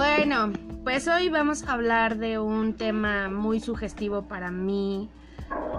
Bueno, 0.00 0.50
pues 0.82 1.06
hoy 1.08 1.28
vamos 1.28 1.62
a 1.64 1.74
hablar 1.74 2.16
de 2.16 2.38
un 2.38 2.72
tema 2.72 3.28
muy 3.28 3.60
sugestivo 3.60 4.22
para 4.22 4.50
mí. 4.50 5.10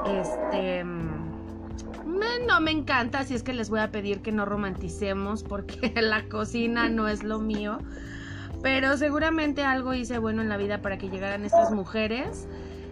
Este. 0.06 0.84
no 0.84 2.62
me 2.62 2.70
encanta, 2.70 3.18
así 3.18 3.34
es 3.34 3.42
que 3.42 3.52
les 3.52 3.72
voy 3.72 3.80
a 3.80 3.90
pedir 3.90 4.22
que 4.22 4.32
no 4.32 4.46
romanticemos 4.46 5.42
porque 5.42 5.92
la 6.00 6.30
cocina 6.30 6.88
no 6.88 7.08
es 7.08 7.24
lo 7.24 7.40
mío. 7.40 7.80
Pero 8.62 8.96
seguramente 8.96 9.64
algo 9.64 9.96
hice 9.96 10.20
bueno 10.20 10.44
en 10.44 10.50
la 10.50 10.58
vida 10.58 10.84
para 10.84 11.00
que 11.00 11.10
llegaran 11.10 11.44
estas 11.44 11.72
mujeres. 11.72 12.48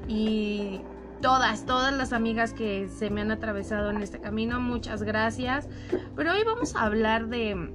Y 0.08 0.82
todas, 1.22 1.68
todas 1.68 1.94
las 1.94 2.12
amigas 2.12 2.54
que 2.54 2.90
se 2.90 3.12
me 3.12 3.22
han 3.22 3.30
atravesado 3.30 3.92
en 3.92 4.02
este 4.02 4.20
camino, 4.20 4.60
muchas 4.60 5.04
gracias. 5.04 5.70
Pero 6.16 6.32
hoy 6.32 6.44
vamos 6.44 6.76
a 6.76 6.86
hablar 6.86 7.28
de 7.28 7.72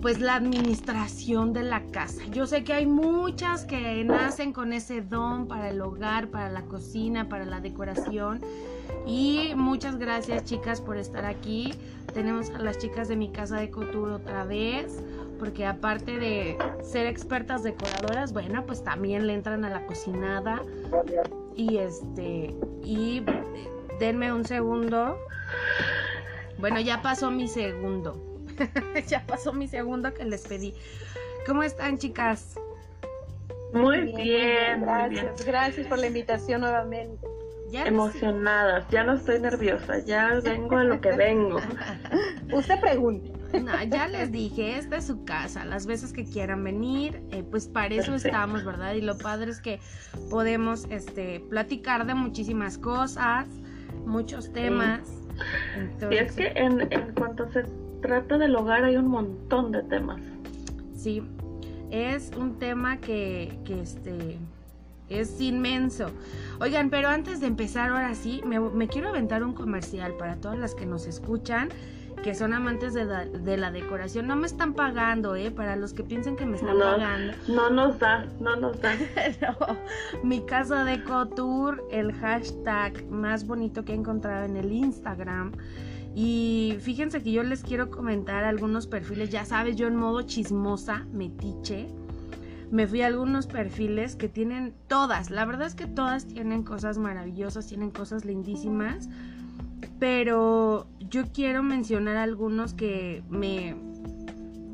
pues 0.00 0.18
la 0.20 0.34
administración 0.34 1.52
de 1.52 1.62
la 1.62 1.82
casa. 1.90 2.22
Yo 2.30 2.46
sé 2.46 2.64
que 2.64 2.72
hay 2.72 2.86
muchas 2.86 3.64
que 3.64 4.02
nacen 4.04 4.52
con 4.52 4.72
ese 4.72 5.02
don 5.02 5.46
para 5.46 5.70
el 5.70 5.80
hogar, 5.80 6.28
para 6.28 6.50
la 6.50 6.62
cocina, 6.62 7.28
para 7.28 7.44
la 7.44 7.60
decoración. 7.60 8.40
Y 9.06 9.52
muchas 9.56 9.98
gracias 9.98 10.44
chicas 10.44 10.80
por 10.80 10.96
estar 10.96 11.24
aquí. 11.24 11.74
Tenemos 12.14 12.50
a 12.50 12.58
las 12.58 12.78
chicas 12.78 13.08
de 13.08 13.16
mi 13.16 13.30
casa 13.30 13.56
de 13.58 13.70
couture 13.70 14.12
otra 14.12 14.44
vez, 14.44 15.02
porque 15.38 15.66
aparte 15.66 16.18
de 16.18 16.56
ser 16.82 17.06
expertas 17.06 17.62
decoradoras, 17.62 18.32
bueno, 18.32 18.64
pues 18.66 18.82
también 18.82 19.26
le 19.26 19.34
entran 19.34 19.64
a 19.64 19.70
la 19.70 19.86
cocinada. 19.86 20.62
Y 21.56 21.76
este, 21.76 22.54
y 22.82 23.22
denme 23.98 24.32
un 24.32 24.44
segundo. 24.44 25.18
Bueno, 26.58 26.80
ya 26.80 27.02
pasó 27.02 27.30
mi 27.30 27.48
segundo. 27.48 28.29
ya 29.06 29.24
pasó 29.26 29.52
mi 29.52 29.68
segundo 29.68 30.12
que 30.14 30.24
les 30.24 30.46
pedí. 30.46 30.74
¿Cómo 31.46 31.62
están, 31.62 31.98
chicas? 31.98 32.56
Muy 33.72 34.12
bien, 34.12 34.82
gracias, 34.82 35.44
gracias 35.44 35.86
por 35.86 35.98
la 35.98 36.08
invitación 36.08 36.62
nuevamente. 36.62 37.26
Emocionadas, 37.72 38.84
ya 38.90 39.04
no 39.04 39.14
estoy 39.14 39.38
nerviosa, 39.40 40.00
ya 40.00 40.40
vengo 40.42 40.76
a 40.76 40.84
lo 40.84 41.00
que 41.00 41.12
vengo. 41.12 41.60
Usted 42.52 42.80
pregunte. 42.80 43.32
No, 43.60 43.82
ya 43.84 44.08
les 44.08 44.30
dije, 44.32 44.76
esta 44.76 44.96
es 44.96 45.06
su 45.06 45.24
casa, 45.24 45.64
las 45.64 45.86
veces 45.86 46.12
que 46.12 46.24
quieran 46.24 46.62
venir, 46.62 47.22
eh, 47.30 47.44
pues 47.48 47.68
para 47.68 47.94
eso 47.94 48.14
estamos, 48.14 48.64
¿verdad? 48.64 48.94
Y 48.94 49.00
lo 49.00 49.18
padre 49.18 49.50
es 49.50 49.60
que 49.60 49.80
podemos 50.30 50.86
este, 50.90 51.40
platicar 51.48 52.06
de 52.06 52.14
muchísimas 52.14 52.78
cosas, 52.78 53.46
muchos 54.04 54.52
temas. 54.52 55.00
Y 56.10 56.16
es 56.16 56.32
que 56.32 56.52
en, 56.54 56.92
en 56.92 57.12
cuanto 57.14 57.50
se 57.52 57.64
trata 58.00 58.38
del 58.38 58.54
hogar 58.56 58.84
hay 58.84 58.96
un 58.96 59.08
montón 59.08 59.72
de 59.72 59.82
temas. 59.82 60.20
Sí, 60.94 61.22
es 61.90 62.30
un 62.36 62.58
tema 62.58 62.98
que, 62.98 63.58
que 63.64 63.80
este, 63.80 64.38
es 65.08 65.40
inmenso. 65.40 66.10
Oigan, 66.60 66.90
pero 66.90 67.08
antes 67.08 67.40
de 67.40 67.46
empezar 67.46 67.90
ahora 67.90 68.14
sí, 68.14 68.42
me, 68.44 68.60
me, 68.60 68.88
quiero 68.88 69.08
aventar 69.08 69.42
un 69.42 69.52
comercial 69.52 70.14
para 70.18 70.36
todas 70.36 70.58
las 70.58 70.74
que 70.74 70.86
nos 70.86 71.06
escuchan, 71.06 71.68
que 72.22 72.34
son 72.34 72.52
amantes 72.52 72.92
de 72.94 73.04
la, 73.06 73.24
de 73.24 73.56
la 73.56 73.70
decoración. 73.70 74.26
No 74.26 74.36
me 74.36 74.46
están 74.46 74.74
pagando, 74.74 75.36
¿eh? 75.36 75.50
Para 75.50 75.76
los 75.76 75.94
que 75.94 76.04
piensen 76.04 76.36
que 76.36 76.44
me 76.46 76.56
están 76.56 76.78
pagando. 76.78 77.32
No 77.48 77.70
nos 77.70 77.98
da, 77.98 78.26
no 78.40 78.56
nos 78.56 78.80
da. 78.80 78.92
no, 79.40 79.76
mi 80.22 80.40
casa 80.44 80.84
de 80.84 80.98
Tour, 81.34 81.82
el 81.90 82.12
hashtag 82.12 83.04
más 83.06 83.46
bonito 83.46 83.84
que 83.84 83.92
he 83.92 83.96
encontrado 83.96 84.44
en 84.44 84.56
el 84.56 84.70
Instagram 84.70 85.52
y 86.14 86.76
fíjense 86.80 87.22
que 87.22 87.32
yo 87.32 87.42
les 87.42 87.62
quiero 87.62 87.90
comentar 87.90 88.44
algunos 88.44 88.86
perfiles, 88.86 89.30
ya 89.30 89.44
sabes, 89.44 89.76
yo 89.76 89.86
en 89.86 89.96
modo 89.96 90.22
chismosa, 90.22 91.06
metiche, 91.12 91.88
me 92.70 92.86
fui 92.86 93.02
a 93.02 93.06
algunos 93.06 93.46
perfiles 93.46 94.16
que 94.16 94.28
tienen 94.28 94.74
todas, 94.88 95.30
la 95.30 95.44
verdad 95.44 95.66
es 95.66 95.74
que 95.74 95.86
todas 95.86 96.26
tienen 96.26 96.62
cosas 96.62 96.98
maravillosas, 96.98 97.66
tienen 97.66 97.90
cosas 97.90 98.24
lindísimas, 98.24 99.08
pero 99.98 100.86
yo 100.98 101.24
quiero 101.32 101.62
mencionar 101.62 102.16
algunos 102.16 102.74
que 102.74 103.22
me, 103.28 103.76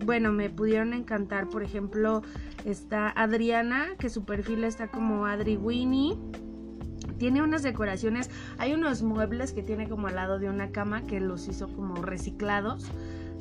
bueno, 0.05 0.33
me 0.33 0.51
pudieron 0.51 0.95
encantar, 0.95 1.49
por 1.49 1.63
ejemplo, 1.63 2.23
está 2.65 3.11
Adriana, 3.11 3.89
que 3.99 4.09
su 4.09 4.25
perfil 4.25 4.65
está 4.65 4.89
como 4.89 5.27
Adri 5.27 5.57
Winnie 5.57 6.17
tiene 7.19 7.43
unas 7.43 7.63
decoraciones, 7.63 8.31
hay 8.59 8.75
unos 8.75 9.03
muebles 9.03 9.53
que 9.53 9.63
tiene 9.63 9.89
como 9.89 10.09
al 10.09 10.17
lado 10.17 10.39
de 10.39 10.49
una 10.49 10.71
cama 10.71 11.07
que 11.07 11.21
los 11.21 11.49
hizo 11.49 11.69
como 11.69 11.97
reciclados. 11.97 12.91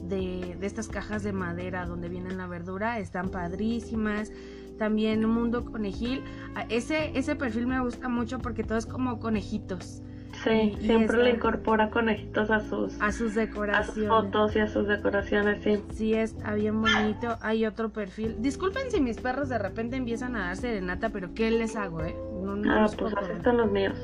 De, 0.07 0.55
estas 0.61 0.87
cajas 0.87 1.23
de 1.23 1.33
madera 1.33 1.87
donde 1.87 2.09
viene 2.09 2.31
la 2.35 2.45
verdura, 2.45 2.99
están 2.99 3.29
padrísimas. 3.29 4.31
También 4.77 5.27
Mundo 5.27 5.65
Conejil, 5.65 6.21
ese, 6.69 7.17
ese 7.17 7.35
perfil 7.35 7.65
me 7.65 7.79
gusta 7.79 8.07
mucho 8.07 8.39
porque 8.39 8.63
todo 8.63 8.77
es 8.77 8.85
como 8.85 9.19
conejitos. 9.19 10.03
Sí, 10.43 10.75
siempre 10.79 11.23
le 11.23 11.31
incorpora 11.31 11.89
conejitos 11.89 12.51
a 12.51 12.59
sus, 12.59 12.99
a 13.01 13.11
sus 13.11 13.35
decoraciones. 13.35 13.89
A 13.89 13.93
sus 13.93 14.07
fotos 14.07 14.55
y 14.55 14.59
a 14.59 14.67
sus 14.67 14.87
decoraciones, 14.87 15.63
sí. 15.63 15.81
Sí, 15.93 16.13
está 16.13 16.53
bien 16.53 16.81
bonito. 16.81 17.37
Hay 17.41 17.65
otro 17.65 17.89
perfil. 17.89 18.35
Disculpen 18.39 18.91
si 18.91 19.01
mis 19.01 19.19
perros 19.19 19.49
de 19.49 19.57
repente 19.57 19.95
empiezan 19.95 20.35
a 20.35 20.47
dar 20.47 20.57
serenata, 20.57 21.09
pero 21.09 21.33
¿qué 21.33 21.51
les 21.51 21.75
hago, 21.75 22.01
eh? 22.03 22.15
ah, 22.67 22.87
pues 22.97 23.13
así 23.15 23.31
están 23.31 23.57
los 23.57 23.71
míos. 23.71 23.95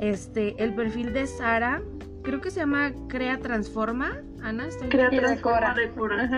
Este, 0.00 0.62
el 0.62 0.74
perfil 0.74 1.12
de 1.12 1.26
Sara, 1.26 1.82
creo 2.22 2.40
que 2.40 2.50
se 2.50 2.60
llama 2.60 2.92
Crea 3.08 3.38
Transforma. 3.38 4.22
Ana, 4.42 4.66
estoy 4.66 4.88
Crea 4.88 5.10
Transforma 5.10 5.74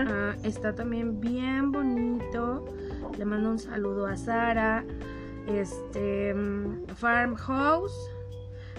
Ah, 0.07 0.35
está 0.43 0.73
también 0.73 1.19
bien 1.19 1.71
bonito. 1.71 2.65
Le 3.17 3.25
mando 3.25 3.51
un 3.51 3.59
saludo 3.59 4.07
a 4.07 4.17
Sara. 4.17 4.83
Este, 5.47 6.33
mm, 6.33 6.87
Farmhouse 6.95 8.11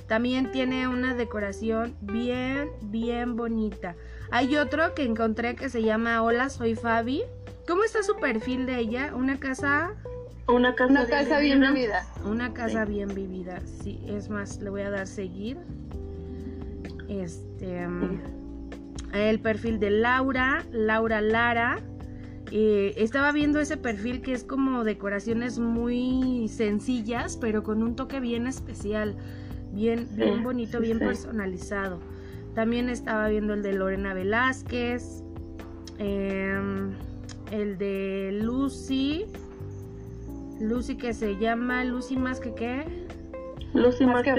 también 0.06 0.50
tiene 0.52 0.88
una 0.88 1.14
decoración 1.14 1.94
bien, 2.00 2.68
bien 2.82 3.36
bonita. 3.36 3.94
Hay 4.30 4.56
otro 4.56 4.94
que 4.94 5.04
encontré 5.04 5.54
que 5.56 5.68
se 5.68 5.82
llama 5.82 6.22
Hola, 6.22 6.48
soy 6.48 6.74
Fabi. 6.74 7.22
¿Cómo 7.66 7.84
está 7.84 8.02
su 8.02 8.16
perfil 8.16 8.66
de 8.66 8.78
ella? 8.78 9.12
Una 9.14 9.38
casa... 9.38 9.94
Una 10.48 10.74
casa, 10.74 11.38
bien, 11.38 11.60
vivida. 11.60 12.04
Una 12.24 12.52
casa 12.52 12.84
bien 12.84 13.14
vivida, 13.14 13.60
sí. 13.82 14.02
Es 14.08 14.28
más, 14.28 14.60
le 14.60 14.70
voy 14.70 14.82
a 14.82 14.90
dar 14.90 15.06
seguir. 15.06 15.58
Este... 17.08 17.86
Mm, 17.86 18.20
el 19.14 19.40
perfil 19.40 19.78
de 19.78 19.90
Laura, 19.90 20.64
Laura 20.72 21.20
Lara. 21.20 21.78
Eh, 22.50 22.94
estaba 22.96 23.32
viendo 23.32 23.60
ese 23.60 23.76
perfil 23.76 24.20
que 24.20 24.32
es 24.32 24.44
como 24.44 24.84
decoraciones 24.84 25.58
muy 25.58 26.48
sencillas, 26.48 27.36
pero 27.36 27.62
con 27.62 27.82
un 27.82 27.96
toque 27.96 28.20
bien 28.20 28.46
especial 28.46 29.16
bien, 29.72 30.08
bien 30.12 30.42
bonito, 30.42 30.80
bien 30.80 30.98
personalizado. 30.98 32.00
También 32.54 32.88
estaba 32.88 33.28
viendo 33.28 33.54
el 33.54 33.62
de 33.62 33.72
Lorena 33.72 34.14
Velázquez, 34.14 35.22
em, 35.98 36.92
el 37.50 37.78
de 37.78 38.38
Lucy, 38.42 39.26
Lucy 40.60 40.96
que 40.96 41.14
se 41.14 41.36
llama 41.38 41.84
Lucy 41.84 42.16
más 42.16 42.40
que 42.40 42.54
qué? 42.54 42.84
Lucy 43.74 44.04
más, 44.04 44.22
que, 44.22 44.34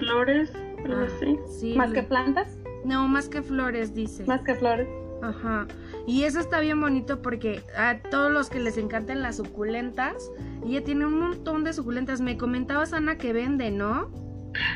flores, 0.00 0.52
ah, 0.54 1.06
sí. 1.48 1.74
¿Más 1.76 1.92
que 1.92 2.02
plantas? 2.02 2.58
No, 2.84 3.06
más 3.06 3.28
que 3.28 3.42
flores, 3.42 3.94
dice. 3.94 4.24
Más 4.24 4.42
que 4.42 4.56
flores. 4.56 4.88
Ajá. 5.22 5.68
Y 6.04 6.24
eso 6.24 6.40
está 6.40 6.58
bien 6.58 6.80
bonito 6.80 7.22
porque 7.22 7.62
a 7.76 7.98
todos 8.10 8.32
los 8.32 8.50
que 8.50 8.58
les 8.58 8.76
encantan 8.76 9.22
las 9.22 9.36
suculentas, 9.36 10.32
ella 10.66 10.82
tiene 10.82 11.06
un 11.06 11.20
montón 11.20 11.62
de 11.62 11.72
suculentas. 11.72 12.20
Me 12.20 12.36
comentabas, 12.36 12.92
Ana, 12.92 13.18
que 13.18 13.32
vende, 13.32 13.70
¿no? 13.70 14.10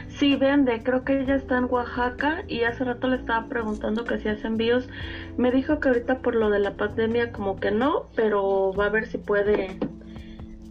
Sí, 0.08 0.36
vende, 0.36 0.82
creo 0.82 1.04
que 1.04 1.20
ella 1.20 1.34
está 1.34 1.58
en 1.58 1.64
Oaxaca 1.64 2.44
y 2.48 2.62
hace 2.62 2.84
rato 2.84 3.08
le 3.08 3.16
estaba 3.16 3.48
preguntando 3.48 4.04
que 4.04 4.18
si 4.18 4.28
hace 4.28 4.46
envíos. 4.46 4.88
Me 5.36 5.50
dijo 5.50 5.80
que 5.80 5.88
ahorita 5.88 6.18
por 6.18 6.34
lo 6.34 6.50
de 6.50 6.58
la 6.58 6.72
pandemia 6.72 7.32
como 7.32 7.56
que 7.60 7.70
no, 7.70 8.08
pero 8.14 8.72
va 8.72 8.86
a 8.86 8.90
ver 8.90 9.06
si 9.06 9.18
puede, 9.18 9.78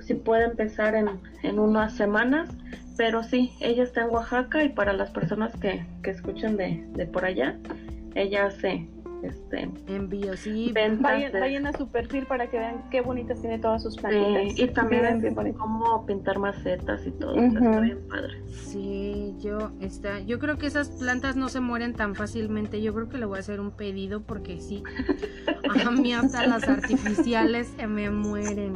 si 0.02 0.16
puede 0.16 0.46
empezar 0.46 0.96
en, 0.96 1.10
en 1.44 1.60
unas 1.60 1.94
semanas. 1.94 2.50
Pero 2.98 3.24
sí, 3.24 3.52
ella 3.60 3.84
está 3.84 4.04
en 4.04 4.10
Oaxaca 4.10 4.63
y 4.63 4.69
para 4.69 4.94
las 4.94 5.12
personas 5.12 5.56
que, 5.57 5.86
que 6.02 6.12
escuchen 6.12 6.56
de, 6.57 6.86
de 6.94 7.06
por 7.06 7.25
allá, 7.25 7.57
ella 8.16 8.46
hace 8.46 8.88
este 9.27 9.69
envíos 9.88 10.42
sí 10.42 10.74
vayan, 11.00 11.68
a 11.68 11.74
su 11.74 11.88
perfil 11.88 12.25
para 12.25 12.48
que 12.50 12.57
vean 12.57 12.89
qué 12.89 13.01
bonitas 13.01 13.39
tiene 13.42 13.60
todas 13.60 13.83
sus 13.83 13.98
plantas 13.98 14.57
y 14.57 14.68
también 14.68 15.22
cómo 15.57 16.06
pintar 16.06 16.39
macetas 16.39 17.06
y 17.06 17.12
todo 17.12 17.36
está 17.36 17.80
bien 17.80 18.00
padre. 18.10 18.42
Sí 18.50 19.36
yo 19.39 19.72
está 19.81 20.19
yo 20.19 20.39
creo 20.39 20.57
que 20.57 20.68
esas 20.68 20.89
plantas 20.89 21.36
no 21.36 21.50
se 21.50 21.60
mueren 21.60 21.94
tan 21.94 22.16
fácilmente. 22.16 22.81
Yo 22.81 22.94
creo 22.94 23.10
que 23.10 23.18
le 23.18 23.25
voy 23.25 23.38
a 23.38 23.39
hacer 23.39 23.60
un 23.60 23.72
pedido 23.72 24.22
porque 24.22 24.60
sí. 24.60 24.83
A 25.86 25.92
mí 25.92 26.13
hasta 26.13 26.45
las 26.48 26.63
artificiales 26.68 27.68
se 27.75 27.88
me 27.88 28.10
mueren. 28.10 28.75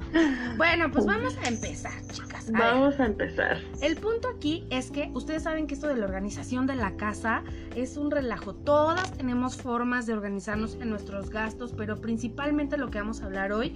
Bueno 0.57 0.92
pues 0.92 1.06
vamos 1.06 1.38
a 1.44 1.48
empezar 1.48 1.94
chicas. 2.12 2.52
Vamos 2.52 3.00
a 3.00 3.06
empezar. 3.06 3.57
El 3.81 3.95
punto 3.98 4.30
aquí 4.36 4.66
es 4.69 4.92
que 4.92 5.12
ustedes 5.13 5.44
saben 5.44 5.68
que 5.68 5.75
esto 5.75 5.88
de 5.88 5.95
la 5.95 6.06
organización 6.06 6.66
de 6.66 6.75
la 6.75 6.95
casa 6.95 7.44
es 7.75 7.98
un 7.98 8.12
relajo. 8.12 8.56
Todas 8.56 9.12
tenemos 9.13 9.57
formas 9.57 10.06
de 10.06 10.13
organizar 10.48 10.82
en 10.82 10.90
nuestros 10.90 11.30
gastos, 11.30 11.74
pero 11.76 11.98
principalmente 12.00 12.78
lo 12.78 12.90
que 12.90 13.00
vamos 13.00 13.22
a 13.22 13.26
hablar 13.26 13.52
hoy 13.52 13.76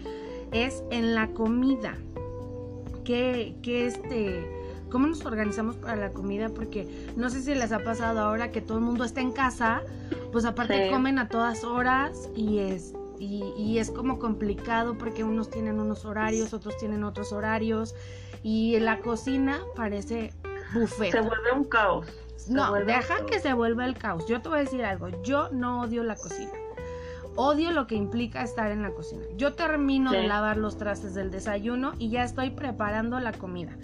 es 0.52 0.84
en 0.92 1.16
la 1.16 1.28
comida. 1.30 1.98
Que, 3.04 3.56
que 3.62 3.86
este, 3.88 4.48
¿cómo 4.90 5.08
nos 5.08 5.26
organizamos 5.26 5.76
para 5.76 5.96
la 5.98 6.12
comida? 6.12 6.50
Porque 6.50 6.88
no 7.18 7.30
sé 7.30 7.42
si 7.42 7.54
les 7.54 7.72
ha 7.74 7.80
pasado 7.80 8.22
ahora 8.22 8.52
que 8.52 8.62
todo 8.62 8.78
el 8.78 8.84
mundo 8.86 9.04
está 9.04 9.20
en 9.20 9.32
casa, 9.34 9.82
pues 10.32 10.46
aparte 10.46 10.86
Sí. 10.86 10.90
comen 10.94 11.20
a 11.20 11.28
todas 11.28 11.66
horas 11.66 12.30
y 12.36 12.60
es, 12.60 12.94
y, 13.20 13.44
y 13.58 13.80
es 13.80 13.92
como 13.92 14.20
complicado 14.20 14.98
porque 14.98 15.24
unos 15.26 15.50
tienen 15.50 15.80
unos 15.82 16.06
horarios, 16.06 16.54
otros 16.54 16.78
tienen 16.78 17.04
otros 17.04 17.34
horarios 17.34 17.94
y 18.42 18.80
la 18.80 19.00
cocina 19.00 19.60
parece 19.76 20.32
buffet. 20.74 21.12
Se 21.12 21.20
vuelve 21.20 21.52
un 21.54 21.66
caos. 21.66 22.08
No, 22.50 22.74
deja 22.74 23.26
que 23.26 23.40
se 23.40 23.54
vuelva 23.54 23.86
el 23.86 23.98
caos. 23.98 24.26
Yo 24.28 24.42
te 24.42 24.50
voy 24.50 24.60
a 24.60 24.62
decir 24.64 24.84
algo. 24.84 25.10
Yo 25.24 25.50
no 25.52 25.82
odio 25.82 26.04
la 26.04 26.16
cocina. 26.16 26.52
Odio 27.36 27.72
lo 27.72 27.88
que 27.88 27.96
implica 27.96 28.44
estar 28.44 28.70
en 28.72 28.84
la 28.84 28.92
cocina. 28.92 29.24
Yo 29.38 29.54
termino 29.54 30.12
de 30.12 30.28
lavar 30.28 30.58
los 30.58 30.78
trastes 30.78 31.16
del 31.16 31.32
desayuno 31.32 31.94
y 31.98 32.10
ya 32.12 32.24
estoy 32.24 32.52
preparando 32.52 33.20
la 33.20 33.32
comida. 33.32 33.76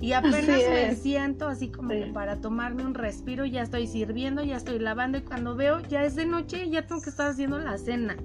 Y 0.00 0.12
apenas 0.14 0.46
me 0.46 0.94
siento 0.94 1.46
así 1.48 1.68
como 1.68 1.90
Sí. 1.90 2.00
que 2.00 2.06
para 2.12 2.36
tomarme 2.40 2.82
un 2.84 2.94
respiro, 2.94 3.44
ya 3.44 3.60
estoy 3.62 3.86
sirviendo, 3.88 4.42
ya 4.42 4.56
estoy 4.56 4.78
lavando 4.78 5.18
y 5.18 5.20
cuando 5.20 5.54
veo 5.54 5.80
ya 5.80 6.04
es 6.04 6.14
de 6.16 6.24
noche, 6.24 6.70
ya 6.70 6.86
tengo 6.86 7.02
que 7.02 7.10
estar 7.10 7.30
haciendo 7.30 7.58
la 7.58 7.76
cena. 7.76 8.16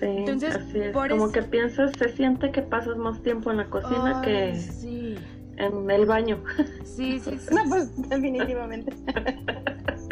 Sí, 0.00 0.06
Entonces, 0.06 0.56
así 0.56 0.78
es. 0.78 0.92
por 0.94 1.08
Como 1.10 1.24
eso- 1.24 1.32
que 1.32 1.42
piensas, 1.42 1.92
se 1.98 2.08
siente 2.10 2.52
que 2.52 2.62
pasas 2.62 2.96
más 2.96 3.20
tiempo 3.22 3.50
en 3.50 3.58
la 3.58 3.66
cocina 3.66 4.20
Ay, 4.22 4.24
que 4.24 4.56
sí. 4.60 5.16
En 5.56 5.90
el 5.90 6.06
baño. 6.06 6.38
Sí, 6.84 7.20
sí, 7.20 7.38
sí. 7.38 7.54
No, 7.54 7.62
pues 7.68 7.90
definitivamente. 8.08 8.92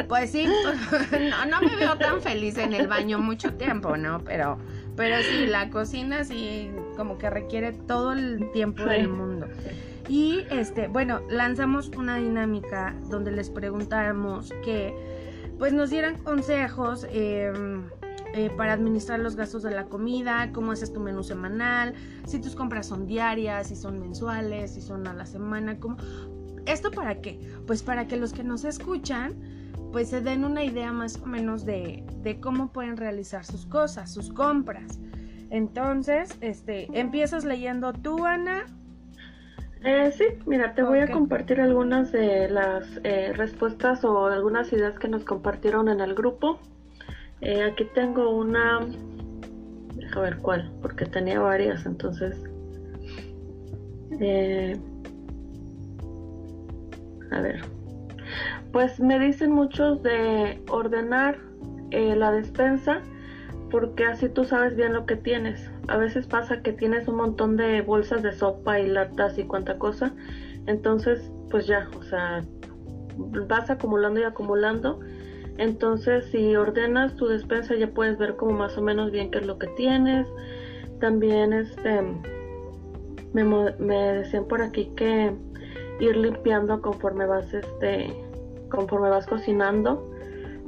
Pues 0.07 0.31
sí, 0.31 0.45
no, 0.47 1.45
no 1.45 1.61
me 1.67 1.75
veo 1.75 1.97
tan 1.97 2.21
feliz 2.21 2.57
en 2.57 2.73
el 2.73 2.87
baño 2.87 3.17
mucho 3.19 3.53
tiempo, 3.55 3.97
¿no? 3.97 4.19
Pero, 4.23 4.57
pero 4.95 5.15
sí, 5.23 5.47
la 5.47 5.69
cocina 5.69 6.23
sí 6.23 6.69
como 6.95 7.17
que 7.17 7.29
requiere 7.29 7.71
todo 7.71 8.13
el 8.13 8.51
tiempo 8.53 8.83
Sí. 8.83 8.89
del 8.89 9.07
mundo. 9.07 9.47
Y 10.07 10.45
este, 10.51 10.87
bueno, 10.87 11.21
lanzamos 11.29 11.89
una 11.97 12.17
dinámica 12.17 12.93
donde 13.09 13.31
les 13.31 13.49
preguntáramos 13.49 14.53
que 14.63 14.93
pues 15.57 15.73
nos 15.73 15.89
dieran 15.89 16.17
consejos 16.19 17.07
eh, 17.09 17.51
eh, 18.35 18.51
para 18.55 18.73
administrar 18.73 19.19
los 19.19 19.35
gastos 19.35 19.63
de 19.63 19.71
la 19.71 19.85
comida, 19.85 20.51
cómo 20.51 20.73
haces 20.73 20.91
tu 20.91 20.99
menú 20.99 21.23
semanal, 21.23 21.93
si 22.25 22.39
tus 22.39 22.55
compras 22.55 22.85
son 22.85 23.07
diarias, 23.07 23.67
si 23.67 23.75
son 23.75 23.99
mensuales, 23.99 24.73
si 24.73 24.81
son 24.81 25.07
a 25.07 25.13
la 25.13 25.25
semana, 25.25 25.79
cómo... 25.79 25.97
¿Esto 26.65 26.91
para 26.91 27.21
qué? 27.21 27.39
Pues 27.65 27.81
para 27.81 28.07
que 28.07 28.17
los 28.17 28.33
que 28.33 28.43
nos 28.43 28.65
escuchan 28.65 29.35
pues 29.91 30.09
se 30.09 30.19
den 30.19 30.43
una 30.43 30.65
idea 30.65 30.91
más 30.91 31.21
o 31.21 31.25
menos 31.25 31.65
de, 31.65 32.03
de 32.21 32.41
cómo 32.41 32.73
pueden 32.73 32.97
realizar 32.97 33.45
sus 33.45 33.65
cosas, 33.65 34.13
sus 34.13 34.29
compras. 34.29 34.99
Entonces, 35.49 36.37
este, 36.41 36.89
empiezas 36.99 37.45
leyendo 37.45 37.93
tú, 37.93 38.25
Ana. 38.25 38.65
Eh, 39.85 40.11
sí, 40.11 40.25
mira, 40.45 40.73
te 40.73 40.83
voy 40.83 40.99
a 40.99 41.07
compartir 41.09 41.61
algunas 41.61 42.11
de 42.11 42.49
las 42.49 42.85
eh, 43.05 43.31
respuestas 43.37 44.03
o 44.03 44.25
algunas 44.25 44.73
ideas 44.73 44.99
que 44.99 45.07
nos 45.07 45.23
compartieron 45.23 45.87
en 45.87 46.01
el 46.01 46.13
grupo. 46.13 46.59
Eh, 47.41 47.63
aquí 47.63 47.85
tengo 47.93 48.29
una, 48.29 48.79
deja 49.95 50.19
ver 50.21 50.37
cuál, 50.37 50.71
porque 50.81 51.05
tenía 51.05 51.39
varias, 51.39 51.85
entonces. 51.85 52.43
eh, 54.19 54.77
a 57.31 57.41
ver, 57.41 57.61
pues 58.71 58.99
me 58.99 59.19
dicen 59.19 59.51
muchos 59.51 60.01
de 60.03 60.61
ordenar 60.69 61.37
eh, 61.91 62.15
la 62.15 62.31
despensa 62.31 63.01
porque 63.71 64.05
así 64.05 64.29
tú 64.29 64.45
sabes 64.45 64.75
bien 64.75 64.93
lo 64.93 65.05
que 65.05 65.15
tienes. 65.15 65.69
A 65.87 65.97
veces 65.97 66.27
pasa 66.27 66.61
que 66.61 66.71
tienes 66.71 67.07
un 67.07 67.17
montón 67.17 67.57
de 67.57 67.81
bolsas 67.81 68.23
de 68.23 68.31
sopa 68.31 68.79
y 68.79 68.87
latas 68.87 69.37
y 69.37 69.43
cuanta 69.43 69.77
cosa. 69.77 70.13
Entonces, 70.65 71.31
pues 71.49 71.67
ya, 71.67 71.89
o 71.97 72.03
sea, 72.03 72.43
vas 73.17 73.69
acumulando 73.69 74.19
y 74.19 74.23
acumulando. 74.23 74.99
Entonces, 75.57 76.25
si 76.31 76.55
ordenas 76.55 77.15
tu 77.15 77.27
despensa 77.27 77.75
ya 77.75 77.87
puedes 77.87 78.17
ver 78.17 78.35
como 78.35 78.51
más 78.53 78.77
o 78.77 78.81
menos 78.81 79.11
bien 79.11 79.31
qué 79.31 79.39
es 79.39 79.45
lo 79.45 79.57
que 79.57 79.67
tienes. 79.67 80.27
También 80.99 81.53
este 81.53 82.01
me, 83.33 83.95
decían 84.13 84.45
por 84.45 84.61
aquí 84.61 84.91
que 84.95 85.33
ir 85.99 86.17
limpiando 86.17 86.81
conforme 86.81 87.25
vas 87.25 87.53
este 87.53 88.13
conforme 88.69 89.09
vas 89.09 89.25
cocinando 89.27 90.11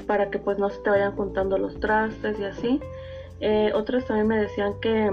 para 0.06 0.30
que 0.30 0.40
pues 0.40 0.58
no 0.58 0.70
se 0.70 0.80
te 0.80 0.90
vayan 0.90 1.14
juntando 1.16 1.58
los 1.58 1.80
trastes 1.80 2.40
y 2.40 2.46
así. 2.46 2.80
Eh, 3.40 3.72
otros 3.76 4.06
también 4.06 4.28
me 4.28 4.40
decían 4.40 4.80
que, 4.80 5.12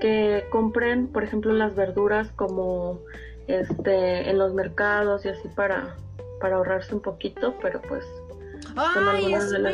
que 0.00 0.44
compren, 0.50 1.08
por 1.08 1.22
ejemplo, 1.22 1.52
las 1.52 1.74
verduras 1.74 2.28
como 2.32 3.00
este 3.46 4.30
en 4.30 4.38
los 4.38 4.54
mercados 4.54 5.26
y 5.26 5.28
así 5.28 5.48
para, 5.48 5.96
para 6.40 6.56
ahorrarse 6.56 6.94
un 6.94 7.02
poquito, 7.02 7.54
pero 7.60 7.82
pues 7.82 8.04
Ay, 8.76 9.34
espera. 9.34 9.70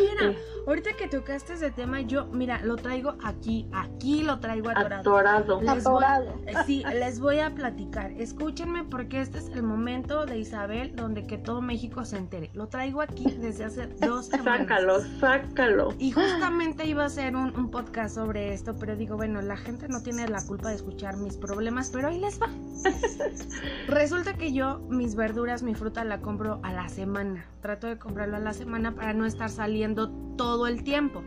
Ahorita 0.71 0.93
que 0.97 1.09
tocaste 1.09 1.55
ese 1.55 1.73
tema, 1.73 2.01
yo, 2.01 2.27
mira, 2.27 2.61
lo 2.63 2.77
traigo 2.77 3.17
aquí, 3.25 3.69
aquí 3.73 4.23
lo 4.23 4.39
traigo 4.39 4.71
atorado. 4.71 5.01
atorado. 5.01 5.61
Les 5.61 5.85
Atorado. 5.85 6.33
Eh, 6.47 6.55
Sí, 6.65 6.85
les 6.95 7.19
voy 7.19 7.41
a 7.41 7.53
platicar. 7.53 8.13
Escúchenme 8.13 8.85
porque 8.85 9.21
este 9.21 9.39
es 9.39 9.49
el 9.49 9.65
momento 9.65 10.27
de 10.27 10.39
Isabel 10.39 10.95
donde 10.95 11.27
que 11.27 11.39
todo 11.39 11.61
México 11.61 12.05
se 12.05 12.19
entere. 12.19 12.51
Lo 12.55 12.69
traigo 12.69 13.03
aquí 13.03 13.25
desde 13.33 13.65
hace 13.65 13.89
dos 13.89 14.27
semanas. 14.31 14.69
Sácalo, 14.69 15.01
sácalo. 15.19 15.89
Y 15.99 16.13
justamente 16.13 16.87
iba 16.87 17.03
a 17.03 17.07
hacer 17.07 17.35
un, 17.35 17.53
un 17.59 17.69
podcast 17.73 18.15
sobre 18.15 18.55
esto, 18.55 18.77
pero 18.77 18.95
digo, 18.95 19.17
bueno, 19.17 19.43
la 19.43 19.57
gente 19.57 19.89
no 19.89 20.03
tiene 20.05 20.29
la 20.29 20.47
culpa 20.47 20.69
de 20.69 20.77
escuchar 20.77 21.17
mis 21.17 21.37
problemas, 21.37 21.91
pero 21.91 22.07
ahí 22.07 22.21
les 22.21 22.41
va. 22.41 22.49
Resulta 23.89 24.35
que 24.35 24.53
yo 24.53 24.79
mis 24.89 25.17
verduras, 25.17 25.65
mi 25.65 25.75
fruta 25.75 26.05
la 26.05 26.21
compro 26.21 26.61
a 26.63 26.73
la 26.73 26.89
semana. 26.89 27.45
Trato 27.61 27.89
de 27.89 27.99
comprarlo 27.99 28.37
a 28.37 28.41
la 28.41 28.53
semana 28.53 28.95
para 28.95 29.13
no 29.15 29.27
estar 29.27 29.51
saliendo 29.51 30.11
todo 30.37 30.60
el 30.67 30.83
tiempo. 30.83 31.23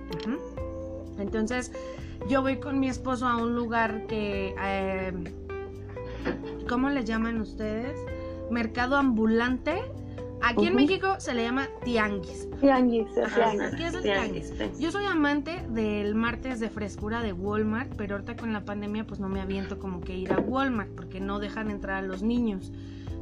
Entonces, 1.20 1.72
yo 2.30 2.42
voy 2.42 2.58
con 2.58 2.80
mi 2.80 2.90
esposo 2.90 3.28
a 3.28 3.38
un 3.38 3.56
lugar 3.56 4.08
que... 4.08 4.56
eh, 4.62 5.14
¿Cómo 6.70 6.90
le 6.90 7.04
llaman 7.04 7.42
ustedes? 7.42 7.98
Mercado 8.50 8.96
ambulante. 8.96 9.82
Aquí 10.42 10.68
en. 10.68 10.76
México 10.76 11.16
se 11.20 11.34
le 11.34 11.44
llama 11.44 11.70
tianguis. 11.84 12.50
Tianguis. 12.60 13.08
¿Qué 13.78 13.86
es 13.88 13.94
el 13.94 14.02
tianguis, 14.02 14.52
tianguis? 14.58 14.80
Yo 14.80 14.92
soy 14.92 15.06
amante 15.06 15.66
del 15.70 16.16
martes 16.16 16.60
de 16.60 16.70
frescura 16.70 17.22
de 17.22 17.32
Walmart, 17.34 17.94
pero 17.96 18.16
ahorita 18.16 18.36
con 18.36 18.52
la 18.52 18.66
pandemia 18.66 19.06
pues 19.06 19.20
no 19.20 19.30
me 19.30 19.40
aviento 19.42 19.80
como 19.80 20.02
que 20.02 20.16
ir 20.18 20.34
a 20.34 20.40
Walmart 20.40 20.90
porque 20.92 21.20
no 21.20 21.40
dejan 21.40 21.70
entrar 21.70 22.04
a 22.04 22.08
los 22.08 22.24
niños. 22.24 22.72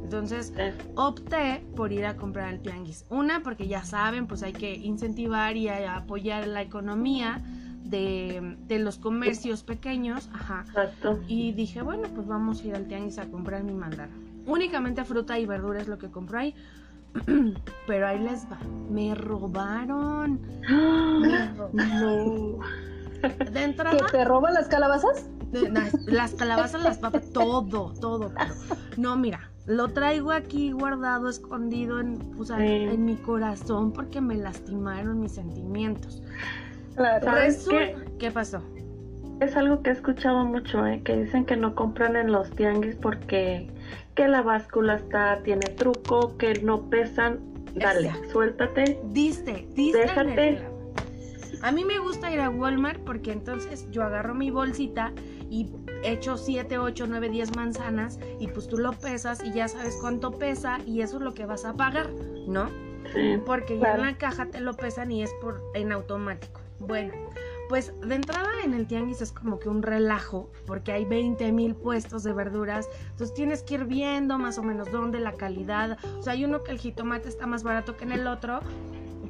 Entonces 0.02 0.52
Eh, 0.56 0.74
opté 0.96 1.64
por 1.76 1.92
ir 1.92 2.04
a 2.06 2.16
comprar 2.16 2.48
al 2.48 2.60
tianguis. 2.60 3.04
Una 3.08 3.42
porque 3.42 3.66
ya 3.68 3.84
saben, 3.84 4.26
pues 4.26 4.42
hay 4.42 4.52
que 4.52 4.74
incentivar 4.74 5.56
y 5.56 5.68
apoyar 5.68 6.46
la 6.46 6.62
economía 6.62 7.40
de, 7.84 8.56
de 8.66 8.78
los 8.78 8.98
comercios 8.98 9.62
pequeños. 9.62 10.28
Ajá. 10.32 10.64
Exacto. 10.66 11.20
Y 11.28 11.52
dije, 11.52 11.82
bueno, 11.82 12.08
pues 12.14 12.26
vamos 12.26 12.62
a 12.62 12.66
ir 12.66 12.74
al 12.74 12.86
tianguis 12.86 13.18
a 13.18 13.26
comprar 13.26 13.62
mi 13.64 13.74
mandar. 13.74 14.08
Únicamente 14.46 15.04
fruta 15.04 15.38
y 15.38 15.46
verdura 15.46 15.80
es 15.80 15.88
lo 15.88 15.98
que 15.98 16.10
compro 16.10 16.38
ahí. 16.38 16.54
Pero 17.86 18.06
ahí 18.08 18.18
les 18.18 18.44
va. 18.50 18.58
Me 18.90 19.14
robaron. 19.14 20.40
Me 21.20 21.54
robaron. 21.54 22.58
No. 22.58 22.58
De 23.22 23.74
¿Que 23.76 24.04
te 24.10 24.24
roban 24.24 24.52
las 24.54 24.66
calabazas? 24.68 25.26
de- 25.52 25.70
las, 25.70 25.94
las 26.06 26.34
calabazas, 26.34 26.82
las 26.82 26.98
papas, 26.98 27.30
todo, 27.30 27.92
todo, 27.92 27.92
todo. 28.30 28.32
No, 28.96 29.16
mira, 29.16 29.51
lo 29.66 29.88
traigo 29.88 30.32
aquí 30.32 30.72
guardado, 30.72 31.28
escondido 31.28 32.00
en, 32.00 32.18
o 32.38 32.44
sea, 32.44 32.58
Sí. 32.58 32.64
en 32.64 33.04
mi 33.04 33.16
corazón 33.16 33.92
porque 33.92 34.20
me 34.20 34.34
lastimaron 34.34 35.20
mis 35.20 35.32
sentimientos. 35.32 36.22
Claro. 36.96 37.24
¿Sabes 37.24 37.66
Resulta, 37.66 38.04
¿qué 38.18 38.30
pasó? 38.30 38.62
Es 39.40 39.56
algo 39.56 39.82
que 39.82 39.90
he 39.90 39.92
escuchado 39.92 40.44
mucho, 40.44 40.86
¿eh? 40.86 41.02
que 41.04 41.16
dicen 41.24 41.44
que 41.44 41.56
no 41.56 41.74
compran 41.74 42.16
en 42.16 42.30
los 42.32 42.50
tianguis 42.50 42.96
porque 42.96 43.68
que 44.14 44.28
la 44.28 44.42
báscula 44.42 44.96
está 44.96 45.38
tiene 45.42 45.66
truco, 45.76 46.36
que 46.36 46.60
no 46.62 46.82
pesan. 46.90 47.40
Dale, 47.74 48.08
Exacto. 48.08 48.30
suéltate. 48.30 49.00
Diste, 49.12 49.66
diste 49.74 49.98
Déjate. 49.98 50.62
A 51.62 51.72
mí 51.72 51.84
me 51.84 51.98
gusta 51.98 52.30
ir 52.30 52.40
a 52.40 52.50
Walmart 52.50 53.00
porque 53.00 53.32
entonces 53.32 53.88
yo 53.90 54.02
agarro 54.02 54.34
mi 54.34 54.50
bolsita 54.50 55.12
y 55.52 55.70
echo 56.02 56.38
7, 56.38 56.78
8, 56.78 57.06
9, 57.06 57.28
10 57.28 57.56
manzanas 57.56 58.18
y 58.40 58.48
pues 58.48 58.68
tú 58.68 58.78
lo 58.78 58.92
pesas 58.92 59.44
y 59.44 59.52
ya 59.52 59.68
sabes 59.68 59.98
cuánto 60.00 60.38
pesa 60.38 60.78
y 60.86 61.02
eso 61.02 61.18
es 61.18 61.22
lo 61.22 61.34
que 61.34 61.44
vas 61.44 61.66
a 61.66 61.74
pagar, 61.74 62.08
¿no? 62.48 62.70
Sí. 63.12 63.38
Porque 63.44 63.78
ya 63.78 63.96
en 63.96 64.00
la 64.00 64.16
caja 64.16 64.46
te 64.46 64.60
lo 64.60 64.72
pesan 64.72 65.12
y 65.12 65.22
es 65.22 65.30
por 65.42 65.62
en 65.74 65.92
automático. 65.92 66.62
Bueno, 66.78 67.12
pues 67.68 67.92
de 68.00 68.14
entrada 68.14 68.48
en 68.64 68.72
el 68.72 68.86
tianguis 68.86 69.20
es 69.20 69.30
como 69.30 69.58
que 69.58 69.68
un 69.68 69.82
relajo, 69.82 70.50
porque 70.66 70.90
hay 70.90 71.04
20 71.04 71.52
mil 71.52 71.74
puestos 71.74 72.22
de 72.22 72.32
verduras, 72.32 72.88
entonces 73.10 73.34
tienes 73.34 73.62
que 73.62 73.74
ir 73.74 73.84
viendo 73.84 74.38
más 74.38 74.56
o 74.56 74.62
menos 74.62 74.90
dónde 74.90 75.20
la 75.20 75.32
calidad, 75.32 75.98
o 76.18 76.22
sea, 76.22 76.32
hay 76.32 76.46
uno 76.46 76.62
que 76.62 76.70
el 76.70 76.78
jitomate 76.78 77.28
está 77.28 77.46
más 77.46 77.62
barato 77.62 77.94
que 77.98 78.04
en 78.04 78.12
el 78.12 78.26
otro, 78.26 78.60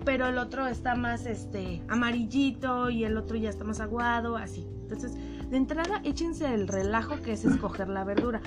pero 0.04 0.28
el 0.28 0.38
otro 0.38 0.68
está 0.68 0.94
más 0.94 1.26
este 1.26 1.82
amarillito 1.88 2.90
y 2.90 3.04
el 3.04 3.16
otro 3.16 3.36
ya 3.36 3.50
está 3.50 3.64
más 3.64 3.80
aguado, 3.80 4.36
así. 4.36 4.68
Entonces 4.82 5.16
de 5.52 5.58
entrada 5.58 6.00
échense 6.02 6.54
el 6.54 6.66
relajo 6.66 7.20
que 7.20 7.32
es 7.32 7.44
escoger 7.44 7.86
la 7.86 8.04
verdura. 8.04 8.40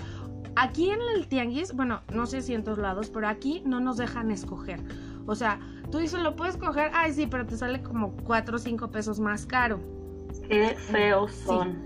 Aquí 0.55 0.89
en 0.89 0.99
el 1.15 1.27
tianguis, 1.27 1.71
bueno, 1.71 2.01
no 2.11 2.25
sé 2.25 2.41
si 2.41 2.55
en 2.55 2.63
todos 2.63 2.79
lados, 2.79 3.11
pero 3.11 3.27
aquí 3.27 3.61
no 3.63 3.79
nos 3.79 3.97
dejan 3.97 4.31
escoger. 4.31 4.79
O 5.27 5.35
sea, 5.35 5.59
tú 5.91 5.99
dices, 5.99 6.19
lo 6.21 6.35
puedes 6.35 6.57
coger, 6.57 6.89
ay 6.95 7.13
sí, 7.13 7.27
pero 7.27 7.45
te 7.45 7.57
sale 7.57 7.83
como 7.83 8.17
4 8.23 8.55
o 8.55 8.59
5 8.59 8.89
pesos 8.89 9.19
más 9.19 9.45
caro. 9.45 9.79
Qué 10.49 10.75
feos 10.75 11.31
son. 11.45 11.77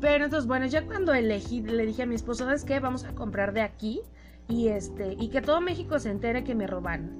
Pero 0.00 0.26
entonces, 0.26 0.46
bueno, 0.46 0.66
ya 0.66 0.86
cuando 0.86 1.12
elegí, 1.12 1.62
le 1.62 1.84
dije 1.84 2.04
a 2.04 2.06
mi 2.06 2.14
esposo, 2.14 2.44
¿sabes 2.44 2.64
qué? 2.64 2.78
Vamos 2.78 3.02
a 3.02 3.16
comprar 3.16 3.52
de 3.52 3.62
aquí 3.62 4.00
y 4.46 4.68
este, 4.68 5.16
y 5.18 5.28
que 5.28 5.42
todo 5.42 5.60
México 5.60 5.98
se 5.98 6.10
entere 6.10 6.44
que 6.44 6.54
me 6.54 6.68
roban. 6.68 7.16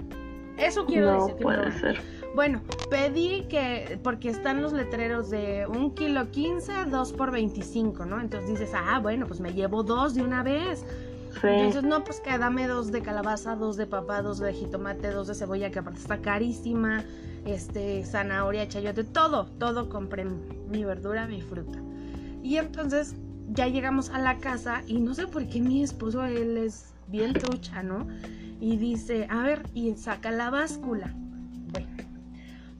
Eso 0.57 0.87
quiero 0.87 1.07
no 1.09 1.15
decir 1.15 1.35
que 1.35 1.43
puede 1.43 1.59
me 1.59 1.71
roban. 1.71 1.81
ser. 1.81 2.01
Bueno, 2.37 2.61
pedí 2.91 3.47
que, 3.49 3.99
porque 4.03 4.29
están 4.29 4.61
los 4.61 4.75
letreros 4.75 5.31
de 5.31 5.67
un 5.67 5.95
kilo 5.95 6.31
15, 6.31 6.85
dos 6.91 7.15
por 7.15 7.31
25, 7.31 8.05
¿no? 8.05 8.21
Entonces 8.21 8.51
dices, 8.51 8.73
ah, 8.75 8.99
bueno, 8.99 9.27
pues 9.27 9.41
me 9.41 9.55
llevo 9.55 9.83
dos 9.83 10.15
de 10.15 10.23
una 10.23 10.43
vez. 10.43 10.85
Sí. 11.41 11.47
Entonces, 11.49 11.83
no, 11.83 12.05
pues 12.05 12.21
que 12.21 12.37
dame 12.37 12.67
dos 12.67 12.93
de 12.93 13.01
calabaza, 13.01 13.57
dos 13.57 13.79
de 13.79 13.87
papa, 13.87 14.21
dos 14.21 14.39
de 14.39 14.53
jitomate, 14.53 15.13
dos 15.13 15.29
de 15.29 15.35
cebolla, 15.35 15.71
que 15.71 15.79
aparte 15.79 15.99
está 15.99 16.19
carísima, 16.19 17.05
este, 17.47 18.05
zanahoria, 18.05 18.69
chayote, 18.69 19.05
todo, 19.05 19.47
todo 19.59 19.89
compré 19.89 20.27
mi 20.27 20.85
verdura, 20.85 21.27
mi 21.27 21.41
fruta. 21.41 21.79
Y 22.43 22.59
entonces 22.59 23.15
ya 23.49 23.67
llegamos 23.67 24.11
a 24.11 24.19
la 24.19 24.37
casa 24.37 24.83
y 24.87 25.01
no 25.01 25.15
sé 25.15 25.27
por 25.27 25.49
qué 25.49 25.63
mi 25.63 25.83
esposo, 25.83 26.23
él 26.27 26.59
es 26.59 26.93
bien 27.09 27.33
trucha, 27.33 27.83
¿no? 27.83 28.07
Y 28.61 28.77
dice, 28.77 29.27
a 29.31 29.43
ver, 29.43 29.63
y 29.73 29.95
saca 29.95 30.31
la 30.31 30.51
báscula. 30.51 31.15
Bueno, 31.73 32.06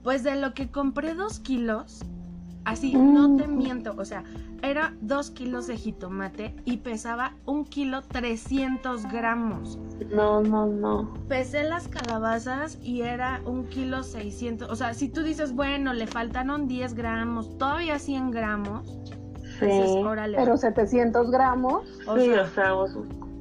pues 0.07 0.23
de 0.23 0.37
lo 0.37 0.53
que 0.53 0.71
compré 0.71 1.15
dos 1.15 1.41
kilos, 1.41 2.05
así, 2.63 2.93
no 2.93 3.35
te 3.35 3.45
miento, 3.45 3.93
o 3.97 4.05
sea, 4.05 4.23
era 4.61 4.93
dos 5.01 5.31
kilos 5.31 5.67
de 5.67 5.75
jitomate 5.75 6.55
y 6.63 6.77
pesaba 6.77 7.33
un 7.45 7.65
kilo 7.65 8.03
300 8.03 9.03
gramos. 9.11 9.77
No, 10.09 10.39
no, 10.39 10.65
no. 10.65 11.13
Pesé 11.27 11.65
las 11.65 11.89
calabazas 11.89 12.79
y 12.81 13.01
era 13.01 13.41
un 13.45 13.65
kilo 13.65 14.01
600. 14.01 14.69
O 14.69 14.77
sea, 14.77 14.93
si 14.93 15.09
tú 15.09 15.23
dices, 15.23 15.53
bueno, 15.53 15.91
le 15.93 16.07
faltaron 16.07 16.69
10 16.69 16.93
gramos, 16.93 17.57
todavía 17.57 17.99
100 17.99 18.31
gramos. 18.31 18.87
Sí. 19.59 19.65
Dices, 19.65 19.89
órale. 19.89 20.37
Pero 20.37 20.55
700 20.55 21.31
gramos. 21.31 21.85
o 22.07 22.17
sí, 22.17 22.27
sea, 22.27 22.43
o 22.43 22.47
sea, 22.47 22.71
vos- 22.71 22.97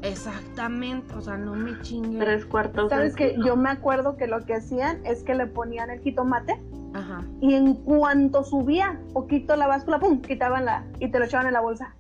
exactamente, 0.09 1.15
o 1.15 1.21
sea, 1.21 1.37
no 1.37 1.55
me 1.55 1.81
chingue. 1.83 2.19
tres 2.19 2.45
cuartos. 2.45 2.91
¿Sabes 2.91 3.15
que 3.15 3.37
Yo 3.45 3.57
me 3.57 3.71
acuerdo 3.71 4.17
que 4.17 4.27
lo 4.27 4.45
que 4.45 4.55
hacían 4.55 5.05
es 5.05 5.23
que 5.23 5.35
le 5.35 5.47
ponían 5.47 5.91
el 5.91 6.01
jitomate 6.01 6.61
Ajá. 6.95 7.23
y 7.41 7.55
en 7.55 7.75
cuanto 7.75 8.45
subía 8.45 8.99
poquito 9.13 9.57
la 9.57 9.67
báscula, 9.67 9.99
pum, 9.99 10.21
quitaban 10.21 10.65
la 10.65 10.85
y 10.99 11.09
te 11.11 11.19
lo 11.19 11.25
echaban 11.25 11.47
en 11.47 11.53
la 11.53 11.61
bolsa. 11.61 11.95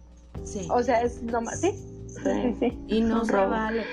Sí. 0.44 0.66
O 0.70 0.82
sea, 0.82 1.02
es 1.02 1.22
nomás, 1.22 1.60
¿sí? 1.60 1.72
Sí, 2.08 2.22
sí, 2.24 2.56
sí. 2.58 2.78
Y 2.86 3.00
no 3.02 3.24
se 3.24 3.32
robo. 3.32 3.50
vale. 3.50 3.84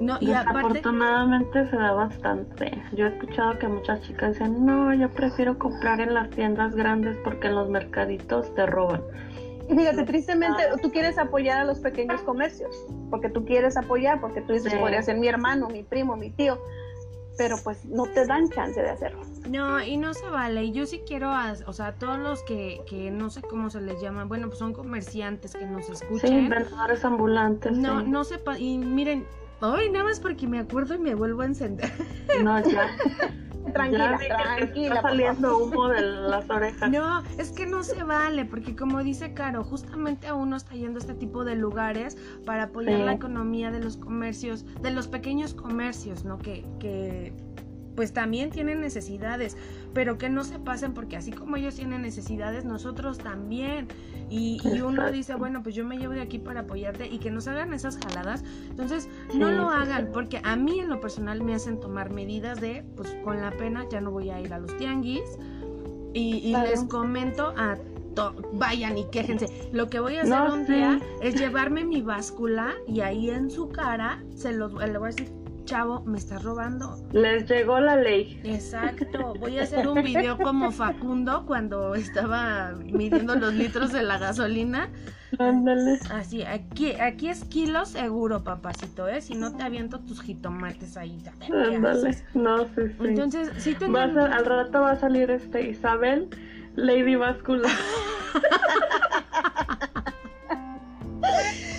No, 0.00 0.18
y 0.20 0.32
aparte, 0.32 0.58
Desafortunadamente 0.58 1.70
se 1.70 1.76
da 1.76 1.92
bastante. 1.92 2.82
Yo 2.92 3.06
he 3.06 3.08
escuchado 3.08 3.58
que 3.58 3.68
muchas 3.68 4.00
chicas 4.02 4.32
dicen, 4.32 4.66
no, 4.66 4.92
yo 4.94 5.08
prefiero 5.10 5.58
comprar 5.58 6.00
en 6.00 6.14
las 6.14 6.28
tiendas 6.30 6.74
grandes 6.74 7.16
porque 7.22 7.46
en 7.46 7.54
los 7.54 7.68
mercaditos 7.68 8.52
te 8.54 8.66
roban. 8.66 9.00
Fíjate, 9.68 10.04
tristemente, 10.04 10.62
tú 10.82 10.90
quieres 10.90 11.18
apoyar 11.18 11.58
a 11.60 11.64
los 11.64 11.78
pequeños 11.78 12.20
comercios, 12.22 12.76
porque 13.10 13.28
tú 13.28 13.44
quieres 13.44 13.76
apoyar, 13.76 14.20
porque 14.20 14.40
tú 14.42 14.52
dices, 14.52 14.72
Sí. 14.72 14.78
podría 14.78 15.02
ser 15.02 15.16
mi 15.18 15.28
hermano, 15.28 15.68
mi 15.68 15.82
primo, 15.82 16.16
mi 16.16 16.30
tío, 16.30 16.58
pero 17.38 17.56
pues 17.62 17.84
no 17.86 18.04
te 18.06 18.26
dan 18.26 18.48
chance 18.50 18.80
de 18.80 18.90
hacerlo. 18.90 19.20
no, 19.48 19.82
y 19.82 19.96
no 19.96 20.14
se 20.14 20.28
vale. 20.28 20.70
Yo 20.72 20.86
sí 20.86 21.02
quiero, 21.06 21.30
o 21.66 21.72
sea, 21.72 21.94
todos 21.94 22.18
los 22.18 22.42
que, 22.44 22.80
que 22.86 23.10
no 23.10 23.30
sé 23.30 23.40
cómo 23.42 23.70
se 23.70 23.80
les 23.80 24.00
llama, 24.00 24.24
bueno, 24.24 24.46
pues 24.48 24.58
son 24.58 24.72
comerciantes 24.72 25.52
que 25.54 25.64
nos 25.66 25.86
Sí, 25.86 25.92
escuchen. 25.92 26.48
vendedores 26.48 27.04
ambulantes. 27.04 27.76
no, 27.76 28.00
sí. 28.00 28.06
no 28.08 28.24
sepa, 28.24 28.58
y 28.58 28.78
miren, 28.78 29.26
Ay, 29.62 29.90
nada 29.90 30.04
más 30.06 30.20
porque 30.20 30.46
me 30.46 30.58
acuerdo 30.58 30.94
y 30.94 30.98
me 30.98 31.14
vuelvo 31.14 31.42
a 31.42 31.46
encender. 31.46 31.90
No, 32.42 32.58
ya. 32.68 32.88
Tranquila, 33.72 34.18
ya 34.28 34.56
tranquila. 34.56 34.86
Está 34.96 35.02
saliendo 35.02 35.58
humo 35.58 35.88
de 35.88 36.00
las 36.02 36.50
orejas. 36.50 36.90
No, 36.90 37.22
es 37.38 37.52
que 37.52 37.64
no 37.66 37.84
se 37.84 38.02
vale, 38.02 38.44
porque 38.44 38.74
como 38.74 39.02
dice 39.04 39.34
Caro, 39.34 39.62
justamente 39.62 40.26
a 40.26 40.34
uno 40.34 40.56
está 40.56 40.74
yendo 40.74 40.98
a 40.98 41.00
este 41.02 41.14
tipo 41.14 41.44
de 41.44 41.54
lugares 41.54 42.16
para 42.44 42.64
apoyar 42.64 42.96
Sí. 42.98 43.02
la 43.04 43.12
economía 43.12 43.70
de 43.70 43.78
los 43.80 43.96
comercios, 43.96 44.66
de 44.82 44.90
los 44.90 45.06
pequeños 45.06 45.54
comercios, 45.54 46.24
¿no? 46.24 46.38
Que, 46.38 46.66
que 46.80 47.32
pues 47.94 48.12
también 48.12 48.50
tienen 48.50 48.80
necesidades, 48.80 49.56
pero 49.92 50.18
que 50.18 50.28
no 50.30 50.44
se 50.44 50.58
pasen 50.58 50.94
porque 50.94 51.16
así 51.16 51.30
como 51.32 51.56
ellos 51.56 51.74
tienen 51.74 52.02
necesidades, 52.02 52.64
nosotros 52.64 53.18
también. 53.18 53.88
Y, 54.30 54.60
y 54.64 54.80
uno 54.80 55.10
dice, 55.12 55.34
bueno, 55.34 55.62
pues 55.62 55.74
yo 55.74 55.84
me 55.84 55.98
llevo 55.98 56.14
de 56.14 56.22
aquí 56.22 56.38
para 56.38 56.60
apoyarte 56.60 57.06
y 57.06 57.18
que 57.18 57.30
nos 57.30 57.48
hagan 57.48 57.74
esas 57.74 57.98
jaladas. 57.98 58.44
Entonces, 58.70 59.08
no 59.34 59.48
Sí, 59.48 59.54
lo 59.54 59.70
sí, 59.70 59.76
hagan, 59.76 60.08
porque 60.12 60.40
a 60.42 60.56
mí 60.56 60.80
en 60.80 60.88
lo 60.88 61.00
personal 61.00 61.42
me 61.42 61.54
hacen 61.54 61.78
tomar 61.80 62.10
medidas 62.10 62.60
de, 62.60 62.82
pues 62.96 63.14
con 63.24 63.40
la 63.40 63.50
pena 63.50 63.84
ya 63.90 64.00
no 64.00 64.10
voy 64.10 64.30
a 64.30 64.40
ir 64.40 64.54
a 64.54 64.58
los 64.58 64.74
tianguis. 64.78 65.22
Y, 66.14 66.36
y 66.48 66.50
Claro. 66.52 66.70
les 66.70 66.84
comento 66.84 67.52
a 67.56 67.76
to- 68.14 68.34
vayan 68.54 68.96
y 68.98 69.04
quéjense. 69.10 69.46
Lo 69.72 69.88
que 69.88 70.00
voy 70.00 70.16
a 70.16 70.22
hacer 70.22 70.34
No, 70.38 70.54
un 70.54 70.66
sí. 70.66 70.72
día 70.74 71.00
es 71.22 71.34
llevarme 71.34 71.84
mi 71.84 72.02
báscula 72.02 72.72
y 72.86 73.00
ahí 73.00 73.30
en 73.30 73.50
su 73.50 73.68
cara 73.70 74.22
se 74.34 74.52
los 74.52 74.72
le 74.74 74.98
voy 74.98 75.08
a 75.08 75.12
decir, 75.12 75.30
chavo, 75.72 76.02
me 76.04 76.18
estás 76.18 76.42
robando. 76.42 77.02
Les 77.12 77.48
llegó 77.48 77.80
la 77.80 77.96
ley. 77.96 78.38
Exacto, 78.44 79.32
voy 79.40 79.58
a 79.58 79.62
hacer 79.62 79.88
un 79.88 80.02
video 80.04 80.36
como 80.36 80.70
Facundo 80.70 81.46
cuando 81.46 81.94
estaba 81.94 82.72
midiendo 82.72 83.34
los 83.36 83.54
litros 83.54 83.90
de 83.90 84.02
la 84.02 84.18
gasolina. 84.18 84.90
Ándale. 85.38 85.98
Así, 86.10 86.42
aquí, 86.42 86.92
aquí 86.92 87.30
es 87.30 87.46
kilo 87.46 87.86
seguro, 87.86 88.44
papacito, 88.44 89.08
¿eh? 89.08 89.22
Si 89.22 89.34
no 89.34 89.56
te 89.56 89.62
aviento 89.62 89.98
tus 90.00 90.20
jitomates 90.20 90.98
ahí. 90.98 91.24
Ándale. 91.50 92.18
No, 92.34 92.64
sí, 92.64 92.82
sí. 92.88 93.06
Entonces, 93.06 93.50
sí 93.56 93.74
tengo... 93.74 93.96
A 93.96 94.02
al 94.02 94.44
rato 94.44 94.82
va 94.82 94.90
a 94.90 94.96
salir 94.96 95.30
este 95.30 95.70
Isabel, 95.70 96.28
Lady 96.76 97.16
Báscula. 97.16 97.70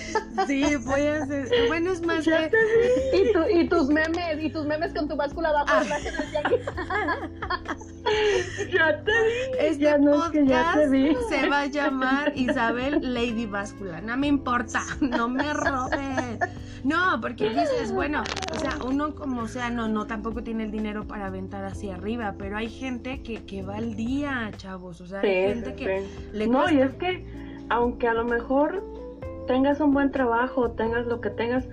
Sí, 0.48 0.76
voy 0.78 1.02
a 1.02 1.24
hacer... 1.24 1.48
Bueno, 1.68 1.92
es 1.92 2.02
más 2.06 2.24
que... 2.26 2.52
Y, 3.14 3.32
tu- 3.34 3.50
y 3.60 3.68
tus 3.70 3.88
memes, 3.90 4.42
y 4.42 4.50
tus 4.50 4.66
memes 4.66 4.94
con 4.94 5.08
tu 5.08 5.16
báscula 5.16 5.50
abajo 5.50 5.66
Ah. 5.70 5.84
ya 8.72 9.04
te 9.04 9.12
vi. 9.12 9.58
Este 9.60 9.84
ya 9.84 9.98
no 9.98 10.26
es 10.26 10.32
que 10.32 10.46
ya 10.46 10.64
podcast 10.64 10.78
te 10.80 10.90
vi. 10.90 11.16
se 11.30 11.50
va 11.50 11.62
a 11.62 11.66
llamar 11.68 12.34
Isabel 12.36 13.14
Lady 13.14 13.46
Báscula. 13.46 14.02
No 14.02 14.18
me 14.18 14.28
importa, 14.28 14.82
no 15.02 15.30
me 15.30 15.54
robes. 15.54 16.40
No, 16.84 17.20
porque 17.22 17.50
dices, 17.50 17.94
bueno, 17.94 18.24
o 18.54 18.60
sea, 18.60 18.78
uno 18.86 19.16
como 19.16 19.48
sea, 19.48 19.70
no, 19.70 19.88
no, 19.88 20.06
tampoco 20.06 20.44
tiene 20.44 20.66
el 20.66 20.72
dinero 20.72 21.06
para 21.08 21.28
aventar 21.28 21.64
hacia 21.64 21.96
arriba, 21.96 22.36
pero 22.38 22.58
hay 22.58 22.70
gente 22.70 23.22
que, 23.24 23.46
que 23.46 23.62
va 23.64 23.78
al 23.78 23.96
día, 23.96 24.52
chavos. 24.58 25.00
O 25.00 25.08
sea, 25.08 25.22
hay 25.22 25.30
Sí, 25.30 25.54
gente 25.54 25.70
sí, 25.70 25.76
que 25.78 26.02
sí. 26.02 26.30
le 26.34 26.48
No, 26.48 26.60
cuesta- 26.64 26.74
y 26.74 26.82
es 26.82 26.94
que 26.96 27.26
aunque 27.70 28.10
a 28.10 28.14
lo 28.14 28.26
mejor 28.26 28.84
tengas 29.48 29.80
un 29.80 29.94
buen 29.94 30.12
trabajo, 30.12 30.72
tengas 30.72 31.06
lo 31.06 31.22
que 31.22 31.30
tengas, 31.30 31.66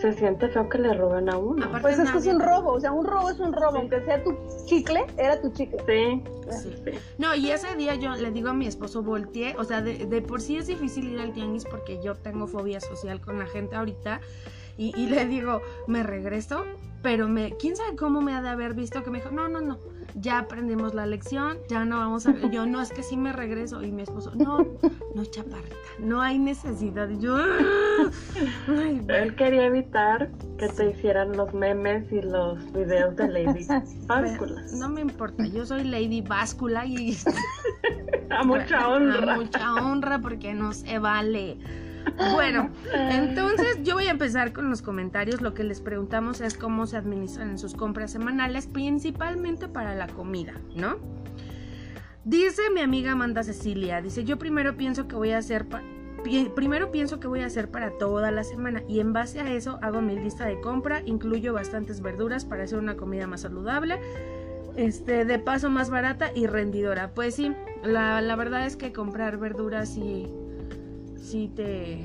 se 0.00 0.12
siente 0.12 0.48
feo 0.48 0.68
que 0.68 0.78
le 0.78 0.92
roben 0.92 1.30
a 1.30 1.38
uno. 1.38 1.64
Aparte- 1.64 1.82
Pues 1.82 1.98
es 1.98 2.10
que 2.10 2.18
es 2.18 2.26
un 2.26 2.38
robo, 2.40 2.72
o 2.72 2.80
sea, 2.80 2.92
un 2.92 3.06
robo 3.06 3.30
es 3.30 3.40
un 3.40 3.52
robo, 3.52 3.72
Sí. 3.72 3.78
aunque 3.80 4.00
sea 4.04 4.22
tu 4.22 4.34
chicle, 4.66 5.06
era 5.16 5.40
tu 5.40 5.50
chicle. 5.52 5.78
Sí, 5.86 6.22
Sí. 6.50 6.74
sí. 6.84 6.90
No, 7.18 7.34
y 7.34 7.50
ese 7.50 7.74
día 7.76 7.94
yo 7.94 8.14
le 8.14 8.30
digo 8.30 8.50
a 8.50 8.54
mi 8.54 8.66
esposo, 8.66 9.02
volteé, 9.02 9.56
o 9.58 9.64
sea, 9.64 9.80
de, 9.80 10.06
de 10.06 10.20
por 10.22 10.40
sí 10.42 10.58
es 10.58 10.66
difícil 10.66 11.08
ir 11.12 11.20
al 11.20 11.32
tianguis 11.32 11.64
porque 11.64 12.00
yo 12.02 12.14
tengo 12.14 12.46
fobia 12.46 12.80
social 12.80 13.20
con 13.20 13.38
la 13.38 13.46
gente 13.46 13.74
ahorita. 13.76 14.20
Y, 14.78 14.92
y 15.00 15.06
le 15.06 15.26
digo, 15.26 15.62
me 15.86 16.02
regreso, 16.02 16.64
pero 17.02 17.28
me, 17.28 17.56
quién 17.56 17.76
sabe 17.76 17.96
cómo 17.96 18.20
me 18.20 18.34
ha 18.34 18.42
de 18.42 18.48
haber 18.48 18.74
visto 18.74 19.02
que 19.02 19.10
me 19.10 19.18
dijo, 19.18 19.30
no, 19.30 19.48
no, 19.48 19.60
no, 19.60 19.78
ya 20.16 20.38
aprendimos 20.38 20.94
la 20.94 21.06
lección, 21.06 21.58
ya 21.68 21.84
no 21.84 21.98
vamos 21.98 22.26
a... 22.26 22.32
Yo, 22.50 22.66
no, 22.66 22.80
es 22.80 22.90
que 22.90 23.02
sí 23.02 23.16
me 23.16 23.32
regreso. 23.32 23.82
Y 23.82 23.92
mi 23.92 24.02
esposo, 24.02 24.32
no, 24.34 24.66
no, 25.14 25.24
chaparrita, 25.24 25.76
no 25.98 26.20
hay 26.22 26.38
necesidad. 26.38 27.08
Yo, 27.20 27.36
"Ah". 27.36 28.10
ay, 28.68 29.00
bueno. 29.00 29.14
Él 29.14 29.34
quería 29.36 29.66
evitar 29.66 30.30
que 30.58 30.68
te 30.68 30.90
hicieran 30.90 31.36
los 31.36 31.52
memes 31.54 32.10
y 32.12 32.22
los 32.22 32.58
videos 32.72 33.14
de 33.16 33.28
Lady 33.28 33.66
Báscula. 34.06 34.62
No 34.72 34.88
me 34.88 35.00
importa, 35.02 35.46
yo 35.46 35.64
soy 35.66 35.84
Lady 35.84 36.22
Báscula 36.22 36.84
y 36.86 37.16
A 38.30 38.42
mucha 38.42 38.80
A 38.84 38.88
honra. 38.88 39.36
mucha 39.36 39.74
honra 39.74 40.18
porque 40.18 40.52
no 40.54 40.72
se 40.72 40.98
vale. 40.98 41.58
Bueno, 42.32 42.70
entonces 42.92 43.78
yo 43.82 43.94
voy 43.94 44.06
a 44.06 44.10
empezar 44.10 44.52
con 44.52 44.70
los 44.70 44.82
comentarios. 44.82 45.40
Lo 45.40 45.54
que 45.54 45.64
les 45.64 45.80
preguntamos 45.80 46.40
es 46.40 46.56
cómo 46.56 46.86
se 46.86 46.96
administran 46.96 47.50
en 47.50 47.58
sus 47.58 47.74
compras 47.74 48.10
semanales, 48.12 48.66
principalmente 48.66 49.68
para 49.68 49.94
la 49.94 50.06
comida, 50.06 50.54
¿no? 50.74 50.96
Dice 52.24 52.62
mi 52.74 52.80
amiga 52.80 53.12
Amanda 53.12 53.42
Cecilia, 53.42 54.02
dice, 54.02 54.24
yo 54.24 54.38
primero 54.38 54.76
pienso 54.76 55.08
que 55.08 55.16
voy 55.16 55.30
a 55.30 55.38
hacer... 55.38 55.66
Primero 56.56 56.90
pienso 56.90 57.20
que 57.20 57.28
voy 57.28 57.40
a 57.42 57.46
hacer 57.46 57.70
para 57.70 57.98
toda 57.98 58.32
la 58.32 58.42
semana 58.42 58.82
y 58.88 58.98
en 58.98 59.12
base 59.12 59.40
a 59.40 59.52
eso 59.52 59.78
hago 59.80 60.02
mi 60.02 60.18
lista 60.18 60.44
de 60.44 60.60
compra, 60.60 61.00
incluyo 61.04 61.52
bastantes 61.52 62.00
verduras 62.00 62.44
para 62.44 62.64
hacer 62.64 62.78
una 62.78 62.96
comida 62.96 63.28
más 63.28 63.42
saludable 63.42 64.00
Este, 64.76 65.24
de 65.24 65.38
paso 65.38 65.70
más 65.70 65.88
barata 65.88 66.32
y 66.34 66.46
rendidora. 66.48 67.12
Pues 67.14 67.36
sí, 67.36 67.52
la, 67.84 68.20
la 68.20 68.36
verdad 68.36 68.66
es 68.66 68.76
que 68.76 68.92
comprar 68.92 69.38
verduras 69.38 69.88
sí, 69.88 70.26
sí 71.16 71.50
te, 71.54 71.98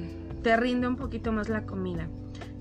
te 0.44 0.58
rinde 0.58 0.88
un 0.88 0.96
poquito 0.96 1.32
más 1.32 1.50
la 1.50 1.66
comida. 1.66 2.08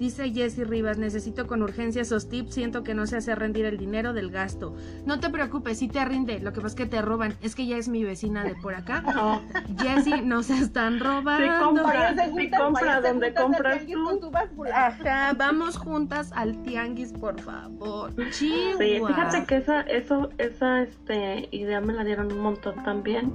Dice 0.00 0.30
Jessy 0.33 0.64
Rivas, 0.64 0.97
necesito 0.97 1.47
con 1.47 1.62
urgencia 1.62 2.00
esos 2.00 2.30
tips, 2.30 2.54
siento 2.54 2.83
que 2.83 2.95
no 2.95 3.07
se 3.07 3.19
hace 3.19 3.35
rendir 3.35 3.66
el 3.66 3.76
dinero 3.76 4.14
del 4.14 4.30
gasto. 4.30 4.75
No 5.04 5.21
te 5.21 5.28
preocupes, 5.28 5.78
sí 5.78 5.88
te 5.88 6.02
rinde, 6.07 6.40
lo 6.40 6.54
que 6.54 6.62
pasa 6.62 6.69
es 6.69 6.75
que 6.75 6.87
te 6.87 7.02
roban. 7.02 7.35
Es 7.42 7.54
que 7.54 7.66
ya 7.66 7.76
es 7.76 7.90
mi 7.90 8.02
vecina 8.02 8.42
de 8.42 8.54
por 8.54 8.75
acá. 8.75 9.04
No. 9.21 9.42
Jessy, 9.78 10.23
no 10.23 10.42
se 10.42 10.57
están 10.57 11.00
robando. 11.00 11.45
Sí, 11.45 12.50
compra, 12.50 12.97
sí, 12.97 13.02
donde 13.02 13.35
compras 13.35 13.85
tú. 13.85 14.64
Ajá, 14.73 15.35
vamos 15.37 15.76
juntas 15.76 16.33
al 16.35 16.62
tianguis, 16.62 17.12
por 17.12 17.38
favor. 17.40 18.14
Sí, 18.30 18.54
Chihuahua. 18.78 19.09
fíjate 19.09 19.45
que 19.45 19.57
esa, 19.57 19.83
eso, 19.83 20.30
esa 20.38 20.83
este, 20.83 21.49
idea 21.50 21.80
me 21.83 21.92
la 21.92 22.04
dieron 22.04 22.33
un 22.33 22.40
montón 22.40 22.83
también. 22.85 23.33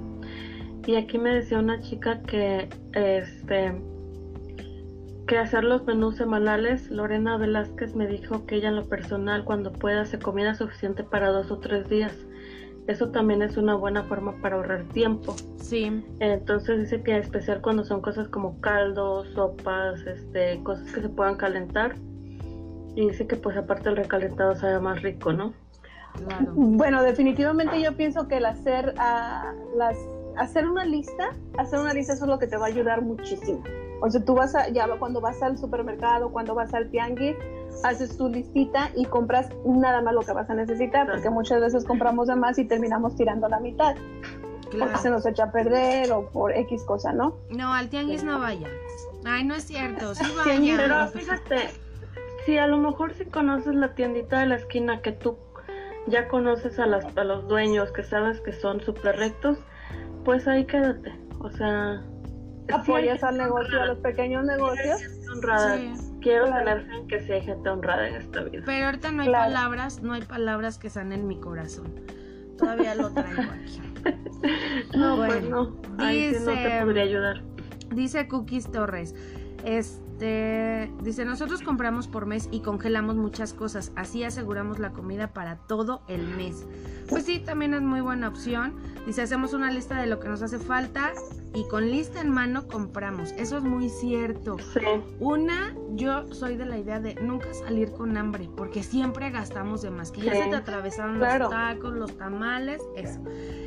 Y 0.86 0.94
aquí 0.94 1.18
me 1.18 1.34
decía 1.34 1.58
una 1.58 1.80
chica 1.80 2.22
que 2.22 2.68
este 2.92 3.74
que 5.26 5.38
hacer 5.38 5.64
los 5.64 5.84
menús 5.84 6.14
semanales, 6.14 6.88
Lorena 6.88 7.36
Velázquez 7.36 7.96
me 7.96 8.06
dijo 8.06 8.46
que 8.46 8.54
ella 8.54 8.68
en 8.68 8.76
lo 8.76 8.84
personal 8.84 9.44
cuando 9.44 9.72
pueda 9.72 10.04
se 10.04 10.20
comida 10.20 10.54
suficiente 10.54 11.02
para 11.02 11.30
dos 11.30 11.50
o 11.50 11.58
tres 11.58 11.88
días. 11.88 12.12
Eso 12.86 13.10
también 13.10 13.42
es 13.42 13.56
una 13.56 13.74
buena 13.74 14.04
forma 14.04 14.40
para 14.40 14.54
ahorrar 14.54 14.84
tiempo. 14.84 15.34
Sí, 15.56 16.04
Entonces 16.20 16.78
dice 16.78 17.02
que 17.02 17.10
en 17.10 17.22
especial 17.22 17.60
cuando 17.60 17.84
son 17.84 18.00
cosas 18.00 18.28
como 18.28 18.60
caldos, 18.60 19.26
sopas, 19.34 20.00
este, 20.06 20.62
cosas 20.62 20.92
que 20.92 21.00
se 21.00 21.08
puedan 21.08 21.34
calentar. 21.34 21.96
Y 22.94 23.08
dice 23.08 23.26
que 23.26 23.34
pues 23.34 23.56
aparte 23.56 23.88
el 23.88 23.96
recalentado 23.96 24.54
sabe 24.54 24.78
más 24.78 25.02
rico, 25.02 25.32
¿no? 25.32 25.52
claro. 26.24 26.52
Bueno, 26.54 27.02
definitivamente 27.02 27.82
yo 27.82 27.96
pienso 27.96 28.28
que 28.28 28.36
el 28.36 28.46
hacer 28.46 28.94
ah, 28.96 29.52
las 29.76 29.98
hacer 30.38 30.66
una 30.66 30.84
lista, 30.84 31.30
hacer 31.58 31.78
una 31.78 31.92
lista 31.92 32.12
eso 32.14 32.24
es 32.24 32.30
lo 32.30 32.38
que 32.38 32.46
te 32.46 32.56
va 32.56 32.66
a 32.66 32.68
ayudar 32.68 33.02
muchísimo. 33.02 33.62
O 34.00 34.10
sea, 34.10 34.22
tú 34.24 34.34
vas 34.34 34.54
a, 34.54 34.68
ya 34.68 34.86
cuando 34.98 35.20
vas 35.20 35.42
al 35.42 35.56
supermercado, 35.56 36.30
cuando 36.30 36.54
vas 36.54 36.74
al 36.74 36.90
tianguis, 36.90 37.36
haces 37.84 38.16
tu 38.16 38.28
listita 38.28 38.90
y 38.94 39.06
compras 39.06 39.48
nada 39.64 40.02
más 40.02 40.14
lo 40.14 40.20
que 40.20 40.32
vas 40.32 40.48
a 40.50 40.54
necesitar, 40.54 41.06
porque 41.06 41.30
muchas 41.30 41.60
veces 41.60 41.84
compramos 41.84 42.28
de 42.28 42.36
más 42.36 42.58
y 42.58 42.64
terminamos 42.64 43.16
tirando 43.16 43.48
la 43.48 43.60
mitad, 43.60 43.96
porque 44.78 44.98
se 44.98 45.10
nos 45.10 45.24
echa 45.26 45.44
a 45.44 45.52
perder 45.52 46.12
o 46.12 46.28
por 46.30 46.52
X 46.52 46.84
cosa, 46.84 47.12
¿no? 47.12 47.36
No, 47.50 47.72
al 47.72 47.88
tianguis 47.88 48.24
no 48.24 48.38
vayan. 48.38 48.70
Ay, 49.24 49.44
no 49.44 49.54
es 49.54 49.64
cierto, 49.64 50.14
sí 50.14 50.24
Pero 50.76 51.08
fíjate, 51.08 51.70
si 52.44 52.58
a 52.58 52.66
lo 52.66 52.78
mejor 52.78 53.14
si 53.14 53.24
conoces 53.24 53.74
la 53.74 53.94
tiendita 53.94 54.40
de 54.40 54.46
la 54.46 54.56
esquina 54.56 55.00
que 55.00 55.12
tú 55.12 55.36
ya 56.06 56.28
conoces 56.28 56.78
a, 56.78 56.86
las, 56.86 57.04
a 57.16 57.24
los 57.24 57.48
dueños, 57.48 57.90
que 57.92 58.04
sabes 58.04 58.40
que 58.40 58.52
son 58.52 58.80
súper 58.80 59.16
rectos, 59.16 59.58
pues 60.26 60.46
ahí 60.46 60.66
quédate. 60.66 61.14
O 61.38 61.50
sea, 61.50 62.02
Apoyas 62.72 63.20
sí 63.20 63.24
hay 63.26 63.30
al 63.30 63.38
negocio, 63.38 63.80
a 63.80 63.86
los 63.86 63.98
pequeños 64.00 64.44
negocios. 64.44 65.00
honrada. 65.32 65.76
Sí. 65.78 65.92
Quiero 66.20 66.46
Claro. 66.46 66.64
tener 66.64 66.86
fe 66.86 66.94
en 66.96 67.06
que 67.08 67.20
sí 67.20 67.32
hay 67.32 67.42
gente 67.42 67.68
honrada 67.70 68.08
en 68.08 68.14
esta 68.16 68.42
vida. 68.42 68.62
Pero 68.66 68.86
ahorita 68.86 69.10
no 69.12 69.22
hay 69.22 69.28
Claro. 69.28 69.44
palabras, 69.54 70.02
no 70.02 70.12
hay 70.12 70.22
palabras 70.22 70.78
que 70.78 70.90
sanen 70.90 71.26
mi 71.28 71.38
corazón. 71.40 71.94
Todavía 72.58 72.94
lo 72.96 73.10
traigo 73.12 73.42
aquí. 73.42 73.80
No, 74.96 75.16
pues 75.16 75.40
Bueno, 75.40 75.76
no. 75.96 76.04
Ahí 76.04 76.32
sí 76.34 76.40
no 76.44 76.50
dice- 76.52 76.68
te 76.68 76.80
podría 76.84 77.02
ayudar. 77.02 77.42
Dice 77.94 78.28
Cookies 78.28 78.70
Torres. 78.70 79.14
Este 79.64 80.05
dice, 80.18 81.24
nosotros 81.24 81.62
compramos 81.62 82.08
por 82.08 82.26
mes 82.26 82.48
y 82.50 82.60
congelamos 82.60 83.16
muchas 83.16 83.52
cosas, 83.52 83.92
así 83.96 84.24
aseguramos 84.24 84.78
la 84.78 84.92
comida 84.92 85.28
para 85.28 85.56
todo 85.56 86.02
el 86.08 86.26
mes. 86.26 86.64
Pues 87.08 87.24
sí, 87.24 87.38
también 87.38 87.74
es 87.74 87.82
muy 87.82 88.00
buena 88.00 88.28
opción. 88.28 88.74
Dice, 89.06 89.22
hacemos 89.22 89.52
una 89.52 89.70
lista 89.70 90.00
de 90.00 90.06
lo 90.06 90.18
que 90.18 90.28
nos 90.28 90.42
hace 90.42 90.58
falta 90.58 91.12
y 91.54 91.64
con 91.68 91.90
lista 91.90 92.20
en 92.20 92.30
mano 92.30 92.66
compramos. 92.68 93.32
Eso 93.32 93.56
es 93.58 93.64
muy 93.64 93.88
cierto. 93.88 94.56
Sí. 94.74 94.80
Una, 95.20 95.74
yo 95.94 96.30
soy 96.34 96.56
de 96.56 96.66
la 96.66 96.78
idea 96.78 97.00
de 97.00 97.14
nunca 97.16 97.52
salir 97.54 97.92
con 97.92 98.16
hambre, 98.16 98.50
porque 98.56 98.82
siempre 98.82 99.30
gastamos 99.30 99.80
de 99.82 99.90
más. 99.90 100.10
Que 100.10 100.22
ya 100.22 100.34
se 100.34 100.50
te 100.50 100.56
atravesaron 100.56 101.16
Claro. 101.16 101.44
los 101.44 101.50
tacos, 101.50 101.94
los 101.94 102.16
tamales, 102.18 102.82
eso. 102.96 103.20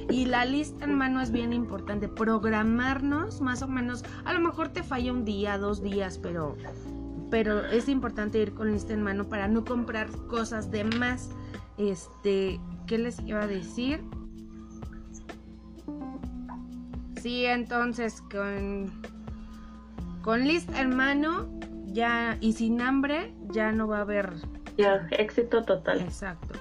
Y 0.10 0.26
la 0.26 0.46
lista 0.46 0.86
en 0.86 0.96
mano 0.96 1.20
es 1.22 1.32
bien 1.32 1.52
importante. 1.52 2.08
Programarnos 2.08 3.42
más 3.42 3.62
o 3.64 3.68
menos. 3.68 4.04
A 4.26 4.34
lo 4.34 4.40
mejor 4.40 4.70
te 4.70 4.84
falla 4.84 5.12
un 5.12 5.26
día, 5.26 5.58
dos 5.58 5.82
días, 5.82 6.18
pero, 6.20 6.56
pero 7.32 7.66
es 7.66 7.90
importante 7.90 8.40
ir 8.40 8.54
con 8.54 8.72
lista 8.72 8.94
en 8.94 9.02
mano 9.02 9.28
para 9.30 9.48
no 9.48 9.66
comprar 9.66 10.10
cosas 10.28 10.70
de 10.70 10.84
más. 10.84 11.30
Este, 11.78 12.60
¿qué 12.88 12.98
les 12.98 13.20
iba 13.22 13.42
a 13.44 13.48
decir? 13.48 14.04
Sí, 17.22 17.46
entonces 17.46 18.22
con, 18.32 18.92
con 20.22 20.48
lista 20.48 20.80
en 20.82 20.96
mano 20.96 21.50
ya 21.88 22.38
y 22.40 22.54
sin 22.54 22.82
hambre 22.82 23.34
ya 23.52 23.72
no 23.72 23.88
va 23.88 23.98
a 23.98 24.02
haber 24.02 24.34
Ya, 24.78 25.08
éxito 25.12 25.64
total. 25.64 26.02
Exacto. 26.02 26.60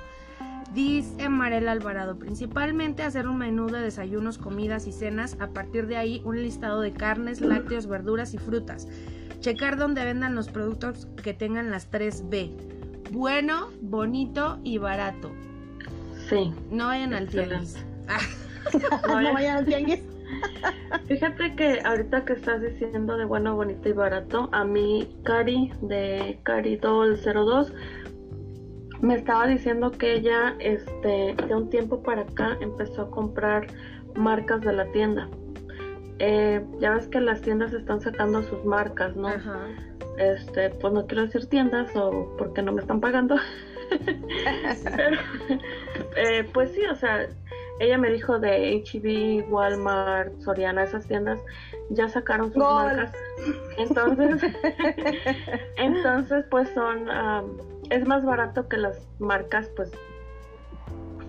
Dice 0.75 1.29
Marela 1.31 1.73
Alvarado, 1.73 2.19
principalmente 2.19 3.03
hacer 3.03 3.27
un 3.27 3.39
menú 3.39 3.69
de 3.69 3.81
desayunos, 3.81 4.37
comidas 4.39 4.87
y 4.87 4.93
cenas, 4.93 5.37
a 5.41 5.49
partir 5.49 5.87
de 5.87 5.97
ahí 5.97 6.21
un 6.25 6.37
listado 6.43 6.81
de 6.83 6.93
carnes, 6.93 7.41
lácteos, 7.41 7.87
verduras 7.87 8.35
y 8.35 8.39
frutas. 8.39 8.87
Checar 9.41 9.77
dónde 9.79 10.05
vendan 10.05 10.35
los 10.35 10.49
productos 10.49 11.09
que 11.23 11.33
tengan 11.33 11.71
las 11.71 11.91
3B. 11.91 12.51
Bueno, 13.13 13.69
bonito 13.81 14.59
y 14.63 14.77
barato. 14.79 15.31
Sí. 16.29 16.53
No 16.71 16.89
vayan 16.89 17.15
al 17.15 17.29
tianguis. 17.29 17.77
No, 19.09 19.15
No 19.15 19.23
ya- 19.23 19.33
vayan 19.33 19.57
al 19.59 19.65
tianguis. 19.65 20.03
Fíjate 21.07 21.55
que 21.55 21.81
ahorita 21.85 22.25
que 22.25 22.35
estás 22.35 22.61
diciendo 22.61 23.17
de 23.17 23.25
bueno, 23.25 23.57
bonito 23.57 23.89
y 23.89 23.93
barato, 23.93 24.49
a 24.53 24.65
mí 24.65 25.17
Cari 25.25 25.73
de 25.83 26.39
Caridol02 26.45 27.73
me 29.01 29.15
estaba 29.15 29.47
diciendo 29.47 29.91
que 29.93 30.15
ella 30.15 30.57
este 30.59 31.35
de 31.35 31.55
un 31.55 31.71
tiempo 31.71 32.03
para 32.03 32.23
acá 32.23 32.57
empezó 32.61 33.03
a 33.03 33.11
comprar 33.11 33.67
marcas 34.17 34.61
de 34.63 34.73
la 34.73 34.87
tienda. 34.93 35.29
Eh, 36.19 36.65
ya 36.81 36.95
ves 36.95 37.07
que 37.07 37.21
las 37.21 37.41
tiendas 37.43 37.73
están 37.73 38.01
sacando 38.01 38.43
sus 38.43 38.65
marcas, 38.65 39.15
¿no? 39.15 39.29
Ajá. 39.29 39.69
Este, 40.19 40.71
pues 40.71 40.93
no 40.93 41.07
quiero 41.07 41.27
decir 41.27 41.47
tiendas 41.47 41.95
o 41.95 42.35
porque 42.37 42.61
no 42.61 42.73
me 42.73 42.81
están 42.81 43.01
pagando. 43.01 43.37
Pero, 44.97 45.17
eh, 46.17 46.49
pues 46.53 46.73
sí, 46.73 46.85
o 46.85 46.97
sea, 46.97 47.29
ella 47.81 47.99
me 47.99 48.11
dijo 48.11 48.39
de 48.39 48.83
HB, 48.85 49.51
Walmart, 49.53 50.39
Soriana, 50.41 50.83
esas 50.85 51.07
tiendas 51.07 51.39
ya 51.91 52.09
sacaron 52.09 52.53
sus 52.53 52.63
Gol. 52.63 52.75
marcas. 52.75 53.13
Entonces, 53.79 54.43
entonces 55.77 56.45
pues 56.51 56.69
son, 56.75 57.11
am, 57.11 57.57
es 57.91 58.07
más 58.07 58.25
barato 58.25 58.69
que 58.69 58.77
las 58.77 58.99
marcas 59.19 59.71
pues 59.77 59.91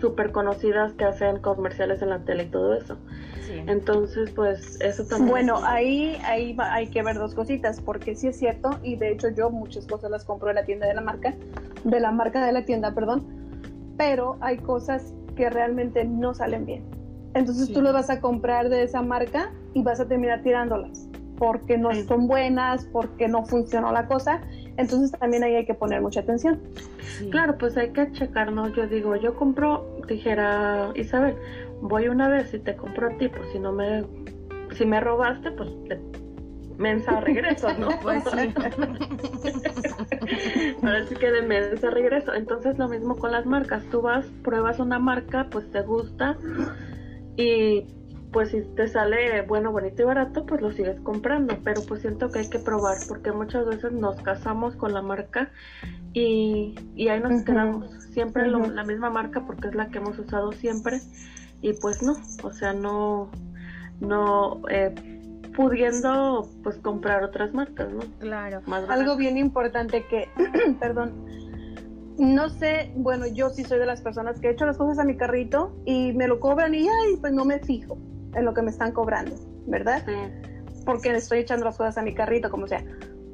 súper 0.01 0.31
conocidas 0.31 0.93
que 0.93 1.05
hacen 1.05 1.39
comerciales 1.39 2.01
en 2.01 2.09
la 2.09 2.19
tele 2.19 2.43
y 2.43 2.47
todo 2.49 2.73
eso. 2.73 2.97
Sí. 3.41 3.61
Entonces, 3.67 4.31
pues 4.31 4.79
eso 4.81 5.05
también. 5.05 5.29
Bueno, 5.29 5.57
es- 5.57 5.63
ahí, 5.65 6.21
ahí 6.23 6.53
va- 6.53 6.73
hay 6.73 6.87
que 6.87 7.01
ver 7.03 7.17
dos 7.17 7.35
cositas, 7.35 7.81
porque 7.81 8.15
sí 8.15 8.27
es 8.27 8.37
cierto, 8.37 8.79
y 8.83 8.95
de 8.95 9.11
hecho 9.11 9.29
yo 9.29 9.49
muchas 9.49 9.85
cosas 9.87 10.09
las 10.11 10.23
compro 10.23 10.49
en 10.49 10.55
la 10.55 10.63
tienda 10.63 10.87
de 10.87 10.93
la 10.93 11.01
marca, 11.01 11.33
de 11.83 11.99
la 11.99 12.11
marca 12.11 12.45
de 12.45 12.51
la 12.53 12.63
tienda, 12.63 12.93
perdón, 12.93 13.25
pero 13.97 14.37
hay 14.39 14.57
cosas 14.59 15.13
que 15.39 15.49
realmente 15.49 16.03
no 16.03 16.33
salen 16.33 16.65
bien. 16.65 16.83
Entonces 17.33 17.67
Sí. 17.67 17.73
tú 17.73 17.81
lo 17.81 17.93
vas 17.93 18.09
a 18.09 18.19
comprar 18.19 18.67
de 18.67 18.83
esa 18.83 19.01
marca 19.01 19.53
y 19.73 19.81
vas 19.83 20.01
a 20.01 20.05
terminar 20.07 20.41
tirándolas, 20.43 21.07
porque 21.37 21.77
no 21.77 21.93
Sí. 21.93 22.03
son 22.03 22.27
buenas, 22.27 22.83
porque 22.91 23.29
no 23.29 23.45
funcionó 23.45 23.93
la 23.93 24.05
cosa. 24.05 24.41
Entonces 24.75 25.17
también 25.17 25.43
ahí 25.45 25.55
hay 25.55 25.65
que 25.65 25.73
poner 25.73 26.01
mucha 26.01 26.19
atención. 26.19 26.59
Sí. 27.17 27.29
Claro, 27.29 27.57
pues 27.57 27.77
hay 27.77 27.91
que 27.91 28.11
checar, 28.11 28.51
¿no? 28.51 28.67
Yo 28.67 28.85
digo, 28.87 29.15
yo 29.15 29.33
compro, 29.37 29.85
dijera 30.09 30.91
Isabel, 30.95 31.35
voy 31.81 32.09
una 32.09 32.27
vez 32.27 32.53
y 32.53 32.59
te 32.59 32.75
compro 32.75 33.07
a 33.07 33.17
ti, 33.17 33.29
pues 33.29 33.43
si 33.53 33.59
no 33.59 33.71
me, 33.71 34.03
si 34.75 34.85
me 34.85 34.99
robaste, 34.99 35.51
pues 35.51 35.69
te 35.87 35.97
mensa 36.79 37.19
regreso, 37.19 37.67
¿no? 37.77 37.89
Pues 38.01 38.23
sí. 38.23 38.39
Ahora 40.83 41.05
sí 41.05 41.15
que 41.15 41.31
de 41.31 41.41
mensa 41.43 41.89
regreso. 41.89 42.33
Entonces 42.33 42.77
lo 42.77 42.87
mismo 42.87 43.17
con 43.17 43.31
las 43.31 43.45
marcas, 43.45 43.83
tú 43.91 44.01
vas, 44.01 44.25
pruebas 44.43 44.79
una 44.79 44.99
marca, 44.99 45.47
pues 45.51 45.69
te 45.71 45.81
gusta 45.81 46.37
y 47.37 47.85
pues 48.31 48.51
si 48.51 48.61
te 48.75 48.87
sale 48.87 49.41
bueno, 49.43 49.71
bonito 49.71 50.03
y 50.03 50.05
barato, 50.05 50.45
pues 50.45 50.61
lo 50.61 50.71
sigues 50.71 50.99
comprando, 51.01 51.57
pero 51.63 51.81
pues 51.87 52.01
siento 52.01 52.31
que 52.31 52.39
hay 52.39 52.49
que 52.49 52.59
probar 52.59 52.97
porque 53.07 53.31
muchas 53.31 53.65
veces 53.65 53.91
nos 53.91 54.17
casamos 54.21 54.75
con 54.75 54.93
la 54.93 55.01
marca 55.01 55.49
y, 56.13 56.75
y 56.95 57.07
ahí 57.09 57.19
nos 57.19 57.41
quedamos. 57.43 57.91
Siempre 58.13 58.47
lo- 58.47 58.67
la 58.67 58.83
misma 58.83 59.09
marca 59.09 59.45
porque 59.45 59.69
es 59.69 59.75
la 59.75 59.89
que 59.89 59.97
hemos 59.99 60.17
usado 60.19 60.51
siempre. 60.51 60.99
Y 61.61 61.73
pues 61.73 62.01
no, 62.03 62.15
o 62.43 62.51
sea, 62.53 62.73
no, 62.73 63.31
no 63.99 64.61
eh, 64.69 64.93
pudiendo 65.55 66.49
pues 66.63 66.77
comprar 66.77 67.23
otras 67.23 67.53
marcas, 67.53 67.89
¿no? 67.91 67.99
Claro. 68.19 68.61
Más 68.65 68.89
Algo 68.89 69.15
bien 69.15 69.37
importante 69.37 70.05
que, 70.09 70.29
perdón, 70.79 71.13
No 72.17 72.49
sé, 72.49 72.91
bueno, 72.95 73.27
yo 73.27 73.49
sí 73.49 73.63
soy 73.63 73.79
de 73.79 73.85
las 73.85 74.01
personas 74.01 74.39
que 74.39 74.47
he 74.47 74.51
hecho 74.51 74.65
las 74.65 74.77
cosas 74.77 74.99
a 74.99 75.03
mi 75.05 75.15
carrito 75.15 75.71
y 75.85 76.11
me 76.13 76.27
lo 76.27 76.39
cobran 76.39 76.75
y 76.75 76.87
ay, 76.87 77.17
pues 77.21 77.31
no 77.31 77.45
me 77.45 77.59
fijo 77.59 77.97
en 78.35 78.45
lo 78.45 78.53
que 78.53 78.61
me 78.61 78.71
están 78.71 78.91
cobrando, 78.91 79.35
¿verdad? 79.67 80.03
Porque 80.85 81.11
estoy 81.11 81.39
echando 81.39 81.65
las 81.65 81.77
cosas 81.77 81.97
a 81.97 82.01
mi 82.01 82.13
carrito, 82.13 82.49
como 82.49 82.67
sea. 82.67 82.83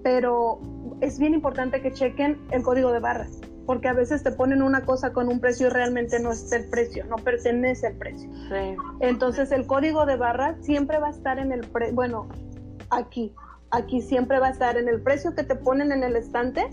Pero 0.03 0.59
es 1.01 1.17
bien 1.17 1.33
importante 1.33 1.81
que 1.81 1.91
chequen 1.91 2.37
el 2.51 2.61
código 2.61 2.91
de 2.91 2.99
barras, 2.99 3.41
porque 3.65 3.87
a 3.87 3.93
veces 3.93 4.23
te 4.23 4.31
ponen 4.31 4.61
una 4.61 4.81
cosa 4.81 5.11
con 5.13 5.27
un 5.27 5.39
precio 5.39 5.67
y 5.67 5.69
realmente 5.69 6.19
no 6.19 6.31
es 6.31 6.51
el 6.51 6.65
precio, 6.69 7.05
no 7.05 7.15
pertenece 7.17 7.87
al 7.87 7.93
precio. 7.93 8.29
Sí. 8.49 8.75
Entonces 8.99 9.51
el 9.51 9.65
código 9.65 10.05
de 10.05 10.15
barras 10.17 10.55
siempre 10.61 10.99
va 10.99 11.07
a 11.07 11.11
estar 11.11 11.39
en 11.39 11.51
el 11.51 11.61
pre 11.67 11.91
bueno, 11.91 12.27
aquí, 12.89 13.33
aquí 13.71 14.01
siempre 14.01 14.39
va 14.39 14.47
a 14.47 14.51
estar 14.51 14.77
en 14.77 14.87
el 14.87 15.01
precio 15.01 15.33
que 15.35 15.43
te 15.43 15.55
ponen 15.55 15.91
en 15.91 16.03
el 16.03 16.15
estante. 16.15 16.69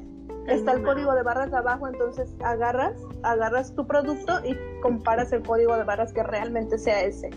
Está 0.49 0.73
el 0.73 0.83
código 0.83 1.15
de 1.15 1.23
barras 1.23 1.53
abajo, 1.55 1.87
entonces 1.87 2.29
agarras, 2.45 2.95
agarras 3.23 3.75
tu 3.77 3.87
producto 3.87 4.41
y 4.45 4.57
comparas 4.83 5.33
el 5.33 5.43
código 5.43 5.77
de 5.77 5.85
barras 5.85 6.13
que 6.13 6.25
realmente 6.25 6.79
sea 6.79 7.01
ese, 7.03 7.31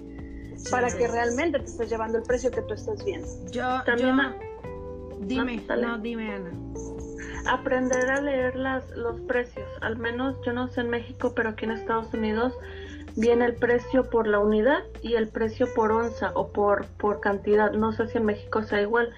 para 0.72 0.90
que 0.90 1.08
realmente 1.08 1.60
te 1.60 1.66
estés 1.66 1.88
llevando 1.88 2.18
el 2.18 2.24
precio 2.24 2.50
que 2.50 2.64
tú 2.64 2.74
estás 2.74 3.06
viendo. 3.06 3.28
Yo, 3.52 3.84
También 3.86 4.18
yo- 4.18 5.20
dime, 5.22 5.64
dale. 5.68 5.82
no, 5.86 5.98
dime 6.00 6.34
Ana. 6.34 6.52
Aprender 7.48 8.10
a 8.10 8.22
leer 8.22 8.56
las, 8.56 8.90
los 8.92 9.20
precios. 9.22 9.68
Al 9.82 9.98
menos 9.98 10.36
yo 10.46 10.54
no 10.54 10.68
sé 10.68 10.82
en 10.82 10.90
México, 10.90 11.34
pero 11.36 11.50
aquí 11.50 11.66
en 11.66 11.72
Estados 11.72 12.14
Unidos 12.14 12.54
viene 13.16 13.46
el 13.46 13.56
precio 13.56 14.10
por 14.10 14.28
la 14.28 14.40
unidad 14.40 14.84
y 15.02 15.14
el 15.14 15.30
precio 15.30 15.68
por 15.74 15.92
onza 15.92 16.32
o 16.36 16.52
por, 16.52 16.86
por 16.98 17.20
cantidad. 17.20 17.72
No 17.72 17.92
sé 17.94 18.08
si 18.08 18.18
en 18.18 18.26
México 18.26 18.64
sea 18.64 18.82
igual, 18.82 19.14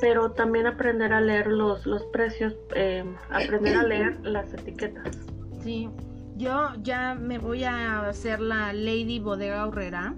pero 0.00 0.32
también 0.32 0.66
aprender 0.66 1.12
a 1.12 1.20
leer 1.20 1.46
los, 1.46 1.86
los 1.86 2.04
precios, 2.06 2.54
eh, 2.74 3.04
aprender 3.30 3.76
a 3.76 3.82
leer 3.82 4.20
las 4.22 4.52
etiquetas. 4.52 5.18
Sí, 5.62 5.88
yo 6.36 6.70
ya 6.82 7.14
me 7.14 7.38
voy 7.38 7.64
a 7.64 8.08
hacer 8.08 8.40
la 8.40 8.72
Lady 8.72 9.18
Bodega 9.20 9.66
Horrera. 9.66 10.14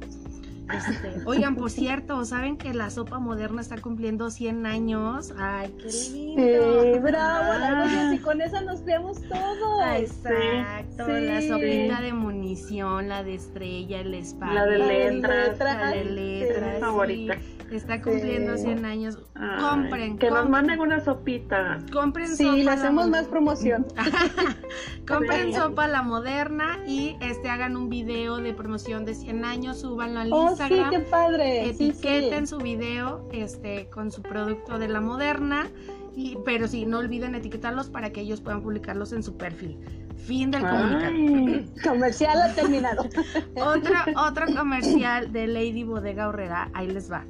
Este, 0.77 1.21
oigan, 1.27 1.57
por 1.57 1.71
cierto, 1.71 2.25
¿saben 2.25 2.57
que 2.57 2.73
la 2.75 2.91
sopa 2.91 3.19
moderna 3.19 3.61
está 3.61 3.77
cumpliendo 3.81 4.31
100 4.31 4.67
años? 4.67 5.33
Ay, 5.39 5.75
qué 5.79 5.85
lindo. 6.13 6.83
Sí, 6.95 6.99
bravo, 7.01 7.53
Ah. 7.53 8.13
y 8.15 8.19
con 8.19 8.41
esa 8.41 8.61
nos 8.63 8.81
creamos 8.81 9.21
todos. 9.23 9.81
Ah, 9.83 9.99
Exacto, 9.99 11.07
Sí. 11.07 11.13
la 11.27 11.43
sopita 11.43 12.01
de 12.01 12.13
munición, 12.13 13.09
la 13.09 13.23
de 13.23 13.35
estrella, 13.35 14.01
el 14.01 14.15
espagueti, 14.15 14.55
La 14.57 14.67
de 14.67 14.79
letras. 14.79 15.59
la 15.59 15.91
de 15.91 16.03
Sí, 16.03 16.09
letras, 16.11 16.81
favorita. 16.81 17.35
sí, 17.69 17.77
está 17.77 18.01
cumpliendo 18.03 18.57
Sí. 18.57 18.63
100 18.65 18.85
años. 18.85 19.19
Ay, 19.35 19.61
Compren, 19.61 20.19
que 20.19 20.31
nos 20.31 20.49
manden 20.49 20.81
una 20.81 21.01
sopita. 21.01 21.79
Compren 21.93 22.29
Sí, 22.29 22.45
sopa 22.45 22.57
le 22.57 22.65
la 22.65 22.73
hacemos 22.75 23.05
mo- 23.07 23.11
más 23.11 23.27
promoción. 23.27 23.87
Compren 25.07 25.49
Sí. 25.53 25.55
sopa 25.55 25.87
la 25.89 26.03
moderna 26.03 26.79
y 26.87 27.17
este 27.21 27.49
hagan 27.51 27.77
un 27.77 27.89
video 27.89 28.37
de 28.39 28.53
promoción 28.55 29.05
de 29.05 29.15
100 29.15 29.45
años, 29.45 29.81
súbanlo 29.81 30.21
al 30.21 30.33
Oh, 30.33 30.55
sí, 30.69 30.75
Instagram. 30.75 30.91
qué 30.91 31.11
padre. 31.11 31.75
Sí, 31.75 31.89
etiqueten 31.89 32.47
sí. 32.47 32.51
su 32.51 32.59
video 32.59 33.29
este 33.33 33.89
con 33.91 34.11
su 34.11 34.23
producto 34.23 34.79
de 34.79 34.89
la 34.89 35.01
moderna 35.01 35.71
y 36.15 36.39
pero 36.45 36.69
sí 36.69 36.85
no 36.87 36.99
olviden 36.99 37.35
etiquetarlos 37.35 37.89
para 37.89 38.11
que 38.11 38.21
ellos 38.21 38.41
puedan 38.41 38.63
publicarlos 38.63 39.13
en 39.13 39.23
su 39.23 39.37
perfil 39.37 39.79
fin 40.17 40.51
del 40.51 40.63
comunicado 40.63 41.13
Ay, 41.15 41.71
Comercial 41.83 42.43
ha 42.43 42.55
terminado. 42.55 43.05
otro 43.57 43.95
otro 44.17 44.47
comercial 44.55 45.33
de 45.33 45.47
Lady 45.47 45.85
Bodega 45.85 46.29
Horrera 46.29 46.71
ahí 46.75 46.89
les 46.89 47.11
va 47.11 47.25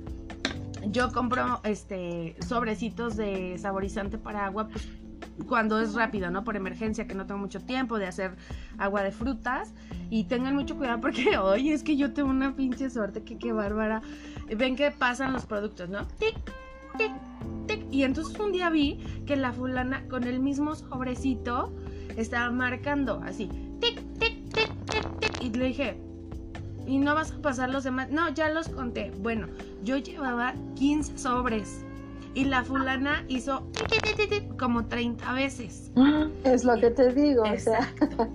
yo 0.87 1.13
compro 1.13 1.61
este 1.65 2.35
sobrecitos 2.47 3.17
de 3.17 3.57
saborizante 3.59 4.19
para 4.19 4.47
agua 4.47 4.69
pues 4.69 4.89
cuando 5.47 5.81
es 5.81 5.95
rápido, 5.95 6.31
¿no? 6.31 6.45
Por 6.45 6.57
emergencia, 6.57 7.07
que 7.07 7.15
no 7.15 7.27
tengo 7.27 7.41
mucho 7.41 7.61
tiempo 7.61 7.99
de 7.99 8.07
hacer 8.07 8.37
agua 8.79 9.03
de 9.03 9.13
frutas. 9.13 9.73
Y 10.11 10.25
tengan 10.25 10.55
mucho 10.55 10.77
cuidado 10.77 11.01
porque, 11.01 11.39
oye, 11.39 11.73
es 11.73 11.83
que 11.83 11.97
yo 11.97 12.13
tengo 12.13 12.31
una 12.31 12.55
pinche 12.55 12.91
suerte 12.91 13.23
que 13.23 13.39
qué 13.39 13.53
bárbara. 13.53 14.03
Ven 14.57 14.77
que 14.77 14.91
pasan 14.91 15.33
los 15.33 15.47
productos, 15.47 15.89
¿no? 15.89 16.07
Tic, 16.19 16.35
tic, 16.99 17.13
tic. 17.67 17.85
Y 17.91 18.05
entonces 18.05 18.39
un 18.39 18.53
día 18.53 18.71
vi 18.71 18.99
que 19.27 19.37
la 19.37 19.53
fulana 19.53 20.07
con 20.09 20.25
el 20.25 20.41
mismo 20.41 20.75
sobrecito 20.75 21.73
estaba 22.17 22.51
marcando 22.51 23.21
así, 23.25 23.49
tic, 23.81 24.01
tic, 24.19 24.53
tic, 24.53 24.71
tic, 24.87 25.21
tic. 25.21 25.43
Y 25.43 25.51
le 25.51 25.67
dije, 25.67 25.97
¿y 26.87 26.99
no 26.99 27.15
vas 27.15 27.33
a 27.33 27.39
pasar 27.39 27.71
los 27.71 27.85
demás? 27.85 28.11
No, 28.11 28.29
ya 28.31 28.49
los 28.51 28.69
conté. 28.69 29.13
Bueno, 29.19 29.49
yo 29.83 29.97
llevaba 29.97 30.55
15 30.77 31.19
sobres. 31.19 31.85
Y 32.35 32.47
la 32.47 32.65
fulana 32.65 33.25
hizo 33.29 33.67
como 34.59 34.87
30 34.87 35.33
veces. 35.35 35.91
Es 36.45 36.65
lo 36.65 36.77
que 36.77 36.91
te 36.91 37.13
digo, 37.13 37.43
o 37.43 37.59
sea, 37.59 37.93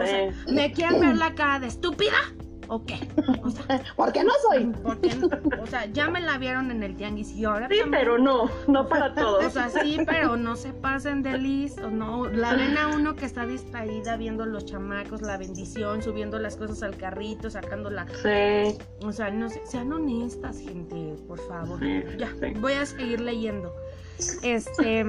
O 0.00 0.06
sea, 0.06 0.30
¿me 0.48 0.72
quieren 0.72 1.00
ver 1.00 1.16
la 1.16 1.34
cara 1.34 1.60
de 1.60 1.66
estúpida? 1.66 2.16
¿O 2.72 2.84
qué? 2.86 2.96
O 3.42 3.50
sea, 3.50 3.82
¿por 3.96 4.12
qué 4.12 4.22
no 4.22 4.32
soy? 4.48 4.72
O 5.60 5.66
sea, 5.66 5.86
ya 5.86 6.08
me 6.08 6.20
la 6.20 6.38
vieron 6.38 6.70
en 6.70 6.82
el 6.84 6.94
tianguis 6.96 7.32
y 7.32 7.44
ahora 7.44 7.68
sí, 7.68 7.78
también- 7.80 7.90
pero 7.90 8.16
no, 8.16 8.48
no 8.68 8.88
para 8.88 9.12
todos. 9.14 9.44
O 9.46 9.50
sea, 9.50 9.68
sí, 9.70 9.98
pero 10.06 10.36
no 10.36 10.54
se 10.54 10.72
pasen 10.72 11.22
de 11.24 11.36
listo, 11.36 11.90
no. 11.90 12.26
La 12.26 12.54
ven 12.54 12.78
a 12.78 12.86
uno 12.94 13.16
que 13.16 13.26
está 13.26 13.44
distraída 13.44 14.16
viendo 14.16 14.46
los 14.46 14.64
chamacos, 14.66 15.20
la 15.22 15.36
bendición, 15.36 16.00
subiendo 16.02 16.38
las 16.38 16.56
cosas 16.56 16.82
al 16.84 16.96
carrito, 16.96 17.50
sacándola. 17.50 18.06
Sí, 18.22 18.78
O 19.04 19.10
sea, 19.12 19.30
no 19.30 19.50
sé, 19.50 19.60
sean 19.66 19.92
honestas, 19.92 20.60
gente, 20.60 21.16
por 21.26 21.40
favor. 21.48 21.80
Sí, 21.80 22.02
Ya, 22.18 22.28
sí. 22.40 22.52
voy 22.60 22.74
a 22.74 22.86
seguir 22.86 23.20
leyendo. 23.20 23.74
Este, 24.44 25.04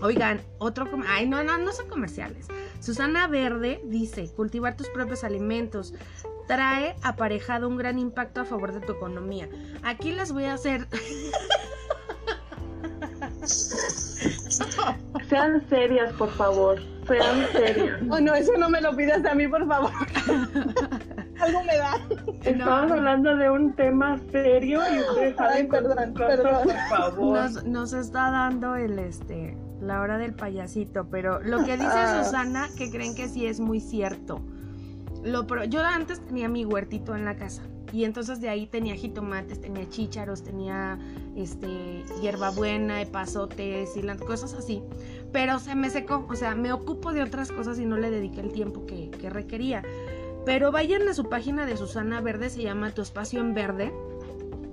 oigan, 0.00 0.40
otro, 0.58 0.86
ay, 1.08 1.28
no, 1.28 1.42
no, 1.42 1.58
no 1.58 1.72
son 1.72 1.88
comerciales. 1.88 2.46
Susana 2.80 3.26
Verde 3.26 3.80
dice, 3.84 4.30
cultivar 4.36 4.76
tus 4.76 4.88
propios 4.90 5.24
alimentos 5.24 5.92
trae 6.48 6.96
aparejado 7.02 7.68
un 7.68 7.76
gran 7.76 7.98
impacto 7.98 8.40
a 8.40 8.44
favor 8.44 8.72
de 8.72 8.80
tu 8.80 8.92
economía. 8.92 9.48
Aquí 9.84 10.10
les 10.12 10.32
voy 10.32 10.44
a 10.44 10.54
hacer 10.54 10.88
sean 15.28 15.62
serias, 15.68 16.12
por 16.14 16.30
favor. 16.30 16.78
Sean 17.06 17.46
serias. 17.52 18.00
Oh, 18.10 18.20
no, 18.20 18.34
eso 18.34 18.52
no 18.58 18.68
me 18.68 18.80
lo 18.80 18.94
pidas 18.96 19.24
a 19.24 19.34
mí, 19.34 19.46
por 19.48 19.66
favor. 19.66 19.90
Algo 21.40 21.62
me 21.64 21.76
da. 21.76 21.94
Estamos 22.42 22.90
hablando 22.90 23.36
de 23.36 23.48
un 23.50 23.72
tema 23.74 24.18
serio 24.32 24.80
y 24.92 24.98
ustedes 25.00 25.36
saben 25.36 25.68
perdón, 25.68 26.12
perdón. 26.14 26.64
por 26.64 26.74
favor. 26.88 27.38
nos, 27.38 27.64
nos 27.64 27.92
está 27.92 28.30
dando 28.30 28.74
el 28.74 28.98
este 28.98 29.56
la 29.80 30.00
hora 30.00 30.18
del 30.18 30.34
payasito, 30.34 31.06
pero 31.08 31.40
lo 31.40 31.58
que 31.64 31.76
dice 31.76 31.86
Ah. 31.92 32.24
Susana, 32.24 32.68
que 32.76 32.90
creen 32.90 33.14
que 33.14 33.28
sí 33.28 33.46
es 33.46 33.60
muy 33.60 33.80
cierto. 33.80 34.40
Lo 35.24 35.46
pro- 35.46 35.64
yo 35.64 35.82
antes 35.82 36.20
tenía 36.24 36.48
mi 36.48 36.64
huertito 36.64 37.14
en 37.16 37.24
la 37.24 37.36
casa 37.36 37.62
y 37.92 38.04
entonces 38.04 38.40
de 38.40 38.48
ahí 38.48 38.66
tenía 38.66 38.94
jitomates, 38.94 39.60
tenía 39.60 39.88
chícharos, 39.88 40.42
tenía 40.42 40.98
este 41.36 42.04
hierbabuena, 42.22 43.00
epazotes 43.00 43.96
y 43.96 44.02
las 44.02 44.20
cosas 44.20 44.52
así. 44.54 44.82
Pero 45.32 45.58
se 45.58 45.74
me 45.74 45.90
secó, 45.90 46.26
o 46.28 46.34
sea, 46.36 46.54
me 46.54 46.72
ocupo 46.72 47.12
de 47.12 47.22
otras 47.22 47.50
cosas 47.50 47.78
y 47.78 47.86
no 47.86 47.96
le 47.96 48.10
dediqué 48.10 48.40
el 48.40 48.52
tiempo 48.52 48.86
que, 48.86 49.10
que 49.10 49.30
requería. 49.30 49.82
Pero 50.44 50.70
vayan 50.70 51.06
a 51.08 51.14
su 51.14 51.28
página 51.28 51.66
de 51.66 51.76
Susana 51.76 52.20
Verde, 52.20 52.48
se 52.50 52.62
llama 52.62 52.92
Tu 52.92 53.02
Espacio 53.02 53.40
en 53.40 53.54
Verde. 53.54 53.92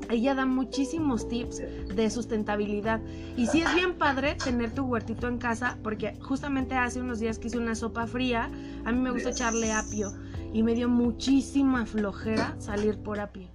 Ella 0.09 0.35
da 0.35 0.45
muchísimos 0.45 1.27
tips 1.27 1.63
de 1.95 2.09
sustentabilidad. 2.11 3.01
Y 3.35 3.47
sí 3.47 3.61
es 3.61 3.73
bien 3.73 3.95
padre 3.95 4.35
tener 4.35 4.71
tu 4.71 4.83
huertito 4.83 5.27
en 5.27 5.39
casa, 5.39 5.79
porque 5.81 6.15
justamente 6.21 6.75
hace 6.75 7.01
unos 7.01 7.19
días 7.19 7.39
que 7.39 7.47
hice 7.47 7.57
una 7.57 7.73
sopa 7.75 8.05
fría, 8.05 8.49
a 8.85 8.91
mí 8.91 8.99
me 8.99 9.11
gusta 9.11 9.29
echarle 9.31 9.71
apio 9.73 10.11
y 10.55 10.63
me 10.63 10.73
dio 10.73 10.87
muchísima 10.87 11.85
flojera 11.85 12.55
salir 12.59 12.97
por 12.97 13.19
apio. 13.19 13.49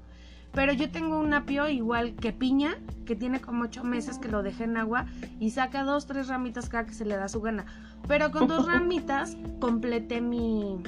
Pero 0.52 0.74
yo 0.74 0.90
tengo 0.90 1.18
un 1.18 1.32
apio 1.32 1.66
igual 1.70 2.14
que 2.14 2.34
piña, 2.34 2.76
que 3.06 3.16
tiene 3.16 3.40
como 3.40 3.64
ocho 3.64 3.82
meses 3.84 4.18
que 4.18 4.28
lo 4.28 4.42
dejé 4.42 4.64
en 4.64 4.76
agua 4.76 5.06
y 5.38 5.48
saca 5.52 5.82
dos, 5.82 6.06
tres 6.06 6.28
ramitas 6.28 6.68
cada 6.68 6.84
que 6.84 6.92
se 6.92 7.06
le 7.06 7.16
da 7.16 7.30
su 7.30 7.40
gana. 7.40 7.64
Pero 8.06 8.30
con 8.30 8.48
dos 8.48 8.66
ramitas 8.70 9.38
completé 9.60 10.20
mi, 10.20 10.82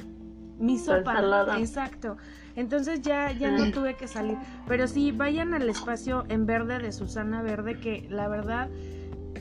mi 0.59 0.77
sopa. 0.77 1.57
Exacto. 1.57 2.17
Entonces 2.55 3.01
ya, 3.01 3.31
ya 3.31 3.49
no 3.49 3.71
tuve 3.71 3.95
que 3.95 4.07
salir. 4.07 4.37
Pero 4.67 4.87
sí, 4.87 5.11
vayan 5.11 5.55
al 5.55 5.67
espacio 5.67 6.25
en 6.29 6.45
verde 6.45 6.77
de 6.77 6.91
Susana 6.91 7.41
Verde, 7.41 7.79
que 7.79 8.07
la 8.11 8.27
verdad, 8.27 8.69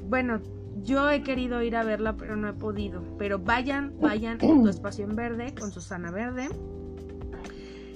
bueno, 0.09 0.41
yo 0.85 1.11
he 1.11 1.23
querido 1.23 1.63
ir 1.63 1.77
a 1.77 1.85
verla, 1.85 2.17
pero 2.17 2.37
no 2.37 2.49
he 2.49 2.53
podido. 2.53 3.03
Pero 3.19 3.39
vayan, 3.39 3.93
vayan 4.01 4.37
a 4.43 4.47
tu 4.47 4.69
espacio 4.69 5.05
en 5.05 5.17
verde 5.17 5.55
con 5.59 5.71
Susana 5.71 6.11
Verde. 6.11 6.49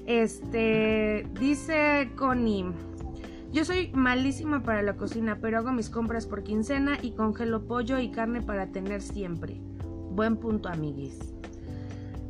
Este, 0.07 1.27
dice 1.39 2.11
Connie. 2.17 2.67
Yo 3.53 3.65
soy 3.65 3.91
malísima 3.93 4.63
para 4.63 4.83
la 4.83 4.97
cocina, 4.97 5.39
pero 5.41 5.59
hago 5.59 5.73
mis 5.73 5.89
compras 5.89 6.27
por 6.27 6.43
quincena 6.43 6.99
y 7.01 7.13
congelo 7.13 7.67
pollo 7.67 7.99
y 7.99 8.11
carne 8.11 8.43
para 8.43 8.67
tener 8.67 9.01
siempre. 9.01 9.61
Buen 10.11 10.37
punto, 10.37 10.69
amiguis. 10.69 11.19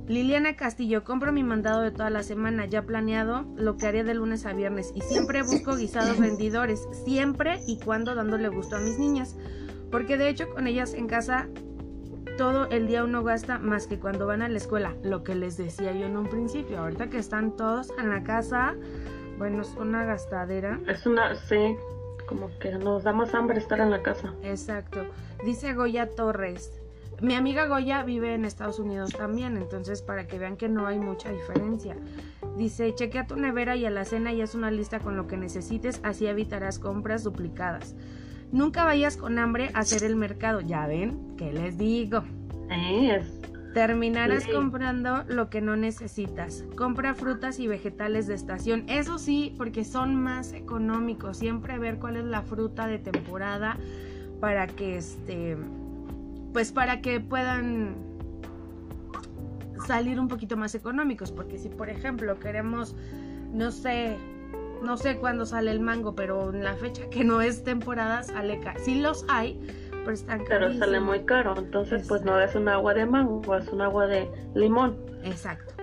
Liliana 0.08 0.54
Castillo, 0.54 1.02
compro 1.02 1.32
mi 1.32 1.42
mandado 1.42 1.80
de 1.80 1.90
toda 1.90 2.10
la 2.10 2.22
semana, 2.22 2.66
ya 2.66 2.82
planeado 2.82 3.44
lo 3.56 3.76
que 3.76 3.86
haré 3.86 4.04
de 4.04 4.14
lunes 4.14 4.46
a 4.46 4.52
viernes 4.52 4.92
y 4.94 5.00
siempre 5.00 5.42
busco 5.42 5.74
guisados 5.76 6.16
rendidores, 6.18 6.86
siempre 7.04 7.60
y 7.66 7.78
cuando 7.78 8.14
dándole 8.14 8.48
gusto 8.48 8.76
a 8.76 8.80
mis 8.80 8.98
niñas, 9.00 9.34
porque 9.90 10.16
de 10.16 10.28
hecho 10.28 10.48
con 10.50 10.66
ellas 10.66 10.94
en 10.94 11.06
casa 11.06 11.48
todo 12.36 12.68
el 12.68 12.86
día 12.86 13.02
uno 13.02 13.22
gasta 13.24 13.58
más 13.58 13.86
que 13.86 13.98
cuando 13.98 14.26
van 14.26 14.42
a 14.42 14.48
la 14.48 14.58
escuela. 14.58 14.94
Lo 15.02 15.22
que 15.24 15.34
les 15.34 15.56
decía 15.56 15.92
yo 15.92 16.06
en 16.06 16.16
un 16.16 16.28
principio, 16.28 16.78
ahorita 16.78 17.08
que 17.08 17.18
están 17.18 17.56
todos 17.56 17.92
en 17.98 18.10
la 18.10 18.22
casa, 18.22 18.74
bueno, 19.38 19.62
es 19.62 19.74
una 19.76 20.04
gastadera. 20.04 20.78
Es 20.86 21.06
una, 21.06 21.34
sí, 21.34 21.76
como 22.26 22.50
que 22.58 22.72
nos 22.72 23.04
da 23.04 23.12
más 23.12 23.34
hambre 23.34 23.58
estar 23.58 23.80
en 23.80 23.90
la 23.90 24.02
casa. 24.02 24.34
Exacto. 24.42 25.06
Dice 25.44 25.74
Goya 25.74 26.10
Torres. 26.10 26.80
Mi 27.22 27.34
amiga 27.34 27.66
Goya 27.66 28.02
vive 28.02 28.34
en 28.34 28.44
Estados 28.44 28.78
Unidos 28.78 29.12
también, 29.16 29.56
entonces 29.56 30.02
para 30.02 30.26
que 30.26 30.38
vean 30.38 30.58
que 30.58 30.68
no 30.68 30.86
hay 30.86 30.98
mucha 30.98 31.30
diferencia. 31.30 31.96
Dice, 32.58 32.94
chequea 32.94 33.26
tu 33.26 33.36
nevera 33.36 33.74
y 33.76 33.86
a 33.86 33.90
la 33.90 34.04
cena 34.04 34.34
y 34.34 34.42
haz 34.42 34.54
una 34.54 34.70
lista 34.70 35.00
con 35.00 35.16
lo 35.16 35.26
que 35.26 35.38
necesites, 35.38 36.00
así 36.02 36.26
evitarás 36.26 36.78
compras 36.78 37.24
duplicadas. 37.24 37.94
Nunca 38.52 38.84
vayas 38.84 39.16
con 39.16 39.38
hambre 39.38 39.70
a 39.74 39.80
hacer 39.80 40.04
el 40.04 40.16
mercado, 40.16 40.60
ya 40.60 40.86
ven, 40.86 41.34
¿qué 41.36 41.52
les 41.52 41.76
digo? 41.78 42.22
Es 42.70 43.24
Terminarás 43.74 44.44
Sí. 44.44 44.52
comprando 44.52 45.24
lo 45.28 45.50
que 45.50 45.60
no 45.60 45.76
necesitas. 45.76 46.64
Compra 46.76 47.14
frutas 47.14 47.58
y 47.58 47.66
vegetales 47.68 48.26
de 48.26 48.34
estación. 48.34 48.84
Eso 48.88 49.18
sí, 49.18 49.54
porque 49.58 49.84
son 49.84 50.14
más 50.16 50.54
económicos. 50.54 51.36
Siempre 51.36 51.78
ver 51.78 51.98
cuál 51.98 52.16
es 52.16 52.24
la 52.24 52.40
fruta 52.40 52.86
de 52.86 52.98
temporada 52.98 53.76
para 54.40 54.66
que 54.66 54.96
este 54.96 55.58
pues 56.54 56.72
para 56.72 57.02
que 57.02 57.20
puedan 57.20 57.96
salir 59.86 60.18
un 60.18 60.28
poquito 60.28 60.56
más 60.56 60.74
económicos, 60.74 61.30
porque 61.30 61.58
si 61.58 61.68
por 61.68 61.90
ejemplo 61.90 62.38
queremos 62.40 62.96
no 63.52 63.70
sé, 63.70 64.16
no 64.82 64.96
sé 64.96 65.18
cuándo 65.18 65.46
sale 65.46 65.70
el 65.70 65.80
mango, 65.80 66.14
pero 66.14 66.50
en 66.50 66.62
la 66.64 66.74
fecha 66.74 67.08
que 67.10 67.24
no 67.24 67.40
es 67.40 67.64
temporada 67.64 68.22
sale 68.22 68.60
ca- 68.60 68.76
sí 68.78 69.00
los 69.00 69.24
hay, 69.28 69.58
pero 69.90 70.12
están 70.12 70.44
pero 70.48 70.72
sale 70.74 71.00
muy 71.00 71.20
caro. 71.24 71.54
Entonces, 71.56 72.06
pues 72.06 72.22
no 72.22 72.40
es 72.40 72.54
un 72.54 72.68
agua 72.68 72.94
de 72.94 73.06
mango, 73.06 73.56
es 73.56 73.68
un 73.68 73.80
agua 73.80 74.06
de 74.06 74.28
limón. 74.54 74.96
Exacto. 75.24 75.74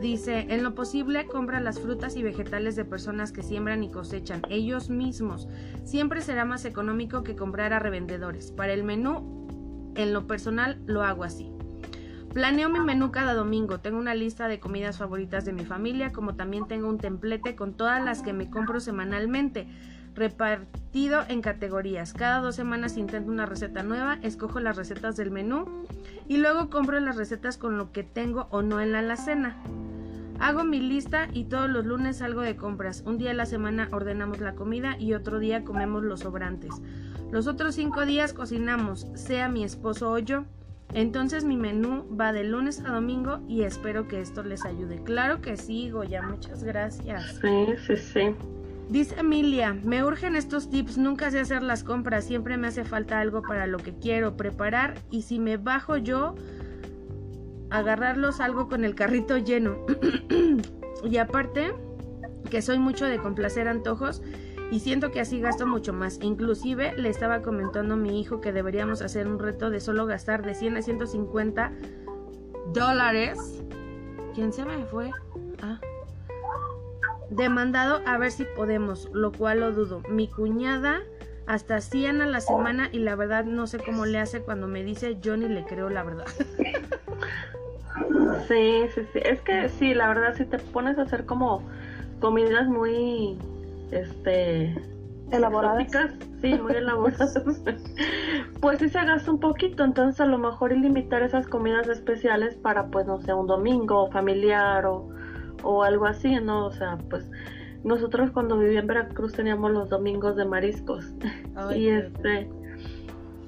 Dice, 0.00 0.46
en 0.50 0.62
lo 0.62 0.74
posible 0.74 1.26
compra 1.26 1.58
las 1.60 1.80
frutas 1.80 2.16
y 2.16 2.22
vegetales 2.22 2.76
de 2.76 2.84
personas 2.84 3.32
que 3.32 3.42
siembran 3.42 3.82
y 3.82 3.90
cosechan 3.90 4.42
ellos 4.50 4.90
mismos. 4.90 5.48
Siempre 5.84 6.20
será 6.20 6.44
más 6.44 6.66
económico 6.66 7.22
que 7.22 7.34
comprar 7.34 7.72
a 7.72 7.78
revendedores. 7.78 8.52
Para 8.52 8.74
el 8.74 8.84
menú, 8.84 9.92
en 9.94 10.12
lo 10.12 10.26
personal, 10.26 10.78
lo 10.84 11.02
hago 11.02 11.24
así. 11.24 11.50
Planeo 12.36 12.68
mi 12.68 12.80
menú 12.80 13.12
cada 13.12 13.32
domingo. 13.32 13.80
Tengo 13.80 13.96
una 13.96 14.14
lista 14.14 14.46
de 14.46 14.60
comidas 14.60 14.98
favoritas 14.98 15.46
de 15.46 15.54
mi 15.54 15.64
familia, 15.64 16.12
como 16.12 16.34
también 16.34 16.68
tengo 16.68 16.86
un 16.86 16.98
templete 16.98 17.56
con 17.56 17.72
todas 17.72 18.04
las 18.04 18.20
que 18.20 18.34
me 18.34 18.50
compro 18.50 18.78
semanalmente, 18.78 19.66
repartido 20.14 21.22
en 21.28 21.40
categorías. 21.40 22.12
Cada 22.12 22.40
dos 22.40 22.54
semanas 22.54 22.98
intento 22.98 23.32
una 23.32 23.46
receta 23.46 23.82
nueva, 23.82 24.18
escojo 24.20 24.60
las 24.60 24.76
recetas 24.76 25.16
del 25.16 25.30
menú 25.30 25.64
y 26.28 26.36
luego 26.36 26.68
compro 26.68 27.00
las 27.00 27.16
recetas 27.16 27.56
con 27.56 27.78
lo 27.78 27.90
que 27.90 28.02
tengo 28.02 28.48
o 28.50 28.60
no 28.60 28.82
en 28.82 28.92
la 28.92 28.98
alacena. 28.98 29.56
Hago 30.38 30.62
mi 30.62 30.80
lista 30.80 31.28
y 31.32 31.44
todos 31.44 31.70
los 31.70 31.86
lunes 31.86 32.18
salgo 32.18 32.42
de 32.42 32.54
compras. 32.54 33.02
Un 33.06 33.16
día 33.16 33.30
a 33.30 33.32
la 33.32 33.46
semana 33.46 33.88
ordenamos 33.92 34.40
la 34.40 34.54
comida 34.54 34.98
y 34.98 35.14
otro 35.14 35.38
día 35.38 35.64
comemos 35.64 36.02
los 36.02 36.20
sobrantes. 36.20 36.74
Los 37.32 37.46
otros 37.46 37.76
cinco 37.76 38.04
días 38.04 38.34
cocinamos, 38.34 39.06
sea 39.14 39.48
mi 39.48 39.64
esposo 39.64 40.12
o 40.12 40.18
yo. 40.18 40.44
Entonces 40.94 41.44
mi 41.44 41.56
menú 41.56 42.04
va 42.18 42.32
de 42.32 42.44
lunes 42.44 42.80
a 42.84 42.92
domingo 42.92 43.40
y 43.48 43.62
espero 43.62 44.08
que 44.08 44.20
esto 44.20 44.42
les 44.42 44.64
ayude. 44.64 45.02
Claro 45.02 45.40
que 45.40 45.56
sí, 45.56 45.90
Goya, 45.90 46.22
muchas 46.22 46.64
gracias. 46.64 47.38
Sí, 47.40 47.66
sí, 47.86 47.96
sí. 47.96 48.34
Dice 48.88 49.18
Emilia, 49.18 49.76
me 49.82 50.04
urgen 50.04 50.36
estos 50.36 50.70
tips, 50.70 50.96
nunca 50.96 51.30
sé 51.32 51.40
hacer 51.40 51.62
las 51.62 51.82
compras, 51.82 52.24
siempre 52.24 52.56
me 52.56 52.68
hace 52.68 52.84
falta 52.84 53.18
algo 53.18 53.42
para 53.42 53.66
lo 53.66 53.78
que 53.78 53.92
quiero 53.94 54.36
preparar 54.36 54.94
y 55.10 55.22
si 55.22 55.40
me 55.40 55.56
bajo 55.56 55.96
yo, 55.96 56.36
agarrarlos 57.70 58.40
algo 58.40 58.68
con 58.68 58.84
el 58.84 58.94
carrito 58.94 59.38
lleno. 59.38 59.76
y 61.04 61.16
aparte, 61.16 61.74
que 62.48 62.62
soy 62.62 62.78
mucho 62.78 63.06
de 63.06 63.18
complacer 63.18 63.66
antojos 63.66 64.22
y 64.70 64.80
siento 64.80 65.10
que 65.10 65.20
así 65.20 65.40
gasto 65.40 65.66
mucho 65.66 65.92
más. 65.92 66.18
Inclusive 66.22 66.94
le 66.96 67.08
estaba 67.08 67.42
comentando 67.42 67.94
a 67.94 67.96
mi 67.96 68.20
hijo 68.20 68.40
que 68.40 68.52
deberíamos 68.52 69.02
hacer 69.02 69.28
un 69.28 69.38
reto 69.38 69.70
de 69.70 69.80
solo 69.80 70.06
gastar 70.06 70.44
de 70.44 70.54
100 70.54 70.76
a 70.76 70.82
150 70.82 71.72
dólares. 72.72 73.62
¿Quién 74.34 74.52
se 74.52 74.64
me 74.64 74.84
fue? 74.86 75.10
Ah 75.62 75.80
demandado 77.30 78.02
a 78.06 78.18
ver 78.18 78.30
si 78.30 78.44
podemos, 78.44 79.08
lo 79.12 79.32
cual 79.32 79.60
lo 79.60 79.72
dudo. 79.72 80.02
Mi 80.08 80.28
cuñada 80.28 81.00
hasta 81.46 81.80
100 81.80 82.22
a 82.22 82.26
la 82.26 82.40
semana 82.40 82.88
y 82.92 82.98
la 82.98 83.14
verdad 83.14 83.44
no 83.44 83.66
sé 83.66 83.78
cómo 83.78 84.06
le 84.06 84.18
hace 84.18 84.42
cuando 84.42 84.66
me 84.66 84.82
dice 84.82 85.18
yo 85.20 85.36
ni 85.36 85.48
le 85.48 85.64
creo 85.64 85.90
la 85.90 86.02
verdad. 86.02 86.26
Sí, 88.46 88.82
sí, 88.94 89.00
sí. 89.12 89.20
Es 89.24 89.40
que 89.40 89.68
sí, 89.70 89.94
la 89.94 90.08
verdad, 90.08 90.36
si 90.36 90.44
te 90.44 90.58
pones 90.58 90.98
a 90.98 91.02
hacer 91.02 91.24
como 91.24 91.62
comidas 92.20 92.68
muy, 92.68 93.38
este, 93.90 94.74
Elaboradas. 95.30 95.86
exóticas, 95.86 96.28
sí, 96.40 96.54
muy 96.54 96.72
elaboradas, 96.76 97.34
pues 98.60 98.78
sí 98.78 98.88
se 98.88 99.04
gasta 99.04 99.30
un 99.30 99.40
poquito. 99.40 99.84
Entonces, 99.84 100.20
a 100.20 100.26
lo 100.26 100.38
mejor 100.38 100.72
y 100.72 100.78
limitar 100.78 101.22
esas 101.22 101.46
comidas 101.46 101.88
especiales 101.88 102.54
para, 102.56 102.86
pues, 102.86 103.06
no 103.06 103.20
sé, 103.20 103.32
un 103.32 103.46
domingo 103.46 104.10
familiar 104.10 104.86
o, 104.86 105.08
o 105.62 105.82
algo 105.82 106.06
así, 106.06 106.36
¿no? 106.36 106.66
O 106.66 106.72
sea, 106.72 106.98
pues, 107.10 107.30
nosotros 107.86 108.30
cuando 108.32 108.58
vivía 108.58 108.80
en 108.80 108.86
Veracruz 108.88 109.32
teníamos 109.32 109.70
los 109.70 109.88
domingos 109.88 110.36
de 110.36 110.44
mariscos. 110.44 111.06
y 111.74 111.88
este 111.88 112.48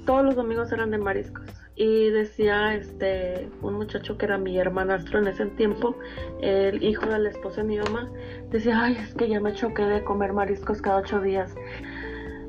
todos 0.07 0.24
los 0.24 0.37
domingos 0.37 0.72
eran 0.72 0.90
de 0.90 0.96
mariscos 0.96 1.44
y 1.78 2.10
decía 2.10 2.74
este 2.74 3.48
un 3.62 3.74
muchacho 3.74 4.18
que 4.18 4.26
era 4.26 4.36
mi 4.36 4.58
hermanastro 4.58 5.20
en 5.20 5.28
ese 5.28 5.46
tiempo 5.46 5.94
el 6.40 6.82
hijo 6.82 7.06
del 7.06 7.26
esposo 7.26 7.58
de 7.58 7.64
mi 7.68 7.78
mamá 7.78 8.10
decía 8.50 8.82
ay 8.82 8.96
es 9.00 9.14
que 9.14 9.28
ya 9.28 9.40
me 9.40 9.52
choqué 9.52 9.84
de 9.84 10.02
comer 10.02 10.32
mariscos 10.32 10.82
cada 10.82 10.98
ocho 10.98 11.20
días 11.20 11.54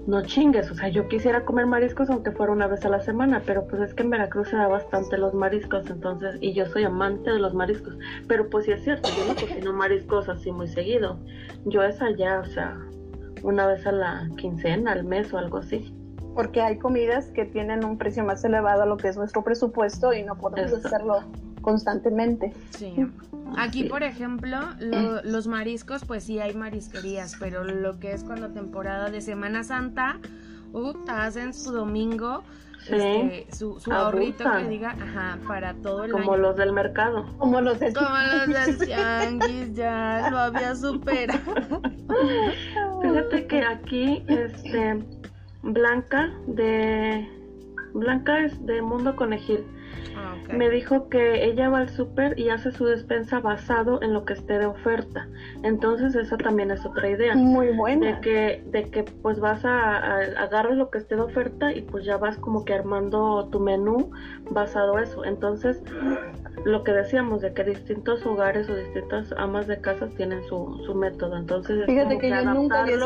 no 0.07 0.23
chingues 0.23 0.71
o 0.71 0.73
sea 0.73 0.89
yo 0.89 1.07
quisiera 1.07 1.45
comer 1.45 1.67
mariscos 1.67 2.09
aunque 2.09 2.31
fuera 2.31 2.51
una 2.51 2.65
vez 2.65 2.83
a 2.85 2.89
la 2.89 3.01
semana 3.01 3.43
pero 3.45 3.67
pues 3.67 3.83
es 3.83 3.93
que 3.93 4.01
en 4.01 4.09
Veracruz 4.09 4.49
se 4.49 4.55
da 4.55 4.67
bastante 4.67 5.15
los 5.19 5.35
mariscos 5.35 5.87
entonces 5.91 6.35
y 6.41 6.53
yo 6.53 6.65
soy 6.65 6.85
amante 6.85 7.29
de 7.29 7.37
los 7.37 7.53
mariscos 7.53 7.99
pero 8.27 8.49
pues 8.49 8.65
sí 8.65 8.71
es 8.71 8.83
cierto 8.83 9.11
yo 9.11 9.25
no 9.25 9.35
cocino 9.35 9.73
mariscos 9.73 10.27
así 10.27 10.51
muy 10.51 10.67
seguido 10.67 11.19
yo 11.65 11.83
es 11.83 12.01
allá 12.01 12.39
o 12.39 12.45
sea 12.45 12.79
una 13.43 13.67
vez 13.67 13.85
a 13.85 13.91
la 13.91 14.27
quincena 14.37 14.93
al 14.93 15.03
mes 15.03 15.31
o 15.33 15.37
algo 15.37 15.59
así 15.59 15.93
Porque 16.39 16.61
hay 16.61 16.77
comidas 16.77 17.25
que 17.31 17.43
tienen 17.43 17.83
un 17.83 17.97
precio 17.97 18.23
más 18.23 18.41
elevado 18.45 18.83
a 18.83 18.85
lo 18.85 18.95
que 18.95 19.09
es 19.09 19.17
nuestro 19.17 19.43
presupuesto 19.43 20.13
y 20.13 20.23
no 20.23 20.35
podemos 20.35 20.85
hacerlo 20.85 21.23
constantemente. 21.61 22.53
Sí. 22.77 22.95
Aquí, 23.57 23.83
por 23.85 24.03
ejemplo, 24.03 24.57
lo- 24.79 25.21
los 25.23 25.47
mariscos, 25.47 26.05
pues 26.05 26.23
sí 26.23 26.39
hay 26.39 26.53
marisquerías, 26.53 27.35
pero 27.41 27.65
lo 27.65 27.99
que 27.99 28.13
es 28.13 28.23
cuando 28.23 28.47
temporada 28.51 29.09
de 29.09 29.19
Semana 29.19 29.65
Santa, 29.65 30.17
uh, 30.71 30.93
hacen 31.09 31.53
su 31.53 31.73
domingo, 31.73 32.43
Sí. 32.87 32.93
este, 32.95 33.47
su, 33.53 33.77
su 33.81 33.91
ahorrito 33.91 34.45
que 34.49 34.69
diga, 34.69 34.91
ajá, 34.91 35.37
para 35.45 35.73
todo 35.73 36.05
el 36.05 36.11
como 36.13 36.31
año. 36.35 36.41
los 36.43 36.55
del 36.55 36.71
mercado. 36.71 37.25
Como 37.37 37.59
los 37.59 37.77
de 37.79 37.91
Como 37.91 38.07
los 38.09 38.47
del 38.47 38.77
tianguis, 38.87 39.73
ya 39.73 40.29
lo 40.31 40.37
había 40.37 40.73
superado. 40.73 41.41
Fíjate 43.01 43.47
que 43.47 43.61
aquí, 43.61 44.23
este, 44.27 45.03
Blanca 45.61 46.31
de 46.47 47.27
Blanca 47.93 48.45
es 48.45 48.65
de 48.65 48.81
Mundo 48.81 49.15
Conejil. 49.15 49.63
Ah. 50.15 50.35
Me 50.53 50.69
dijo 50.69 51.09
que 51.09 51.45
ella 51.45 51.69
va 51.69 51.79
al 51.79 51.89
súper 51.89 52.37
y 52.39 52.49
hace 52.49 52.71
su 52.71 52.85
despensa 52.85 53.39
basado 53.39 54.01
en 54.01 54.13
lo 54.13 54.25
que 54.25 54.33
esté 54.33 54.59
de 54.59 54.65
oferta. 54.65 55.27
Entonces 55.63 56.15
esa 56.15 56.37
también 56.37 56.71
es 56.71 56.85
otra 56.85 57.09
idea. 57.09 57.35
Muy 57.35 57.69
buena. 57.69 58.15
De 58.15 58.21
que, 58.21 58.63
de 58.67 58.89
que 58.89 59.03
pues 59.03 59.39
vas 59.39 59.65
a, 59.65 59.97
a 59.97 60.17
agarrar 60.43 60.75
lo 60.75 60.89
que 60.89 60.99
esté 60.99 61.15
de 61.15 61.21
oferta 61.21 61.73
y 61.73 61.81
pues 61.81 62.05
ya 62.05 62.17
vas 62.17 62.37
como 62.37 62.65
que 62.65 62.73
armando 62.73 63.47
tu 63.51 63.59
menú 63.59 64.11
basado 64.51 64.97
eso. 64.99 65.25
Entonces, 65.25 65.81
lo 66.65 66.83
que 66.83 66.91
decíamos 66.91 67.41
de 67.41 67.53
que 67.53 67.63
distintos 67.63 68.25
hogares 68.25 68.69
o 68.69 68.75
distintas 68.75 69.33
amas 69.37 69.67
de 69.67 69.79
casa 69.79 70.07
tienen 70.09 70.43
su, 70.43 70.81
su 70.85 70.95
método. 70.95 71.37
Entonces, 71.37 71.79
es 71.79 71.85
Fíjate 71.85 72.15
como 72.15 72.19
que 72.19 72.29
yo 72.29 72.53
nunca 72.53 72.81
había 72.81 72.97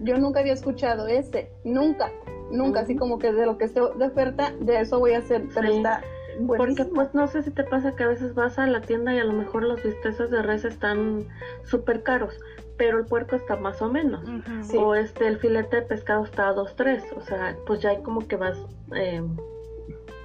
yo 0.00 0.18
nunca 0.18 0.40
había 0.40 0.52
escuchado 0.52 1.06
ese, 1.08 1.50
nunca, 1.64 2.10
nunca, 2.50 2.80
así 2.80 2.96
como 2.96 3.18
que 3.18 3.32
de 3.32 3.46
lo 3.46 3.58
que 3.58 3.64
esté 3.64 3.80
de 3.80 4.06
oferta, 4.06 4.52
de 4.60 4.80
eso 4.80 4.98
voy 4.98 5.12
a 5.12 5.18
hacer, 5.18 5.44
pero 5.54 5.68
Sí. 5.68 5.76
está 5.76 6.02
Porque 6.46 6.84
pues 6.84 7.14
no 7.14 7.26
sé 7.26 7.42
si 7.42 7.50
te 7.50 7.64
pasa 7.64 7.96
que 7.96 8.04
a 8.04 8.08
veces 8.08 8.32
vas 8.34 8.60
a 8.60 8.66
la 8.68 8.80
tienda 8.80 9.12
y 9.12 9.18
a 9.18 9.24
lo 9.24 9.32
mejor 9.32 9.64
los 9.64 9.82
bisteces 9.82 10.30
de 10.30 10.40
res 10.42 10.64
están 10.64 11.26
súper 11.64 12.04
caros, 12.04 12.38
pero 12.76 12.98
el 12.98 13.06
puerco 13.06 13.34
está 13.34 13.56
más 13.56 13.82
o 13.82 13.90
menos. 13.90 14.24
Sí. 14.62 14.76
O 14.76 14.94
este, 14.94 15.26
el 15.26 15.38
filete 15.38 15.76
de 15.76 15.82
pescado 15.82 16.24
está 16.24 16.48
a 16.48 16.52
2, 16.52 16.76
3. 16.76 17.02
O 17.16 17.20
sea, 17.22 17.56
pues 17.66 17.80
ya 17.80 17.90
hay 17.90 18.02
como 18.02 18.28
que 18.28 18.36
vas, 18.36 18.56
eh, 18.94 19.20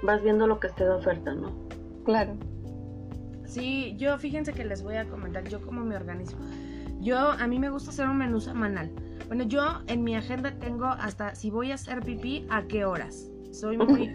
vas 0.03 0.21
viendo 0.21 0.45
lo 0.45 0.59
que 0.59 0.67
esté 0.67 0.83
de 0.83 0.91
oferta, 0.91 1.33
¿no? 1.33 1.51
Claro. 2.05 2.35
Sí, 3.45 3.95
yo 3.97 4.17
fíjense 4.19 4.53
que 4.53 4.65
les 4.65 4.83
voy 4.83 4.97
a 4.97 5.05
comentar 5.05 5.43
yo 5.45 5.61
cómo 5.65 5.83
me 5.83 5.95
organizo. 5.95 6.37
Yo, 7.03 7.17
a 7.17 7.47
mí 7.47 7.59
me 7.59 7.69
gusta 7.69 7.89
hacer 7.89 8.07
un 8.07 8.17
menú 8.17 8.39
semanal. 8.39 8.89
Bueno, 9.27 9.43
yo 9.43 9.81
en 9.87 10.05
mi 10.05 10.15
agenda 10.15 10.51
tengo 10.57 10.85
hasta 10.85 11.35
si 11.35 11.49
voy 11.49 11.71
a 11.71 11.75
hacer 11.75 11.99
pipí, 11.99 12.47
a 12.49 12.63
qué 12.63 12.85
horas. 12.85 13.29
soy 13.51 13.77
muy, 13.77 14.09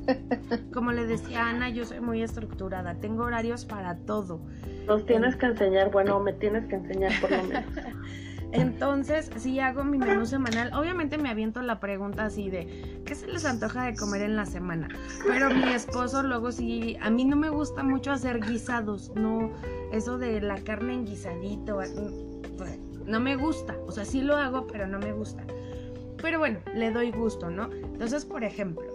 como 0.72 0.92
le 0.92 1.06
decía 1.06 1.48
Ana, 1.48 1.70
yo 1.70 1.84
soy 1.84 2.00
muy 2.00 2.22
estructurada, 2.22 2.94
tengo 2.94 3.24
horarios 3.24 3.64
para 3.64 3.96
todo. 3.96 4.40
Nos 4.86 5.04
tienes 5.06 5.34
que 5.34 5.46
enseñar, 5.46 5.90
bueno, 5.90 6.20
me 6.20 6.32
tienes 6.34 6.64
que 6.66 6.76
enseñar 6.76 7.12
por 7.20 7.32
lo 7.32 7.42
menos. 7.42 7.64
Entonces, 8.54 9.30
si 9.36 9.58
hago 9.58 9.82
mi 9.82 9.98
menú 9.98 10.26
semanal, 10.26 10.72
obviamente 10.74 11.18
me 11.18 11.28
aviento 11.28 11.60
la 11.60 11.80
pregunta 11.80 12.26
así 12.26 12.50
de, 12.50 13.02
¿qué 13.04 13.16
se 13.16 13.26
les 13.26 13.44
antoja 13.44 13.84
de 13.84 13.96
comer 13.96 14.22
en 14.22 14.36
la 14.36 14.46
semana? 14.46 14.88
Pero 15.26 15.50
mi 15.50 15.72
esposo 15.72 16.22
luego 16.22 16.52
sí, 16.52 16.96
a 17.00 17.10
mí 17.10 17.24
no 17.24 17.34
me 17.34 17.48
gusta 17.48 17.82
mucho 17.82 18.12
hacer 18.12 18.38
guisados, 18.38 19.10
no, 19.16 19.50
eso 19.90 20.18
de 20.18 20.40
la 20.40 20.62
carne 20.62 20.94
en 20.94 21.04
guisadito, 21.04 21.80
pues, 22.56 22.78
no 23.04 23.18
me 23.18 23.34
gusta, 23.34 23.76
o 23.88 23.90
sea, 23.90 24.04
sí 24.04 24.22
lo 24.22 24.36
hago, 24.36 24.68
pero 24.68 24.86
no 24.86 25.00
me 25.00 25.12
gusta. 25.12 25.42
Pero 26.22 26.38
bueno, 26.38 26.60
le 26.76 26.92
doy 26.92 27.10
gusto, 27.10 27.50
¿no? 27.50 27.70
Entonces, 27.72 28.24
por 28.24 28.44
ejemplo, 28.44 28.86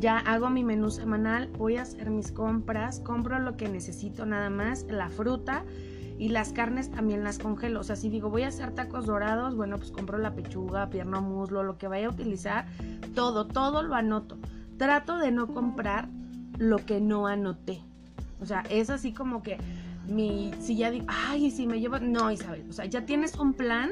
ya 0.00 0.18
hago 0.18 0.50
mi 0.50 0.64
menú 0.64 0.90
semanal, 0.90 1.48
voy 1.56 1.76
a 1.76 1.82
hacer 1.82 2.10
mis 2.10 2.32
compras, 2.32 2.98
compro 2.98 3.38
lo 3.38 3.56
que 3.56 3.68
necesito 3.68 4.26
nada 4.26 4.50
más, 4.50 4.86
la 4.88 5.08
fruta, 5.08 5.64
y 6.20 6.28
las 6.28 6.52
carnes 6.52 6.90
también 6.90 7.24
las 7.24 7.38
congelo. 7.38 7.80
O 7.80 7.82
sea, 7.82 7.96
si 7.96 8.10
digo 8.10 8.28
voy 8.28 8.42
a 8.42 8.48
hacer 8.48 8.72
tacos 8.72 9.06
dorados, 9.06 9.56
bueno, 9.56 9.78
pues 9.78 9.90
compro 9.90 10.18
la 10.18 10.34
pechuga, 10.34 10.90
pierna, 10.90 11.20
muslo, 11.20 11.62
lo 11.62 11.78
que 11.78 11.88
vaya 11.88 12.08
a 12.08 12.10
utilizar. 12.10 12.66
Todo, 13.14 13.46
todo 13.46 13.82
lo 13.82 13.94
anoto. 13.94 14.36
Trato 14.76 15.16
de 15.16 15.30
no 15.30 15.46
comprar 15.46 16.08
lo 16.58 16.76
que 16.76 17.00
no 17.00 17.26
anoté. 17.26 17.80
O 18.38 18.44
sea, 18.44 18.64
es 18.68 18.90
así 18.90 19.14
como 19.14 19.42
que 19.42 19.56
mi, 20.06 20.52
si 20.60 20.76
ya 20.76 20.90
digo, 20.90 21.06
ay, 21.08 21.50
si 21.50 21.66
me 21.66 21.80
llevo, 21.80 21.98
no, 21.98 22.30
Isabel, 22.30 22.66
o 22.68 22.72
sea, 22.74 22.84
ya 22.84 23.06
tienes 23.06 23.36
un 23.36 23.54
plan, 23.54 23.90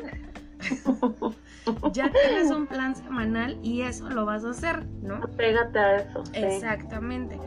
ya 1.93 2.13
tienes 2.13 2.51
un 2.51 2.67
plan 2.67 2.95
semanal 2.95 3.59
y 3.63 3.83
eso 3.83 4.11
lo 4.11 4.27
vas 4.27 4.45
a 4.45 4.51
hacer, 4.51 4.85
¿no? 5.03 5.21
Pégate 5.37 5.79
a 5.79 5.97
eso. 5.97 6.23
Exactamente. 6.35 7.39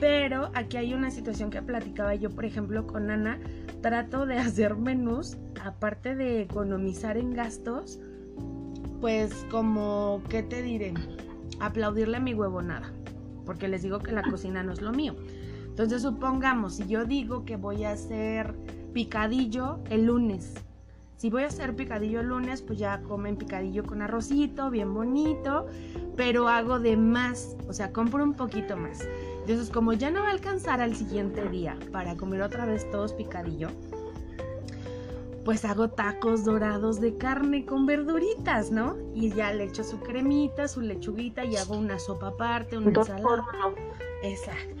Pero 0.00 0.50
aquí 0.54 0.76
hay 0.76 0.94
una 0.94 1.10
situación 1.10 1.50
que 1.50 1.62
platicaba 1.62 2.14
yo, 2.14 2.30
por 2.30 2.44
ejemplo, 2.44 2.86
con 2.86 3.10
Ana. 3.10 3.38
Trato 3.82 4.26
de 4.26 4.38
hacer 4.38 4.76
menús, 4.76 5.36
aparte 5.64 6.14
de 6.14 6.42
economizar 6.42 7.16
en 7.16 7.34
gastos, 7.34 7.98
pues 9.00 9.46
como, 9.50 10.22
¿qué 10.28 10.42
te 10.42 10.62
diré? 10.62 10.94
Aplaudirle 11.60 12.16
a 12.16 12.20
mi 12.20 12.34
huevonada, 12.34 12.90
porque 13.44 13.68
les 13.68 13.82
digo 13.82 14.00
que 14.00 14.12
la 14.12 14.22
cocina 14.22 14.62
no 14.62 14.72
es 14.72 14.80
lo 14.80 14.92
mío. 14.92 15.14
Entonces 15.66 16.02
supongamos, 16.02 16.76
si 16.76 16.86
yo 16.86 17.04
digo 17.04 17.44
que 17.44 17.56
voy 17.56 17.84
a 17.84 17.92
hacer 17.92 18.54
picadillo 18.92 19.78
el 19.90 20.06
lunes, 20.06 20.54
si 21.18 21.30
voy 21.30 21.44
a 21.44 21.46
hacer 21.46 21.74
picadillo 21.74 22.20
el 22.20 22.28
lunes, 22.28 22.60
pues 22.60 22.78
ya 22.78 23.00
comen 23.02 23.36
picadillo 23.36 23.84
con 23.84 24.02
arrocito, 24.02 24.70
bien 24.70 24.92
bonito, 24.92 25.66
pero 26.14 26.48
hago 26.48 26.78
de 26.78 26.96
más, 26.96 27.56
o 27.68 27.72
sea, 27.72 27.92
compro 27.92 28.22
un 28.22 28.34
poquito 28.34 28.76
más. 28.76 29.06
Entonces, 29.48 29.70
como 29.72 29.92
ya 29.92 30.10
no 30.10 30.22
va 30.22 30.30
a 30.30 30.32
alcanzar 30.32 30.80
al 30.80 30.96
siguiente 30.96 31.48
día 31.48 31.78
para 31.92 32.16
comer 32.16 32.42
otra 32.42 32.66
vez 32.66 32.90
todos 32.90 33.12
picadillo, 33.12 33.68
pues 35.44 35.64
hago 35.64 35.88
tacos 35.88 36.44
dorados 36.44 37.00
de 37.00 37.16
carne 37.16 37.64
con 37.64 37.86
verduritas, 37.86 38.72
¿no? 38.72 38.96
Y 39.14 39.30
ya 39.30 39.52
le 39.52 39.62
echo 39.62 39.84
su 39.84 40.00
cremita, 40.00 40.66
su 40.66 40.80
lechuguita 40.80 41.44
y 41.44 41.54
hago 41.54 41.76
una 41.76 42.00
sopa 42.00 42.26
aparte, 42.26 42.76
una 42.76 42.88
ensalada. 42.88 43.44
Exacto. 44.24 44.74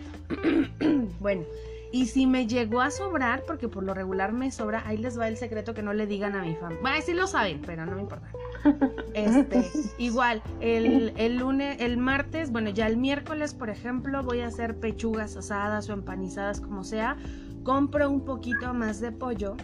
bueno, 1.20 1.44
y 1.92 2.06
si 2.06 2.26
me 2.26 2.46
llegó 2.46 2.80
a 2.80 2.90
sobrar, 2.90 3.44
porque 3.46 3.68
por 3.68 3.82
lo 3.82 3.94
regular 3.94 4.32
me 4.32 4.50
sobra, 4.50 4.82
ahí 4.86 4.96
les 4.96 5.18
va 5.18 5.28
el 5.28 5.36
secreto 5.36 5.74
que 5.74 5.82
no 5.82 5.92
le 5.92 6.06
digan 6.06 6.34
a 6.34 6.42
mi 6.42 6.54
familia. 6.54 6.82
Bueno, 6.82 6.96
sí 7.04 7.14
lo 7.14 7.26
saben, 7.26 7.62
pero 7.64 7.86
no 7.86 7.94
me 7.94 8.02
importa. 8.02 8.30
Este, 9.14 9.64
igual, 9.96 10.42
el, 10.60 11.14
el, 11.16 11.38
lunes, 11.38 11.80
el 11.80 11.96
martes, 11.96 12.52
bueno, 12.52 12.68
ya 12.68 12.86
el 12.86 12.98
miércoles, 12.98 13.54
por 13.54 13.70
ejemplo, 13.70 14.22
voy 14.22 14.40
a 14.40 14.48
hacer 14.48 14.78
pechugas 14.78 15.36
asadas 15.36 15.88
o 15.88 15.94
empanizadas, 15.94 16.60
como 16.60 16.84
sea. 16.84 17.16
Compro 17.62 18.10
un 18.10 18.26
poquito 18.26 18.74
más 18.74 19.00
de 19.00 19.12
pollo 19.12 19.56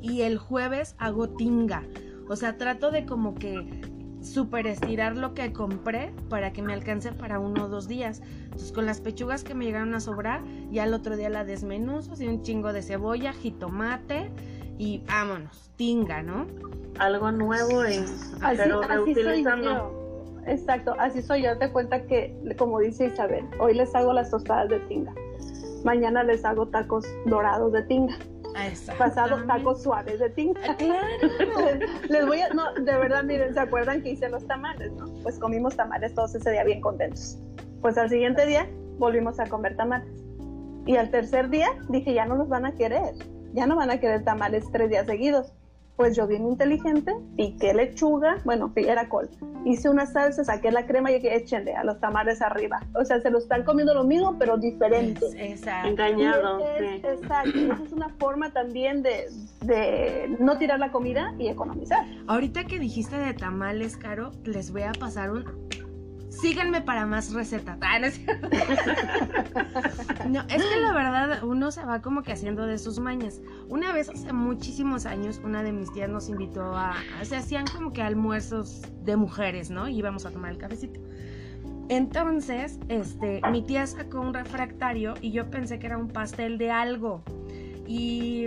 y 0.00 0.22
el 0.22 0.38
jueves 0.38 0.94
hago 0.98 1.28
tinga. 1.28 1.82
O 2.28 2.36
sea, 2.36 2.56
trato 2.56 2.90
de 2.90 3.04
como 3.04 3.34
que 3.34 3.82
super 4.20 4.66
estirar 4.66 5.16
lo 5.16 5.34
que 5.34 5.52
compré 5.52 6.12
para 6.28 6.52
que 6.52 6.62
me 6.62 6.72
alcance 6.72 7.12
para 7.12 7.38
uno 7.38 7.64
o 7.64 7.68
dos 7.68 7.88
días. 7.88 8.22
Entonces 8.44 8.72
con 8.72 8.86
las 8.86 9.00
pechugas 9.00 9.44
que 9.44 9.54
me 9.54 9.64
llegaron 9.64 9.94
a 9.94 10.00
sobrar, 10.00 10.42
ya 10.70 10.84
el 10.84 10.94
otro 10.94 11.16
día 11.16 11.30
la 11.30 11.44
desmenuzo, 11.44 12.12
así 12.12 12.26
un 12.26 12.42
chingo 12.42 12.72
de 12.72 12.82
cebolla, 12.82 13.32
jitomate 13.32 14.30
y 14.78 15.02
vámonos, 15.06 15.70
tinga, 15.76 16.22
¿no? 16.22 16.46
Algo 16.98 17.30
nuevo 17.30 17.84
y 17.86 18.04
pero 18.56 18.82
reutilizando. 18.82 19.94
Exacto, 20.46 20.94
así 20.98 21.20
soy 21.20 21.42
yo. 21.42 21.58
Te 21.58 21.70
cuenta 21.70 22.06
que, 22.06 22.34
como 22.58 22.80
dice 22.80 23.06
Isabel, 23.06 23.44
hoy 23.60 23.74
les 23.74 23.94
hago 23.94 24.12
las 24.12 24.30
tostadas 24.30 24.68
de 24.70 24.80
tinga. 24.80 25.14
Mañana 25.84 26.22
les 26.24 26.44
hago 26.44 26.66
tacos 26.68 27.06
dorados 27.26 27.72
de 27.72 27.82
tinga 27.82 28.18
pasado 28.98 29.44
tacos 29.46 29.82
suaves 29.82 30.18
de 30.18 30.30
tinta. 30.30 30.60
Ah, 30.80 31.08
Les 32.08 32.26
voy 32.26 32.40
a, 32.40 32.48
no, 32.50 32.72
de 32.74 32.82
verdad, 32.82 33.24
miren, 33.24 33.54
¿se 33.54 33.60
acuerdan 33.60 34.02
que 34.02 34.10
hice 34.10 34.28
los 34.28 34.46
tamales, 34.46 34.92
no? 34.92 35.06
Pues 35.22 35.38
comimos 35.38 35.76
tamales 35.76 36.14
todos 36.14 36.34
ese 36.34 36.50
día 36.50 36.64
bien 36.64 36.80
contentos. 36.80 37.38
Pues 37.80 37.96
al 37.98 38.10
siguiente 38.10 38.46
día 38.46 38.68
volvimos 38.98 39.38
a 39.40 39.46
comer 39.46 39.76
tamales. 39.76 40.08
Y 40.86 40.96
al 40.96 41.10
tercer 41.10 41.50
día 41.50 41.68
dije, 41.88 42.14
ya 42.14 42.24
no 42.24 42.36
los 42.36 42.48
van 42.48 42.64
a 42.64 42.74
querer, 42.74 43.14
ya 43.52 43.66
no 43.66 43.76
van 43.76 43.90
a 43.90 44.00
querer 44.00 44.24
tamales 44.24 44.64
tres 44.72 44.88
días 44.88 45.06
seguidos. 45.06 45.52
Pues 45.98 46.14
yo 46.14 46.28
bien 46.28 46.46
inteligente, 46.46 47.12
piqué 47.36 47.74
lechuga, 47.74 48.38
bueno, 48.44 48.72
era 48.76 49.08
col. 49.08 49.28
Hice 49.64 49.88
una 49.90 50.06
salsa, 50.06 50.44
saqué 50.44 50.70
la 50.70 50.86
crema 50.86 51.10
y 51.10 51.14
dije, 51.14 51.34
échenle 51.34 51.74
a 51.74 51.82
los 51.82 51.98
tamales 51.98 52.40
arriba. 52.40 52.78
O 52.94 53.04
sea, 53.04 53.20
se 53.20 53.30
lo 53.30 53.38
están 53.38 53.64
comiendo 53.64 53.94
lo 53.94 54.04
mismo, 54.04 54.36
pero 54.38 54.56
diferente. 54.56 55.26
exacto. 55.36 55.88
Engañado. 55.88 56.60
Exacto. 56.78 57.50
Esa 57.50 57.82
es 57.84 57.92
una 57.92 58.10
forma 58.10 58.52
también 58.52 59.02
de, 59.02 59.28
de 59.62 60.36
no 60.38 60.56
tirar 60.56 60.78
la 60.78 60.92
comida 60.92 61.34
y 61.36 61.48
economizar. 61.48 62.06
Ahorita 62.28 62.62
que 62.62 62.78
dijiste 62.78 63.16
de 63.18 63.34
tamales, 63.34 63.96
Caro, 63.96 64.30
les 64.44 64.70
voy 64.70 64.82
a 64.82 64.92
pasar 64.92 65.32
un 65.32 65.46
síganme 66.40 66.80
para 66.80 67.06
más 67.06 67.32
recetas. 67.32 67.78
Ah, 67.80 67.98
no, 67.98 68.06
es 68.06 68.18
no, 70.28 70.40
es 70.48 70.62
que 70.62 70.80
la 70.80 70.92
verdad 70.92 71.44
uno 71.44 71.70
se 71.70 71.84
va 71.84 72.02
como 72.02 72.22
que 72.22 72.32
haciendo 72.32 72.66
de 72.66 72.78
sus 72.78 72.98
mañas. 72.98 73.40
Una 73.68 73.92
vez 73.92 74.08
hace 74.08 74.32
muchísimos 74.32 75.06
años, 75.06 75.40
una 75.44 75.62
de 75.62 75.72
mis 75.72 75.92
tías 75.92 76.08
nos 76.08 76.28
invitó 76.28 76.76
a, 76.76 76.94
se 77.22 77.36
hacían 77.36 77.66
como 77.66 77.92
que 77.92 78.02
almuerzos 78.02 78.82
de 79.04 79.16
mujeres, 79.16 79.70
¿no? 79.70 79.88
Y 79.88 79.98
íbamos 79.98 80.26
a 80.26 80.30
tomar 80.30 80.52
el 80.52 80.58
cafecito. 80.58 81.00
Entonces, 81.88 82.78
este, 82.88 83.40
mi 83.50 83.62
tía 83.62 83.86
sacó 83.86 84.20
un 84.20 84.34
refractario 84.34 85.14
y 85.22 85.32
yo 85.32 85.50
pensé 85.50 85.78
que 85.78 85.86
era 85.86 85.96
un 85.96 86.08
pastel 86.08 86.58
de 86.58 86.70
algo. 86.70 87.22
Y 87.86 88.46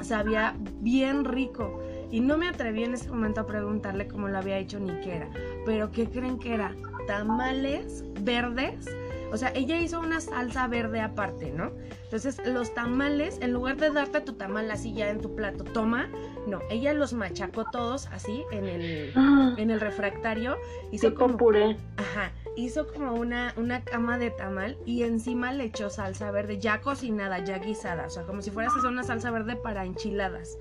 sabía 0.00 0.54
bien 0.80 1.24
rico. 1.24 1.80
Y 2.10 2.20
no 2.20 2.38
me 2.38 2.48
atreví 2.48 2.84
en 2.84 2.94
ese 2.94 3.10
momento 3.10 3.40
a 3.40 3.46
preguntarle 3.46 4.06
cómo 4.06 4.28
lo 4.28 4.38
había 4.38 4.58
hecho 4.58 4.78
ni 4.78 4.92
qué 5.00 5.16
era. 5.16 5.28
Pero 5.66 5.90
¿qué 5.90 6.08
creen 6.08 6.38
que 6.38 6.54
era? 6.54 6.74
Tamales 7.06 8.04
verdes. 8.22 8.86
O 9.32 9.36
sea, 9.36 9.52
ella 9.54 9.78
hizo 9.80 9.98
una 9.98 10.20
salsa 10.20 10.68
verde 10.68 11.00
aparte, 11.00 11.50
¿no? 11.50 11.72
Entonces, 12.04 12.40
los 12.46 12.72
tamales, 12.72 13.38
en 13.42 13.52
lugar 13.52 13.76
de 13.76 13.90
darte 13.90 14.20
tu 14.20 14.34
tamal 14.34 14.70
así 14.70 14.94
ya 14.94 15.10
en 15.10 15.20
tu 15.20 15.34
plato, 15.34 15.64
toma, 15.64 16.08
no, 16.46 16.60
ella 16.70 16.92
los 16.92 17.12
machacó 17.12 17.64
todos 17.64 18.06
así 18.12 18.44
en 18.52 18.66
el, 18.66 19.12
ah. 19.16 19.54
en 19.58 19.70
el 19.72 19.80
refractario. 19.80 20.56
Hizo 20.92 21.12
como, 21.14 21.36
puré. 21.36 21.76
Ajá, 21.96 22.30
hizo 22.54 22.86
como 22.86 23.14
una, 23.14 23.52
una 23.56 23.82
cama 23.82 24.16
de 24.16 24.30
tamal 24.30 24.78
y 24.86 25.02
encima 25.02 25.52
le 25.52 25.64
echó 25.64 25.90
salsa 25.90 26.30
verde, 26.30 26.58
ya 26.58 26.80
cocinada, 26.80 27.40
ya 27.40 27.58
guisada, 27.58 28.06
o 28.06 28.10
sea, 28.10 28.22
como 28.22 28.42
si 28.42 28.52
fueras 28.52 28.72
a 28.74 28.78
hacer 28.78 28.90
una 28.90 29.02
salsa 29.02 29.32
verde 29.32 29.56
para 29.56 29.84
enchiladas 29.84 30.56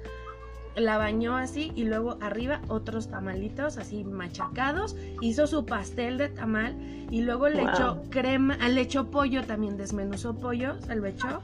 la 0.75 0.97
bañó 0.97 1.38
así 1.38 1.71
y 1.75 1.85
luego 1.85 2.17
arriba 2.21 2.61
otros 2.67 3.09
tamalitos 3.09 3.77
así 3.77 4.03
machacados, 4.03 4.95
hizo 5.21 5.47
su 5.47 5.65
pastel 5.65 6.17
de 6.17 6.30
tamal 6.30 6.76
y 7.09 7.21
luego 7.21 7.49
le 7.49 7.63
echó 7.63 8.01
crema, 8.09 8.57
le 8.67 8.82
echó 8.82 9.09
pollo 9.09 9.43
también, 9.43 9.78
desmenuzó 9.78 10.36
pollo, 10.36 10.80
se 10.82 10.95
lo 10.95 11.05
echó, 11.05 11.41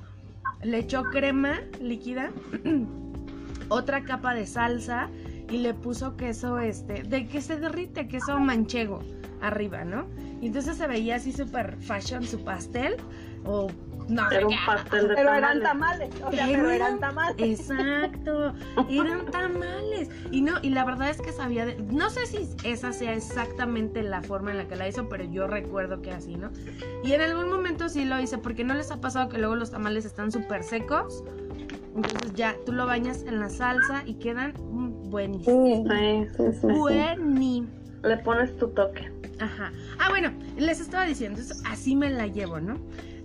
le 0.63 0.79
echó 0.79 1.03
crema 1.03 1.59
líquida, 1.79 2.31
otra 3.69 4.03
capa 4.03 4.33
de 4.33 4.45
salsa 4.45 5.09
y 5.49 5.57
le 5.57 5.73
puso 5.73 6.17
queso 6.17 6.59
este, 6.59 7.03
de 7.03 7.27
que 7.27 7.41
se 7.41 7.57
derrite, 7.57 8.07
queso 8.07 8.39
manchego 8.39 9.01
arriba, 9.41 9.83
¿no? 9.83 10.05
Y 10.41 10.47
entonces 10.47 10.77
se 10.77 10.87
veía 10.87 11.15
así 11.15 11.31
súper 11.31 11.77
fashion 11.77 12.23
su 12.23 12.43
pastel 12.43 12.95
o 13.45 13.69
no 14.11 14.29
era 14.29 14.47
un 14.47 14.55
pastel 14.65 15.07
de 15.07 15.15
pero 15.15 15.33
eran 15.33 15.61
tamales, 15.61 16.09
o 16.23 16.31
sea, 16.31 16.45
pero 16.47 16.69
eran 16.69 16.99
tamales. 16.99 17.35
Exacto, 17.37 18.53
eran 18.89 19.25
tamales. 19.31 20.09
Y 20.31 20.41
no, 20.41 20.55
y 20.61 20.69
la 20.69 20.83
verdad 20.85 21.09
es 21.09 21.21
que 21.21 21.31
sabía, 21.31 21.65
de, 21.65 21.77
no 21.91 22.09
sé 22.09 22.25
si 22.25 22.49
esa 22.63 22.91
sea 22.93 23.13
exactamente 23.13 24.03
la 24.03 24.21
forma 24.21 24.51
en 24.51 24.57
la 24.57 24.67
que 24.67 24.75
la 24.75 24.87
hizo, 24.87 25.07
pero 25.09 25.23
yo 25.23 25.47
recuerdo 25.47 26.01
que 26.01 26.11
así, 26.11 26.35
¿no? 26.35 26.51
Y 27.03 27.13
en 27.13 27.21
algún 27.21 27.49
momento 27.49 27.89
sí 27.89 28.05
lo 28.05 28.19
hice, 28.19 28.37
porque 28.37 28.63
no 28.63 28.73
les 28.73 28.91
ha 28.91 28.99
pasado 28.99 29.29
que 29.29 29.37
luego 29.37 29.55
los 29.55 29.71
tamales 29.71 30.05
están 30.05 30.31
súper 30.31 30.63
secos. 30.63 31.23
Entonces 31.95 32.33
ya 32.33 32.55
tú 32.65 32.71
lo 32.71 32.85
bañas 32.85 33.23
en 33.23 33.39
la 33.39 33.49
salsa 33.49 34.03
y 34.05 34.15
quedan 34.15 34.53
buenísimos. 35.09 35.87
Sí, 35.89 36.27
sí, 36.37 36.43
sí, 36.61 36.67
Buenísimos. 36.67 37.69
Le 38.03 38.17
pones 38.17 38.57
tu 38.57 38.69
toque. 38.69 39.11
Ajá. 39.39 39.71
Ah, 39.99 40.09
bueno, 40.09 40.31
les 40.57 40.79
estaba 40.79 41.05
diciendo, 41.05 41.41
así 41.65 41.95
me 41.95 42.09
la 42.09 42.27
llevo, 42.27 42.59
¿no? 42.59 42.75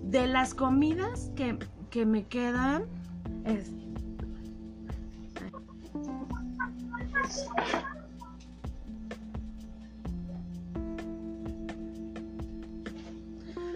De 0.07 0.27
las 0.27 0.55
comidas 0.55 1.31
que, 1.37 1.59
que 1.91 2.07
me 2.07 2.27
quedan, 2.27 2.85
es... 3.45 3.73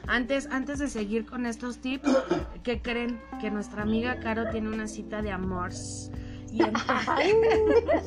Antes, 0.07 0.49
antes 0.51 0.81
de 0.81 0.89
seguir 0.89 1.25
con 1.25 1.47
estos 1.47 1.79
tips, 1.79 2.11
¿qué 2.65 2.83
creen? 2.83 3.21
Que 3.41 3.51
nuestra 3.51 3.83
amiga 3.83 4.19
Caro 4.19 4.51
tiene 4.51 4.69
una 4.69 4.89
cita 4.89 5.23
de 5.23 5.31
amores. 5.31 6.10
Y 6.53 6.63
entonces- 6.63 8.07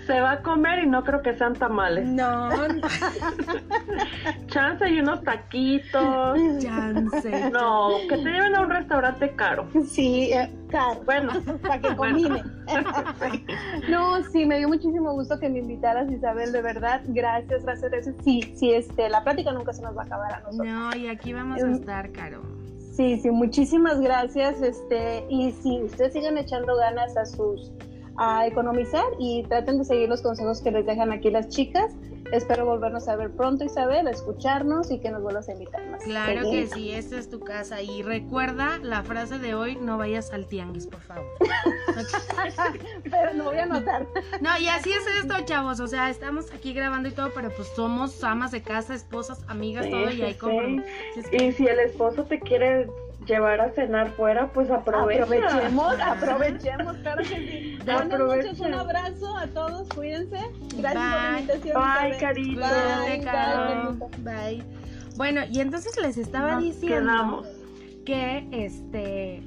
Se 0.06 0.20
va 0.20 0.32
a 0.32 0.42
comer 0.42 0.80
y 0.84 0.86
no 0.88 1.04
creo 1.04 1.22
que 1.22 1.36
sean 1.36 1.54
tamales. 1.54 2.06
no, 2.06 2.48
no, 2.50 2.66
Chance 4.48 4.88
y 4.90 5.00
unos 5.00 5.22
taquitos. 5.22 6.38
chance. 6.60 7.50
No, 7.50 7.90
que 8.08 8.16
te 8.16 8.24
lleven 8.30 8.56
a 8.56 8.62
un 8.62 8.70
restaurante 8.70 9.30
caro. 9.36 9.68
Sí, 9.88 10.30
eh, 10.32 10.50
claro, 10.68 11.00
Bueno, 11.04 11.32
para 11.62 11.80
que 11.80 11.94
combine. 11.94 12.42
no, 13.88 14.22
sí, 14.24 14.44
me 14.46 14.58
dio 14.58 14.68
muchísimo 14.68 15.12
gusto 15.12 15.38
que 15.38 15.48
me 15.48 15.60
invitaras, 15.60 16.10
Isabel, 16.10 16.52
de 16.52 16.62
verdad. 16.62 17.00
Gracias, 17.06 17.62
gracias, 17.64 17.90
gracias. 17.90 18.14
Sí, 18.24 18.52
sí, 18.56 18.72
este, 18.72 19.08
la 19.08 19.22
plática 19.22 19.52
nunca 19.52 19.72
se 19.72 19.82
nos 19.82 19.96
va 19.96 20.02
a 20.02 20.06
acabar 20.06 20.32
a 20.32 20.40
nosotros. 20.40 20.66
No, 20.66 20.96
y 20.96 21.08
aquí 21.08 21.32
vamos 21.32 21.62
a 21.62 21.70
estar, 21.70 22.10
Caro. 22.12 22.42
Sí, 22.90 23.18
sí, 23.18 23.30
muchísimas 23.30 24.00
gracias. 24.00 24.60
Este, 24.60 25.24
y 25.28 25.52
sí, 25.52 25.82
ustedes 25.82 26.12
sigan 26.12 26.38
echando 26.38 26.76
ganas 26.76 27.16
a 27.16 27.24
sus 27.24 27.72
a 28.16 28.46
economizar 28.46 29.04
y 29.18 29.44
traten 29.44 29.78
de 29.78 29.84
seguir 29.84 30.08
los 30.08 30.20
consejos 30.20 30.60
que 30.60 30.70
les 30.70 30.84
dejan 30.84 31.10
aquí 31.10 31.30
las 31.30 31.48
chicas. 31.48 31.94
Espero 32.32 32.64
volvernos 32.64 33.08
a 33.08 33.16
ver 33.16 33.30
pronto, 33.30 33.64
Isabel, 33.64 34.06
escucharnos 34.06 34.90
y 34.90 35.00
que 35.00 35.10
nos 35.10 35.22
vuelvas 35.22 35.48
a 35.48 35.52
invitar 35.52 35.84
más. 35.90 36.02
Claro 36.04 36.42
que 36.50 36.66
sí, 36.68 36.92
esta 36.92 37.18
es 37.18 37.28
tu 37.28 37.40
casa. 37.40 37.82
Y 37.82 38.02
recuerda 38.02 38.78
la 38.82 39.02
frase 39.02 39.38
de 39.38 39.54
hoy, 39.54 39.76
no 39.76 39.98
vayas 39.98 40.32
al 40.32 40.46
tianguis, 40.46 40.86
por 40.86 41.00
favor. 41.00 41.26
Pero 43.10 43.34
no 43.34 43.44
voy 43.44 43.56
a 43.56 43.64
anotar. 43.64 44.06
No, 44.40 44.50
y 44.58 44.68
así 44.68 44.92
es 44.92 45.04
esto, 45.20 45.34
chavos. 45.44 45.80
O 45.80 45.88
sea, 45.88 46.08
estamos 46.10 46.52
aquí 46.52 46.72
grabando 46.72 47.08
y 47.08 47.12
todo, 47.12 47.30
pero 47.34 47.50
pues 47.50 47.68
somos 47.74 48.22
amas 48.22 48.50
de 48.52 48.62
casa, 48.62 48.94
esposas, 48.94 49.42
amigas, 49.48 49.86
Sí, 49.86 49.90
todo, 49.90 50.10
y 50.10 50.16
sí, 50.16 50.22
ahí 50.22 50.36
sí. 51.30 51.36
y 51.36 51.52
si 51.52 51.66
el 51.66 51.80
esposo 51.80 52.24
te 52.24 52.38
quiere 52.38 52.88
llevar 53.26 53.60
a 53.60 53.70
cenar 53.72 54.10
fuera, 54.12 54.52
pues 54.52 54.70
aprovecha. 54.70 55.24
Aprovechemos, 55.24 55.94
aprovechemos, 56.06 56.96
claro 56.98 57.22
que 57.22 57.28
sí. 57.36 57.78
Buenas 57.84 58.02
Aprovechen. 58.06 58.46
noches, 58.46 58.60
un 58.60 58.74
abrazo 58.74 59.36
a 59.36 59.46
todos, 59.48 59.88
cuídense. 59.88 60.38
Gracias 60.76 60.92
por 60.94 60.94
la 60.94 61.30
Bye. 61.30 61.40
invitación. 61.40 61.82
Bye, 61.82 62.18
carito. 62.18 62.60
Bye, 62.60 63.20
Caro. 63.24 63.92
bye, 63.94 64.08
Bye. 64.56 64.64
Bueno, 65.16 65.42
y 65.50 65.60
entonces 65.60 65.98
les 66.00 66.16
estaba 66.16 66.52
Nos 66.54 66.64
diciendo 66.64 66.96
quedamos. 67.12 67.46
que 68.06 68.46
este 68.52 69.42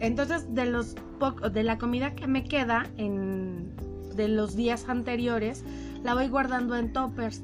entonces 0.00 0.54
de 0.54 0.66
los 0.66 0.96
poco 1.18 1.48
de 1.50 1.62
la 1.62 1.78
comida 1.78 2.14
que 2.14 2.26
me 2.26 2.44
queda 2.44 2.86
en 2.98 3.72
de 4.14 4.28
los 4.28 4.54
días 4.54 4.88
anteriores 4.88 5.64
la 6.02 6.14
voy 6.14 6.28
guardando 6.28 6.76
en 6.76 6.92
toppers 6.92 7.42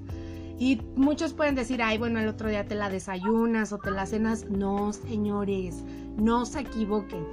y 0.61 0.81
muchos 0.95 1.33
pueden 1.33 1.57
decir 1.57 1.83
ay 1.83 1.99
bueno 1.99 2.21
el 2.21 2.29
otro 2.29 2.49
día 2.49 2.67
te 2.67 2.77
la 2.77 2.89
desayunas 2.89 3.73
o 3.73 3.79
te 3.79 3.91
la 3.91 4.07
cenas 4.07 4.45
no 4.49 4.93
señores 4.93 5.83
no 6.17 6.45
se 6.47 6.61
equivoquen 6.61 7.27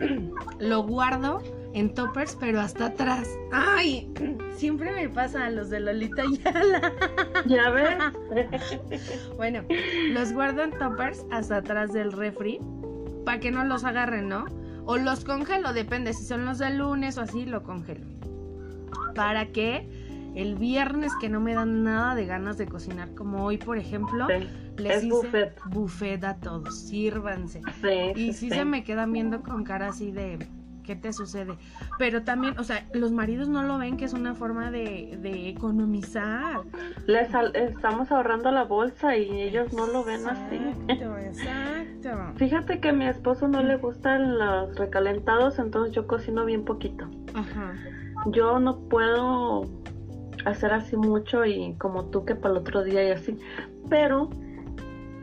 lo 0.58 0.82
guardo 0.82 1.40
en 1.74 1.94
toppers 1.94 2.34
pero 2.40 2.60
hasta 2.60 2.86
atrás 2.86 3.28
ay 3.52 4.10
siempre 4.56 4.92
me 4.92 5.08
pasa 5.08 5.44
a 5.44 5.50
los 5.50 5.70
de 5.70 5.78
Lolita 5.80 6.24
Yala 6.42 6.92
Ya 7.46 7.70
ves. 7.70 7.98
bueno, 9.36 9.62
los 10.10 10.32
guardo 10.32 10.62
en 10.62 10.70
toppers 10.72 11.24
hasta 11.30 11.58
atrás 11.58 11.92
del 11.92 12.12
refri 12.12 12.60
para 13.24 13.40
que 13.40 13.50
no 13.50 13.64
los 13.64 13.84
agarren, 13.84 14.28
¿no? 14.28 14.46
O 14.84 14.96
los 14.96 15.24
congelo, 15.24 15.72
depende, 15.72 16.12
si 16.14 16.24
son 16.24 16.44
los 16.44 16.58
del 16.58 16.78
lunes 16.78 17.18
o 17.18 17.22
así, 17.22 17.44
lo 17.44 17.62
congelo. 17.62 18.06
Para 19.14 19.46
que 19.52 19.88
el 20.40 20.54
viernes 20.56 21.12
que 21.20 21.28
no 21.28 21.40
me 21.40 21.54
dan 21.54 21.82
nada 21.84 22.14
de 22.14 22.26
ganas 22.26 22.56
de 22.58 22.66
cocinar, 22.66 23.14
como 23.14 23.44
hoy, 23.44 23.58
por 23.58 23.76
ejemplo, 23.78 24.26
Sí, 24.28 24.48
les 24.76 24.98
es 24.98 25.04
hice 25.04 25.14
buffet. 25.14 25.60
buffet 25.64 26.24
a 26.24 26.36
todos, 26.36 26.78
sírvanse. 26.78 27.60
sí, 27.82 28.12
Y 28.14 28.32
sí, 28.34 28.48
se 28.50 28.64
me 28.64 28.84
quedan 28.84 29.12
viendo 29.12 29.42
con 29.42 29.64
cara 29.64 29.88
así 29.88 30.12
de, 30.12 30.38
¿qué 30.84 30.94
te 30.96 31.12
sucede? 31.12 31.54
Pero 31.98 32.22
también, 32.22 32.58
o 32.58 32.64
sea, 32.64 32.86
los 32.94 33.10
maridos 33.12 33.48
no 33.48 33.62
lo 33.62 33.78
ven 33.78 33.96
que 33.96 34.04
es 34.04 34.12
una 34.12 34.34
forma 34.34 34.70
de, 34.70 35.18
de 35.20 35.48
economizar. 35.48 36.60
Les 37.06 37.34
al- 37.34 37.54
estamos 37.56 38.10
ahorrando 38.12 38.50
la 38.52 38.64
bolsa 38.64 39.16
y 39.16 39.42
ellos 39.42 39.72
no 39.72 39.86
lo 39.86 40.04
ven 40.04 40.26
así. 40.28 40.56
Exacto, 40.88 41.18
exacto. 41.18 42.38
Fíjate 42.38 42.80
que 42.80 42.88
a 42.90 42.92
mi 42.92 43.06
esposo 43.06 43.48
no 43.48 43.62
le 43.62 43.76
gustan 43.76 44.38
los 44.38 44.76
recalentados, 44.76 45.58
entonces 45.58 45.94
yo 45.94 46.06
cocino 46.06 46.44
bien 46.44 46.64
poquito. 46.64 47.08
Ajá. 47.34 47.74
Yo 48.26 48.58
no 48.58 48.78
puedo 48.88 49.64
hacer 50.44 50.72
así 50.72 50.96
mucho 50.96 51.44
y 51.44 51.74
como 51.74 52.06
tú 52.06 52.24
que 52.24 52.34
para 52.34 52.54
el 52.54 52.60
otro 52.60 52.82
día 52.82 53.06
y 53.08 53.10
así. 53.10 53.38
Pero 53.88 54.30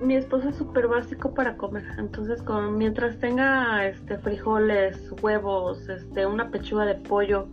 mi 0.02 0.16
esposo 0.16 0.50
es 0.50 0.56
súper 0.56 0.88
básico 0.88 1.34
para 1.34 1.58
comer. 1.58 1.86
Entonces 1.98 2.42
con, 2.42 2.78
mientras 2.78 3.18
tenga 3.20 3.86
este 3.88 4.18
frijoles, 4.18 5.12
huevos, 5.22 5.88
este, 5.90 6.26
una 6.26 6.50
pechuga 6.50 6.86
de 6.86 6.96
pollo, 6.96 7.48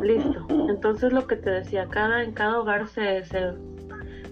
listo. 0.00 0.46
Entonces 0.68 1.12
lo 1.12 1.26
que 1.26 1.36
te 1.36 1.50
decía, 1.50 1.86
cada, 1.88 2.22
en 2.22 2.32
cada 2.32 2.58
hogar 2.60 2.88
se, 2.88 3.24
se 3.24 3.52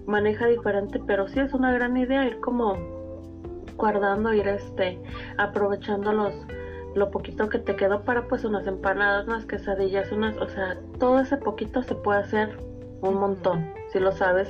maneja 0.06 0.46
diferente, 0.46 1.00
pero 1.06 1.28
sí 1.28 1.40
es 1.40 1.52
una 1.52 1.72
gran 1.72 1.96
idea 1.96 2.26
ir 2.26 2.40
como 2.40 2.76
guardando, 3.76 4.32
ir 4.34 4.46
este, 4.48 4.98
aprovechando 5.38 6.12
los 6.12 6.34
lo 6.94 7.10
poquito 7.10 7.48
que 7.48 7.58
te 7.58 7.76
quedó 7.76 8.02
para 8.04 8.26
pues 8.28 8.44
unas 8.44 8.66
empanadas, 8.66 9.26
unas 9.26 9.46
quesadillas, 9.46 10.10
unas, 10.12 10.36
o 10.38 10.48
sea, 10.48 10.78
todo 10.98 11.20
ese 11.20 11.36
poquito 11.36 11.82
se 11.82 11.94
puede 11.94 12.20
hacer 12.20 12.58
un 13.00 13.14
montón 13.14 13.72
si 13.92 13.98
lo 13.98 14.12
sabes 14.12 14.48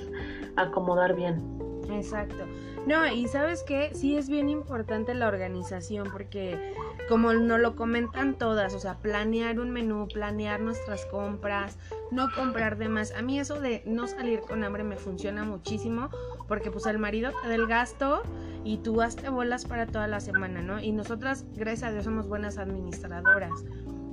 acomodar 0.56 1.14
bien. 1.14 1.42
Exacto. 1.90 2.46
No, 2.86 3.06
y 3.06 3.28
sabes 3.28 3.62
qué, 3.62 3.90
sí 3.94 4.16
es 4.16 4.28
bien 4.28 4.48
importante 4.48 5.12
la 5.14 5.28
organización 5.28 6.08
porque 6.10 6.74
como 7.08 7.32
nos 7.34 7.60
lo 7.60 7.76
comentan 7.76 8.38
todas, 8.38 8.72
o 8.74 8.78
sea, 8.78 8.94
planear 8.98 9.60
un 9.60 9.70
menú, 9.70 10.08
planear 10.08 10.60
nuestras 10.60 11.04
compras, 11.06 11.76
no 12.10 12.32
comprar 12.34 12.78
de 12.78 12.88
más. 12.88 13.12
A 13.12 13.20
mí 13.20 13.38
eso 13.38 13.60
de 13.60 13.82
no 13.84 14.06
salir 14.06 14.40
con 14.40 14.64
hambre 14.64 14.82
me 14.84 14.96
funciona 14.96 15.44
muchísimo 15.44 16.08
porque 16.50 16.72
pues 16.72 16.84
el 16.86 16.98
marido 16.98 17.30
te 17.42 17.48
da 17.48 17.54
el 17.54 17.68
gasto 17.68 18.22
y 18.64 18.78
tú 18.78 19.00
hazte 19.02 19.28
bolas 19.30 19.64
para 19.66 19.86
toda 19.86 20.08
la 20.08 20.18
semana, 20.18 20.60
¿no? 20.62 20.80
Y 20.80 20.90
nosotras, 20.90 21.44
gracias 21.54 21.84
a 21.88 21.92
Dios, 21.92 22.04
somos 22.04 22.26
buenas 22.26 22.58
administradoras 22.58 23.52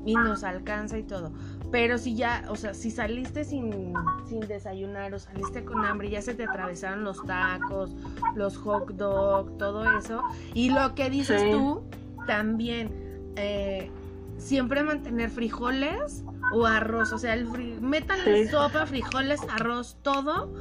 y 0.06 0.14
nos 0.14 0.44
alcanza 0.44 1.00
y 1.00 1.04
todo. 1.04 1.32
Pero 1.72 1.98
si 1.98 2.16
ya, 2.16 2.46
o 2.50 2.56
sea, 2.56 2.76
si 2.76 2.92
saliste 2.92 3.44
sin, 3.44 3.92
sin 4.30 4.42
desayunar 4.42 5.16
o 5.16 5.20
saliste 5.20 5.66
con 5.66 5.84
hambre, 5.84 6.12
ya 6.12 6.22
se 6.22 6.36
te 6.36 6.44
atravesaron 6.44 7.04
los 7.04 7.26
tacos, 7.26 7.96
los 8.36 8.56
hot 8.56 8.92
dog, 8.92 9.58
todo 9.58 9.98
eso. 9.98 10.22
Y 10.54 10.70
lo 10.70 10.94
que 10.94 11.10
dices 11.10 11.42
Sí. 11.42 11.50
tú, 11.52 11.82
también, 12.28 12.92
eh, 13.36 13.90
siempre 14.38 14.84
mantener 14.84 15.32
frijoles 15.32 16.24
o 16.54 16.68
arroz. 16.68 17.12
O 17.14 17.18
sea, 17.18 17.34
el 17.34 17.48
fri- 17.50 17.80
métanle 17.82 18.46
Sí. 18.46 18.52
sopa, 18.52 18.86
frijoles, 18.86 19.42
arroz, 19.50 19.98
todo 20.04 20.54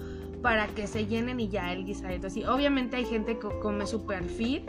para 0.47 0.69
que 0.69 0.87
se 0.87 1.07
llenen 1.07 1.41
y 1.41 1.49
ya 1.49 1.73
el 1.73 1.85
guisadito 1.85 2.29
así. 2.29 2.45
Obviamente 2.45 2.95
hay 2.95 3.05
gente 3.05 3.37
que 3.37 3.49
come 3.59 3.85
super 3.85 4.23
fit, 4.23 4.63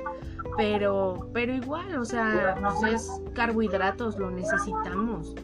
pero, 0.57 1.29
pero 1.35 1.53
igual, 1.53 1.99
o 1.99 2.03
sea, 2.03 2.57
pues 2.59 2.93
es 2.95 3.21
carbohidratos, 3.35 4.17
lo 4.17 4.31
necesitamos. 4.31 5.35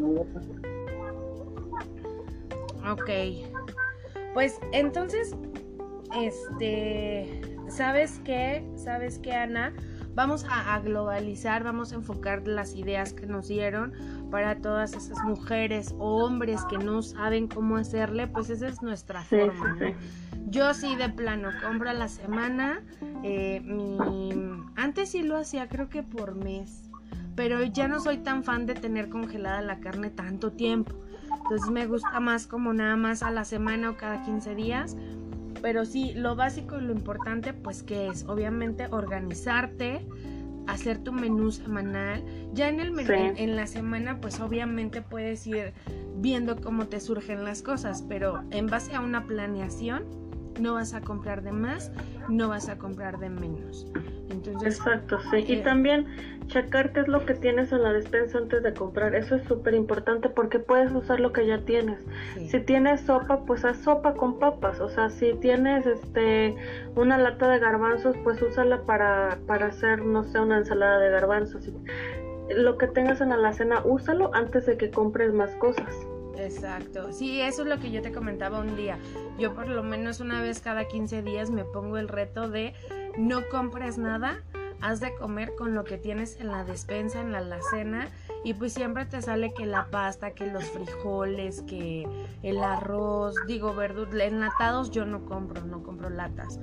Ok. 2.89 3.09
Pues 4.33 4.59
entonces, 4.71 5.35
este, 6.19 7.39
¿sabes 7.67 8.19
qué? 8.25 8.67
¿Sabes 8.75 9.19
qué, 9.19 9.33
Ana? 9.33 9.71
Vamos 10.15 10.45
a, 10.45 10.73
a 10.73 10.79
globalizar, 10.79 11.63
vamos 11.63 11.91
a 11.91 11.95
enfocar 11.95 12.47
las 12.47 12.73
ideas 12.73 13.13
que 13.13 13.27
nos 13.27 13.49
dieron 13.49 13.93
para 14.31 14.61
todas 14.61 14.93
esas 14.93 15.23
mujeres 15.25 15.93
o 15.99 16.25
hombres 16.25 16.65
que 16.65 16.79
no 16.79 17.03
saben 17.03 17.47
cómo 17.47 17.77
hacerle, 17.77 18.25
pues 18.25 18.49
esa 18.49 18.67
es 18.67 18.81
nuestra 18.81 19.23
Sí, 19.25 19.37
forma, 19.37 19.75
sí, 19.77 19.79
¿no? 19.79 19.87
sí. 19.89 19.95
Yo 20.49 20.73
sí 20.73 20.95
de 20.95 21.09
plano 21.09 21.49
compro 21.63 21.89
a 21.89 21.93
la 21.93 22.07
semana. 22.07 22.81
eh, 23.23 23.61
mi... 23.65 23.97
Antes 24.75 25.09
sí 25.09 25.23
lo 25.23 25.37
hacía, 25.37 25.67
creo 25.69 25.89
que 25.89 26.03
por 26.03 26.35
mes. 26.35 26.89
Pero 27.35 27.63
ya 27.63 27.87
no 27.87 27.99
soy 27.99 28.17
tan 28.17 28.43
fan 28.43 28.65
de 28.65 28.73
tener 28.75 29.09
congelada 29.09 29.61
la 29.61 29.79
carne 29.79 30.09
tanto 30.09 30.51
tiempo. 30.51 30.93
Entonces 31.43 31.69
me 31.69 31.87
gusta 31.87 32.19
más 32.19 32.45
como 32.47 32.73
nada 32.73 32.95
más 32.95 33.23
a 33.23 33.31
la 33.31 33.43
semana 33.45 33.89
o 33.91 33.97
cada 33.97 34.21
15 34.23 34.55
días. 34.55 34.95
Pero 35.61 35.85
sí, 35.85 36.13
lo 36.15 36.35
básico 36.35 36.77
y 36.77 36.81
lo 36.81 36.91
importante, 36.93 37.53
pues 37.53 37.83
que 37.83 38.07
es 38.07 38.25
obviamente 38.25 38.87
organizarte, 38.91 40.05
hacer 40.67 40.97
tu 40.99 41.11
menú 41.13 41.51
semanal. 41.51 42.23
Ya 42.53 42.67
en 42.69 42.79
el 42.79 42.91
menú, 42.91 43.07
Sí. 43.07 43.13
en, 43.15 43.37
en 43.37 43.55
la 43.55 43.65
semana, 43.67 44.19
pues 44.19 44.39
obviamente 44.41 45.01
puedes 45.01 45.47
ir 45.47 45.73
viendo 46.17 46.57
cómo 46.61 46.87
te 46.87 46.99
surgen 46.99 47.43
las 47.45 47.61
cosas, 47.61 48.03
pero 48.07 48.43
en 48.51 48.67
base 48.67 48.93
a 48.93 48.99
una 49.01 49.25
planeación 49.25 50.03
no 50.59 50.75
vas 50.75 50.93
a 50.93 51.01
comprar 51.01 51.43
de 51.43 51.51
más, 51.51 51.91
no 52.29 52.49
vas 52.49 52.69
a 52.69 52.77
comprar 52.77 53.19
de 53.19 53.29
menos. 53.29 53.87
Entonces, 54.29 54.77
Exacto, 54.77 55.19
sí. 55.29 55.45
Y 55.47 55.53
eh, 55.53 55.61
también 55.63 56.07
checar 56.47 56.91
qué 56.91 57.01
es 57.01 57.07
lo 57.07 57.25
que 57.25 57.33
tienes 57.35 57.71
en 57.71 57.83
la 57.83 57.93
despensa 57.93 58.37
antes 58.37 58.63
de 58.63 58.73
comprar. 58.73 59.15
Eso 59.15 59.35
es 59.35 59.43
súper 59.43 59.73
importante 59.73 60.29
porque 60.29 60.59
puedes 60.59 60.91
usar 60.91 61.19
lo 61.19 61.31
que 61.31 61.45
ya 61.45 61.59
tienes. 61.59 61.99
sí. 62.33 62.49
Si 62.49 62.59
tienes 62.59 63.01
sopa, 63.01 63.45
pues 63.45 63.63
haz 63.65 63.77
sopa 63.77 64.13
con 64.13 64.39
papas. 64.39 64.79
O 64.79 64.89
sea, 64.89 65.09
si 65.09 65.33
tienes 65.35 65.85
este 65.85 66.55
una 66.95 67.17
lata 67.17 67.47
de 67.49 67.59
garbanzos, 67.59 68.15
pues 68.23 68.41
úsala 68.41 68.81
para, 68.83 69.37
para 69.47 69.67
hacer, 69.67 70.03
no 70.03 70.23
sé, 70.23 70.39
una 70.39 70.57
ensalada 70.57 70.99
de 70.99 71.09
garbanzos. 71.09 71.69
Lo 72.49 72.77
que 72.77 72.87
tengas 72.87 73.21
en 73.21 73.29
la 73.29 73.35
alacena, 73.35 73.81
úsalo 73.85 74.33
antes 74.33 74.65
de 74.65 74.77
que 74.77 74.91
compres 74.91 75.33
más 75.33 75.51
cosas. 75.55 75.95
Exacto. 76.37 77.11
Sí, 77.11 77.41
eso 77.41 77.63
es 77.63 77.67
lo 77.67 77.79
que 77.79 77.91
yo 77.91 78.01
te 78.01 78.11
comentaba 78.11 78.59
un 78.59 78.75
día. 78.75 78.97
Yo 79.37 79.53
por 79.53 79.67
lo 79.67 79.83
menos 79.83 80.19
una 80.19 80.41
vez 80.41 80.59
cada 80.59 80.85
15 80.85 81.21
días 81.21 81.49
me 81.49 81.63
pongo 81.63 81.97
el 81.97 82.07
reto 82.07 82.49
de 82.49 82.73
no 83.17 83.41
compres 83.49 83.97
nada, 83.97 84.41
has 84.81 84.99
de 84.99 85.13
comer 85.15 85.53
con 85.57 85.75
lo 85.75 85.83
que 85.83 85.97
tienes 85.97 86.39
en 86.39 86.47
la 86.47 86.63
despensa, 86.63 87.21
en 87.21 87.31
la 87.31 87.37
alacena 87.39 88.09
y 88.43 88.53
pues 88.53 88.73
siempre 88.73 89.05
te 89.05 89.21
sale 89.21 89.53
que 89.53 89.65
la 89.65 89.87
pasta, 89.89 90.31
que 90.31 90.47
los 90.47 90.65
frijoles, 90.65 91.61
que 91.61 92.05
el 92.41 92.61
arroz, 92.61 93.35
digo, 93.47 93.73
verduras, 93.73 94.13
enlatados 94.21 94.91
yo 94.91 95.05
no 95.05 95.25
compro, 95.25 95.63
no 95.65 95.83
compro 95.83 96.09
latas. 96.09 96.59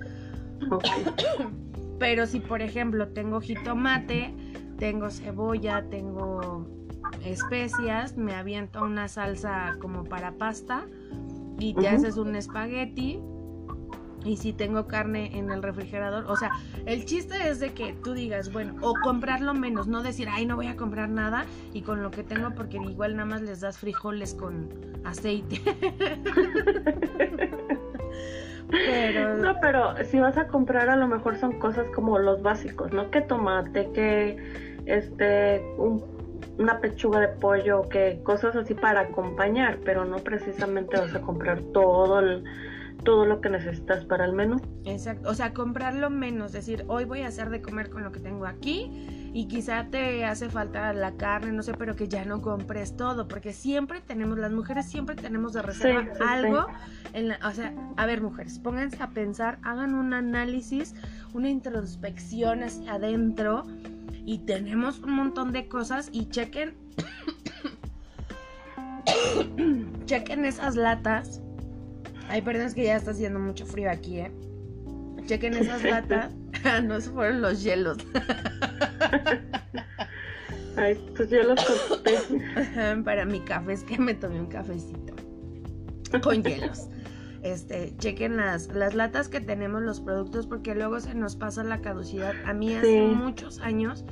Pero 1.98 2.26
si 2.26 2.40
por 2.40 2.60
ejemplo 2.60 3.08
tengo 3.08 3.40
jitomate, 3.40 4.34
tengo 4.78 5.10
cebolla, 5.10 5.84
tengo 5.88 6.66
especias, 7.24 8.16
me 8.16 8.34
aviento 8.34 8.82
una 8.82 9.08
salsa 9.08 9.76
como 9.80 10.04
para 10.04 10.32
pasta 10.32 10.84
y 11.58 11.74
te 11.74 11.88
haces 11.88 12.16
un 12.16 12.34
espagueti. 12.36 13.20
Y 14.22 14.36
si 14.36 14.52
tengo 14.52 14.86
carne 14.86 15.38
en 15.38 15.50
el 15.50 15.62
refrigerador, 15.62 16.26
o 16.26 16.36
sea, 16.36 16.50
el 16.84 17.06
chiste 17.06 17.48
es 17.48 17.58
de 17.58 17.72
que 17.72 17.94
tú 17.94 18.12
digas, 18.12 18.52
bueno, 18.52 18.74
o 18.82 18.92
comprarlo 19.02 19.54
menos, 19.54 19.86
no 19.86 20.02
decir, 20.02 20.28
ay, 20.30 20.44
no 20.44 20.56
voy 20.56 20.66
a 20.66 20.76
comprar 20.76 21.08
nada 21.08 21.46
y 21.72 21.80
con 21.80 22.02
lo 22.02 22.10
que 22.10 22.22
tengo, 22.22 22.50
porque 22.50 22.76
igual 22.76 23.16
nada 23.16 23.24
más 23.26 23.40
les 23.40 23.60
das 23.60 23.78
frijoles 23.78 24.34
con 24.34 24.68
aceite. 25.04 25.62
Pero 28.70 29.36
No, 29.36 29.54
pero 29.60 29.94
si 30.04 30.18
vas 30.20 30.36
a 30.36 30.46
comprar 30.46 30.88
a 30.90 30.96
lo 30.96 31.08
mejor 31.08 31.36
son 31.38 31.58
cosas 31.58 31.86
como 31.94 32.18
los 32.18 32.40
básicos, 32.42 32.92
¿no? 32.92 33.10
Que 33.10 33.20
tomate, 33.20 33.90
que 33.92 34.36
este 34.86 35.60
un- 35.76 36.04
una 36.60 36.78
pechuga 36.80 37.20
de 37.20 37.28
pollo, 37.28 37.88
que 37.88 38.20
cosas 38.22 38.54
así 38.54 38.74
para 38.74 39.00
acompañar, 39.00 39.78
pero 39.84 40.04
no 40.04 40.18
precisamente 40.18 40.98
vas 40.98 41.14
a 41.14 41.20
comprar 41.22 41.60
todo 41.72 42.20
el, 42.20 42.44
todo 43.02 43.24
lo 43.24 43.40
que 43.40 43.48
necesitas 43.48 44.04
para 44.04 44.26
el 44.26 44.34
menú. 44.34 44.60
Exacto, 44.84 45.30
o 45.30 45.34
sea, 45.34 45.54
comprarlo 45.54 46.10
menos, 46.10 46.52
decir, 46.52 46.84
hoy 46.88 47.04
voy 47.06 47.22
a 47.22 47.28
hacer 47.28 47.48
de 47.48 47.62
comer 47.62 47.88
con 47.88 48.02
lo 48.04 48.12
que 48.12 48.20
tengo 48.20 48.44
aquí 48.46 48.90
y 49.32 49.46
quizá 49.46 49.86
te 49.90 50.24
hace 50.26 50.50
falta 50.50 50.92
la 50.92 51.12
carne, 51.12 51.52
no 51.52 51.62
sé, 51.62 51.72
pero 51.72 51.96
que 51.96 52.08
ya 52.08 52.24
no 52.26 52.42
compres 52.42 52.94
todo, 52.96 53.26
porque 53.26 53.52
siempre 53.54 54.00
tenemos, 54.02 54.38
las 54.38 54.52
mujeres 54.52 54.86
siempre 54.86 55.14
tenemos 55.16 55.54
de 55.54 55.62
reserva 55.62 56.02
Sí, 56.02 56.08
sí, 56.14 56.22
algo, 56.26 56.66
En 57.14 57.28
la- 57.28 57.38
o 57.44 57.50
sea, 57.52 57.72
a 57.96 58.06
ver 58.06 58.20
mujeres, 58.20 58.58
pónganse 58.58 59.02
a 59.02 59.08
pensar, 59.10 59.58
hagan 59.62 59.94
un 59.94 60.12
análisis, 60.14 60.94
una 61.32 61.48
introspección 61.48 62.62
hacia 62.62 62.94
adentro 62.94 63.64
y 64.24 64.38
tenemos 64.38 65.00
un 65.00 65.12
montón 65.12 65.52
de 65.52 65.68
cosas 65.68 66.08
y 66.12 66.28
chequen, 66.28 66.74
chequen 70.06 70.44
esas 70.44 70.76
latas. 70.76 71.40
Ay, 72.28 72.42
perdón, 72.42 72.66
es 72.66 72.74
que 72.74 72.84
ya 72.84 72.96
está 72.96 73.10
haciendo 73.10 73.40
mucho 73.40 73.66
frío 73.66 73.90
aquí, 73.90 74.20
¿eh? 74.20 74.32
Chequen 75.26 75.54
esas 75.54 75.82
latas. 75.82 76.32
no, 76.84 76.96
esos 76.96 77.12
fueron 77.12 77.40
los 77.40 77.62
hielos. 77.62 77.98
Ay, 80.76 80.98
pues 81.16 81.30
yo 81.30 81.42
los. 81.42 81.58
Para 83.04 83.24
mi 83.24 83.40
café, 83.40 83.72
es 83.72 83.82
que 83.82 83.98
me 83.98 84.14
tomé 84.14 84.40
un 84.40 84.46
cafecito 84.46 85.14
con 86.22 86.42
hielos. 86.42 86.88
Este, 87.42 87.96
chequen 87.96 88.36
las, 88.36 88.68
las 88.68 88.94
latas 88.94 89.28
que 89.28 89.40
tenemos 89.40 89.80
los 89.82 90.00
productos 90.00 90.46
porque 90.46 90.74
luego 90.74 91.00
se 91.00 91.14
nos 91.14 91.36
pasa 91.36 91.64
la 91.64 91.80
caducidad. 91.80 92.34
A 92.44 92.52
mí 92.52 92.74
hace 92.74 93.08
Sí. 93.08 93.14
muchos 93.14 93.60
años 93.60 94.04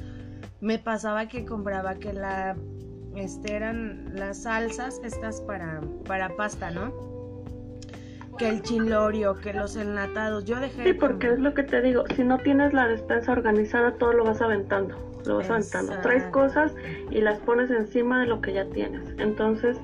me 0.60 0.78
pasaba 0.78 1.28
que 1.28 1.44
compraba 1.44 1.96
que 1.96 2.12
la 2.12 2.56
este 3.16 3.54
eran 3.54 4.12
las 4.14 4.42
salsas 4.44 5.00
estas 5.04 5.40
para 5.42 5.80
para 6.06 6.36
pasta, 6.36 6.70
¿no? 6.70 6.92
Que 8.38 8.48
el 8.48 8.62
chilorio, 8.62 9.34
que 9.36 9.52
los 9.52 9.76
enlatados. 9.76 10.44
Yo 10.44 10.60
dejé 10.60 10.84
Sí, 10.84 10.92
porque 10.92 11.28
es 11.28 11.38
lo 11.40 11.52
que 11.54 11.64
te 11.64 11.82
digo, 11.82 12.04
si 12.14 12.22
no 12.22 12.38
tienes 12.38 12.72
la 12.72 12.86
despensa 12.86 13.32
organizada, 13.32 13.92
todo 13.98 14.12
lo 14.12 14.24
vas 14.24 14.40
aventando, 14.40 14.94
lo 15.26 15.38
vas 15.38 15.50
aventando. 15.50 15.98
Traes 16.02 16.24
cosas 16.26 16.72
y 17.10 17.20
las 17.20 17.40
pones 17.40 17.70
encima 17.70 18.20
de 18.20 18.26
lo 18.26 18.40
que 18.40 18.52
ya 18.52 18.64
tienes. 18.70 19.02
Entonces, 19.18 19.76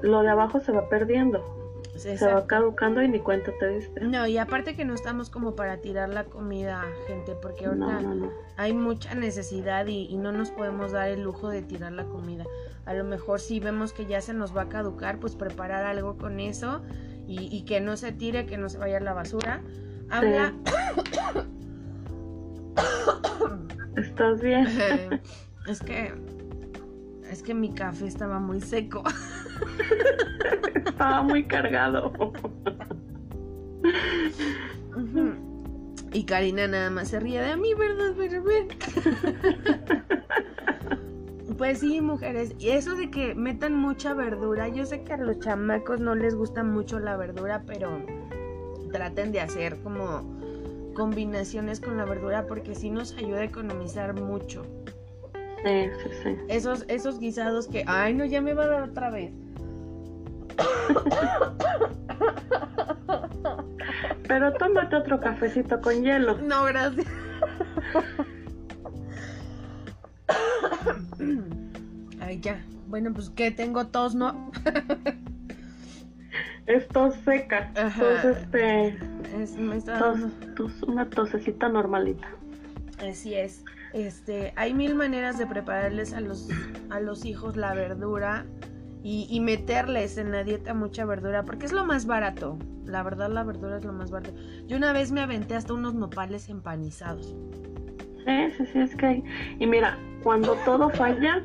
lo 0.00 0.22
de 0.22 0.28
abajo 0.28 0.60
se 0.60 0.70
va 0.70 0.88
perdiendo, 0.88 1.61
se 2.02 2.26
va 2.26 2.46
caducando 2.46 3.02
y 3.02 3.08
ni 3.08 3.18
cuenta 3.20 3.50
te 3.58 3.68
diste. 3.68 4.00
No, 4.00 4.26
y 4.26 4.38
aparte 4.38 4.74
que 4.74 4.84
no 4.84 4.94
estamos 4.94 5.30
como 5.30 5.54
para 5.54 5.78
tirar 5.78 6.08
la 6.08 6.24
comida, 6.24 6.84
gente, 7.06 7.34
porque 7.40 7.66
ahorita 7.66 7.86
No, 7.86 8.00
no, 8.00 8.14
no. 8.14 8.30
hay 8.56 8.72
mucha 8.72 9.14
necesidad 9.14 9.86
y, 9.86 10.06
y 10.06 10.16
no 10.16 10.32
nos 10.32 10.50
podemos 10.50 10.92
dar 10.92 11.08
el 11.08 11.22
lujo 11.22 11.48
de 11.48 11.62
tirar 11.62 11.92
la 11.92 12.04
comida. 12.04 12.44
A 12.84 12.94
lo 12.94 13.04
mejor 13.04 13.40
si 13.40 13.60
vemos 13.60 13.92
que 13.92 14.06
ya 14.06 14.20
se 14.20 14.34
nos 14.34 14.56
va 14.56 14.62
a 14.62 14.68
caducar, 14.68 15.18
pues 15.20 15.36
preparar 15.36 15.84
algo 15.86 16.16
con 16.18 16.40
eso 16.40 16.82
y, 17.26 17.48
y 17.56 17.64
que 17.64 17.80
no 17.80 17.96
se 17.96 18.12
tire, 18.12 18.46
que 18.46 18.58
no 18.58 18.68
se 18.68 18.78
vaya 18.78 18.96
a 18.96 19.00
la 19.00 19.12
basura. 19.12 19.62
Habla, 20.10 20.52
¿Estás 23.96 24.40
bien? 24.40 24.66
es 25.68 25.80
que 25.80 26.12
es 27.30 27.42
que 27.42 27.54
mi 27.54 27.72
café 27.72 28.06
estaba 28.06 28.38
muy 28.38 28.60
seco. 28.60 29.02
Estaba 30.86 31.22
muy 31.22 31.44
cargado. 31.44 32.12
Y 36.12 36.24
Karina 36.24 36.66
nada 36.66 36.90
más 36.90 37.08
se 37.08 37.20
ríe 37.20 37.40
de 37.40 37.56
mí, 37.56 37.72
¿verdad? 37.74 38.12
Pues 41.58 41.80
sí, 41.80 42.00
mujeres, 42.00 42.54
y 42.58 42.70
eso 42.70 42.96
de 42.96 43.10
que 43.10 43.34
metan 43.34 43.74
mucha 43.74 44.14
verdura, 44.14 44.68
yo 44.68 44.84
sé 44.84 45.04
que 45.04 45.12
a 45.12 45.16
los 45.16 45.38
chamacos 45.38 46.00
no 46.00 46.14
les 46.14 46.34
gusta 46.34 46.64
mucho 46.64 46.98
la 46.98 47.16
verdura, 47.16 47.62
pero 47.66 48.00
traten 48.90 49.32
de 49.32 49.40
hacer 49.40 49.76
como 49.82 50.24
combinaciones 50.94 51.80
con 51.80 51.98
la 51.98 52.04
verdura 52.04 52.46
porque 52.46 52.74
sí 52.74 52.90
nos 52.90 53.16
ayuda 53.16 53.40
a 53.40 53.44
economizar 53.44 54.20
mucho. 54.20 54.64
Sí, 55.64 55.88
sí, 56.02 56.10
sí. 56.22 56.36
Esos, 56.48 56.84
esos 56.88 57.20
guisados 57.20 57.68
que, 57.68 57.84
ay 57.86 58.14
no, 58.14 58.24
ya 58.24 58.40
me 58.40 58.54
va 58.54 58.64
a 58.64 58.68
dar 58.68 58.82
otra 58.82 59.10
vez. 59.10 59.32
Pero 64.28 64.52
tómate 64.54 64.96
otro 64.96 65.20
cafecito 65.20 65.80
con 65.80 66.02
hielo. 66.02 66.38
No, 66.38 66.64
gracias. 66.64 67.06
Ay, 72.20 72.40
ya. 72.40 72.64
Bueno, 72.88 73.12
pues 73.12 73.30
que 73.30 73.50
tengo 73.50 73.86
tos, 73.86 74.14
¿no? 74.14 74.50
Es 76.66 76.86
tos 76.88 77.14
seca. 77.24 77.70
Ajá. 77.76 78.00
Tos, 78.00 78.24
este, 78.24 78.88
Es, 79.36 79.56
me 79.56 79.76
está 79.76 79.98
tos, 79.98 80.20
dando- 80.20 80.54
tos- 80.54 80.82
una 80.84 81.08
tosecita 81.08 81.68
normalita. 81.68 82.28
Así 83.06 83.34
es. 83.34 83.64
Este, 83.92 84.52
hay 84.56 84.72
mil 84.72 84.94
maneras 84.94 85.36
de 85.38 85.46
prepararles 85.46 86.12
a 86.14 86.20
los, 86.20 86.48
a 86.90 87.00
los 87.00 87.24
hijos 87.24 87.56
la 87.56 87.74
verdura 87.74 88.46
y, 89.02 89.26
y 89.30 89.40
meterles 89.40 90.18
en 90.18 90.32
la 90.32 90.44
dieta 90.44 90.74
mucha 90.74 91.04
verdura, 91.04 91.44
porque 91.44 91.66
es 91.66 91.72
lo 91.72 91.84
más 91.84 92.06
barato. 92.06 92.58
La 92.84 93.02
verdad, 93.02 93.30
la 93.30 93.44
verdura 93.44 93.76
es 93.76 93.84
lo 93.84 93.92
más 93.92 94.10
barato. 94.10 94.34
Yo 94.66 94.76
una 94.76 94.92
vez 94.92 95.12
me 95.12 95.20
aventé 95.20 95.54
hasta 95.54 95.72
unos 95.74 95.94
nopales 95.94 96.48
empanizados. 96.48 97.34
Sí, 98.24 98.50
sí, 98.56 98.66
sí, 98.66 98.78
es 98.78 98.94
que 98.96 99.06
hay. 99.06 99.24
Y 99.58 99.66
mira, 99.66 99.98
cuando 100.22 100.54
todo 100.64 100.90
falla, 100.90 101.42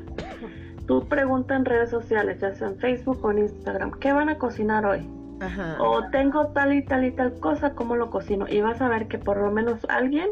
tú 0.86 1.06
pregunta 1.08 1.56
en 1.56 1.64
redes 1.64 1.90
sociales, 1.90 2.40
ya 2.40 2.54
sea 2.54 2.68
en 2.68 2.78
Facebook 2.78 3.18
o 3.22 3.30
en 3.30 3.38
Instagram, 3.38 3.92
¿qué 3.98 4.12
van 4.12 4.28
a 4.28 4.38
cocinar 4.38 4.86
hoy? 4.86 5.08
Ajá. 5.40 5.76
O 5.80 6.08
tengo 6.10 6.48
tal 6.48 6.74
y 6.74 6.84
tal 6.84 7.04
y 7.04 7.12
tal 7.12 7.38
cosa, 7.40 7.74
¿cómo 7.74 7.96
lo 7.96 8.10
cocino? 8.10 8.46
Y 8.48 8.60
vas 8.60 8.80
a 8.80 8.88
ver 8.88 9.08
que 9.08 9.18
por 9.18 9.38
lo 9.38 9.50
menos 9.50 9.84
alguien 9.88 10.28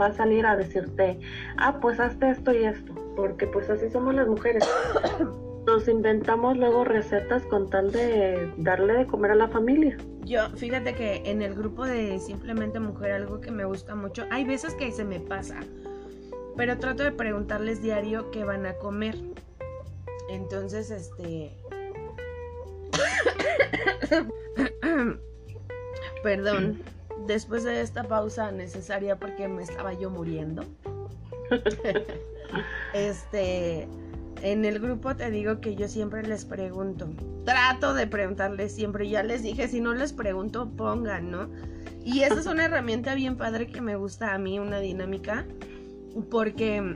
va 0.00 0.06
a 0.06 0.12
salir 0.12 0.46
a 0.46 0.56
decirte, 0.56 1.18
ah, 1.56 1.78
pues 1.80 2.00
hazte 2.00 2.30
esto 2.30 2.52
y 2.52 2.64
esto, 2.64 2.94
porque 3.16 3.46
pues 3.46 3.68
así 3.70 3.90
somos 3.90 4.14
las 4.14 4.28
mujeres. 4.28 4.68
Nos 5.66 5.88
inventamos 5.88 6.58
luego 6.58 6.84
recetas 6.84 7.42
con 7.46 7.70
tal 7.70 7.90
de 7.90 8.52
darle 8.58 8.92
de 8.94 9.06
comer 9.06 9.30
a 9.30 9.34
la 9.34 9.48
familia. 9.48 9.96
Yo, 10.24 10.50
fíjate 10.50 10.94
que 10.94 11.22
en 11.24 11.40
el 11.40 11.54
grupo 11.54 11.86
de 11.86 12.18
Simplemente 12.18 12.80
Mujer, 12.80 13.12
algo 13.12 13.40
que 13.40 13.50
me 13.50 13.64
gusta 13.64 13.94
mucho, 13.94 14.26
hay 14.30 14.44
veces 14.44 14.74
que 14.74 14.92
se 14.92 15.04
me 15.04 15.20
pasa, 15.20 15.60
pero 16.56 16.78
trato 16.78 17.02
de 17.02 17.12
preguntarles 17.12 17.82
diario 17.82 18.30
qué 18.30 18.44
van 18.44 18.66
a 18.66 18.74
comer. 18.74 19.16
Entonces, 20.28 20.90
este. 20.90 21.56
perdón, 26.22 26.82
después 27.26 27.64
de 27.64 27.80
esta 27.80 28.04
pausa 28.04 28.52
necesaria 28.52 29.16
porque 29.16 29.48
me 29.48 29.62
estaba 29.62 29.94
yo 29.94 30.10
muriendo. 30.10 30.62
este, 32.94 33.88
en 34.44 34.66
el 34.66 34.78
grupo 34.78 35.16
te 35.16 35.30
digo 35.30 35.60
que 35.60 35.74
yo 35.74 35.88
siempre 35.88 36.22
les 36.22 36.44
pregunto. 36.44 37.08
Trato 37.46 37.94
de 37.94 38.06
preguntarles 38.06 38.74
siempre. 38.74 39.08
Ya 39.08 39.22
les 39.22 39.42
dije, 39.42 39.68
si 39.68 39.80
no 39.80 39.94
les 39.94 40.12
pregunto, 40.12 40.68
pongan, 40.76 41.30
¿no? 41.30 41.48
Y 42.04 42.20
esa 42.20 42.40
es 42.40 42.46
una 42.46 42.64
herramienta 42.66 43.14
bien 43.14 43.36
padre 43.36 43.66
que 43.68 43.80
me 43.80 43.96
gusta 43.96 44.34
a 44.34 44.38
mí, 44.38 44.58
una 44.58 44.80
dinámica. 44.80 45.46
Porque 46.30 46.94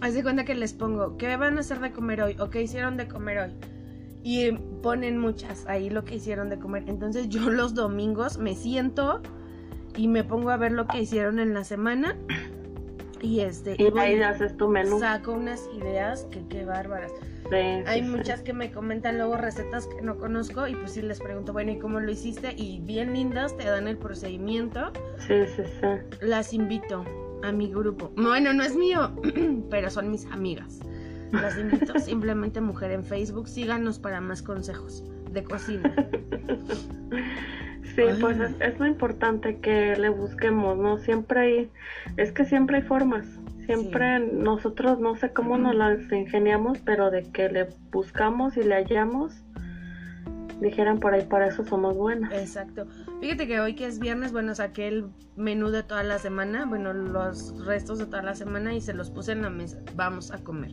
haz 0.00 0.14
de 0.14 0.24
cuenta 0.24 0.44
que 0.44 0.56
les 0.56 0.72
pongo, 0.72 1.16
¿qué 1.16 1.36
van 1.36 1.56
a 1.56 1.60
hacer 1.60 1.78
de 1.78 1.92
comer 1.92 2.20
hoy? 2.20 2.36
¿O 2.40 2.50
qué 2.50 2.62
hicieron 2.62 2.96
de 2.96 3.06
comer 3.06 3.38
hoy? 3.38 3.52
Y 4.24 4.50
ponen 4.82 5.18
muchas 5.18 5.64
ahí 5.68 5.88
lo 5.88 6.04
que 6.04 6.16
hicieron 6.16 6.50
de 6.50 6.58
comer. 6.58 6.82
Entonces 6.88 7.28
yo 7.28 7.48
los 7.48 7.74
domingos 7.74 8.38
me 8.38 8.56
siento 8.56 9.22
y 9.96 10.08
me 10.08 10.24
pongo 10.24 10.50
a 10.50 10.56
ver 10.56 10.72
lo 10.72 10.88
que 10.88 11.00
hicieron 11.00 11.38
en 11.38 11.54
la 11.54 11.62
semana 11.62 12.16
y 13.22 13.40
este 13.40 13.76
y, 13.78 13.98
ahí 13.98 14.20
haces 14.20 14.56
tu 14.56 14.68
menú. 14.68 14.98
saco 14.98 15.32
unas 15.32 15.68
ideas 15.74 16.26
que 16.30 16.46
qué 16.48 16.64
bárbaras. 16.64 17.12
Hay 17.86 18.00
muchas 18.00 18.40
que 18.40 18.54
me 18.54 18.72
comentan 18.72 19.18
luego 19.18 19.36
recetas 19.36 19.86
que 19.86 20.00
no 20.00 20.16
conozco 20.16 20.66
y 20.68 20.74
pues 20.74 20.92
sí 20.92 21.02
les 21.02 21.20
pregunto 21.20 21.52
bueno 21.52 21.72
y 21.72 21.78
cómo 21.78 22.00
lo 22.00 22.10
hiciste 22.10 22.54
y 22.56 22.80
bien 22.80 23.12
lindas 23.12 23.56
te 23.56 23.64
dan 23.64 23.88
el 23.88 23.98
procedimiento. 23.98 24.90
Sí 25.18 25.46
sí 25.54 25.62
sí. 25.64 26.16
Las 26.22 26.54
invito 26.54 27.04
a 27.42 27.52
mi 27.52 27.70
grupo. 27.70 28.10
Bueno 28.16 28.52
no 28.54 28.62
es 28.62 28.74
mío 28.74 29.12
pero 29.70 29.90
son 29.90 30.10
mis 30.10 30.26
amigas. 30.26 30.80
Las 31.30 31.58
invito 31.58 31.98
simplemente 31.98 32.60
mujer 32.60 32.90
en 32.90 33.04
Facebook 33.04 33.48
síganos 33.48 33.98
para 33.98 34.20
más 34.20 34.42
consejos 34.42 35.04
de 35.32 35.44
cocina 35.44 35.94
Sí, 37.94 38.02
pues 38.20 38.38
es, 38.60 38.78
lo 38.78 38.86
importante 38.86 39.58
que 39.58 39.94
le 39.96 40.08
busquemos, 40.08 40.78
¿no? 40.78 40.96
Siempre 40.98 41.40
hay, 41.40 41.70
es 42.16 42.32
que 42.32 42.46
siempre 42.46 42.78
hay 42.78 42.82
formas, 42.82 43.26
siempre 43.66 44.18
nosotros 44.18 44.98
no 44.98 45.14
sé 45.14 45.32
cómo 45.32 45.58
nos 45.58 45.74
las 45.74 46.10
ingeniamos, 46.10 46.78
pero 46.78 47.10
de 47.10 47.30
que 47.32 47.50
le 47.50 47.68
buscamos 47.90 48.56
y 48.56 48.62
le 48.62 48.76
hallamos, 48.76 49.34
dijeran 50.60 51.00
por 51.00 51.12
ahí, 51.12 51.26
para 51.26 51.48
eso 51.48 51.64
somos 51.66 51.94
buenas. 51.94 52.32
Exacto. 52.32 52.86
Fíjate 53.20 53.46
que 53.46 53.60
hoy 53.60 53.74
que 53.74 53.86
es 53.86 53.98
viernes, 53.98 54.32
bueno, 54.32 54.54
saqué 54.54 54.88
el 54.88 55.10
menú 55.36 55.68
de 55.68 55.82
toda 55.82 56.02
la 56.02 56.18
semana, 56.18 56.64
bueno, 56.64 56.94
los 56.94 57.66
restos 57.66 57.98
de 57.98 58.06
toda 58.06 58.22
la 58.22 58.34
semana 58.34 58.72
y 58.72 58.80
se 58.80 58.94
los 58.94 59.10
puse 59.10 59.32
en 59.32 59.42
la 59.42 59.50
mesa, 59.50 59.78
vamos 59.96 60.30
a 60.30 60.38
comer. 60.38 60.72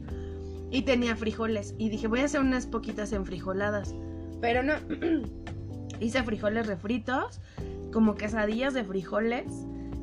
Y 0.72 0.84
tenía 0.84 1.18
frijoles 1.18 1.76
y 1.78 1.90
dije, 1.90 2.08
voy 2.08 2.22
a 2.22 2.26
hacer 2.26 2.40
unas 2.40 2.66
poquitas 2.66 3.12
enfrijoladas, 3.12 3.94
pero 4.42 4.64
no. 4.64 4.74
hice 6.00 6.24
frijoles 6.24 6.68
refritos, 6.68 7.40
como 7.92 8.16
quesadillas 8.16 8.74
de 8.74 8.84
frijoles 8.84 9.46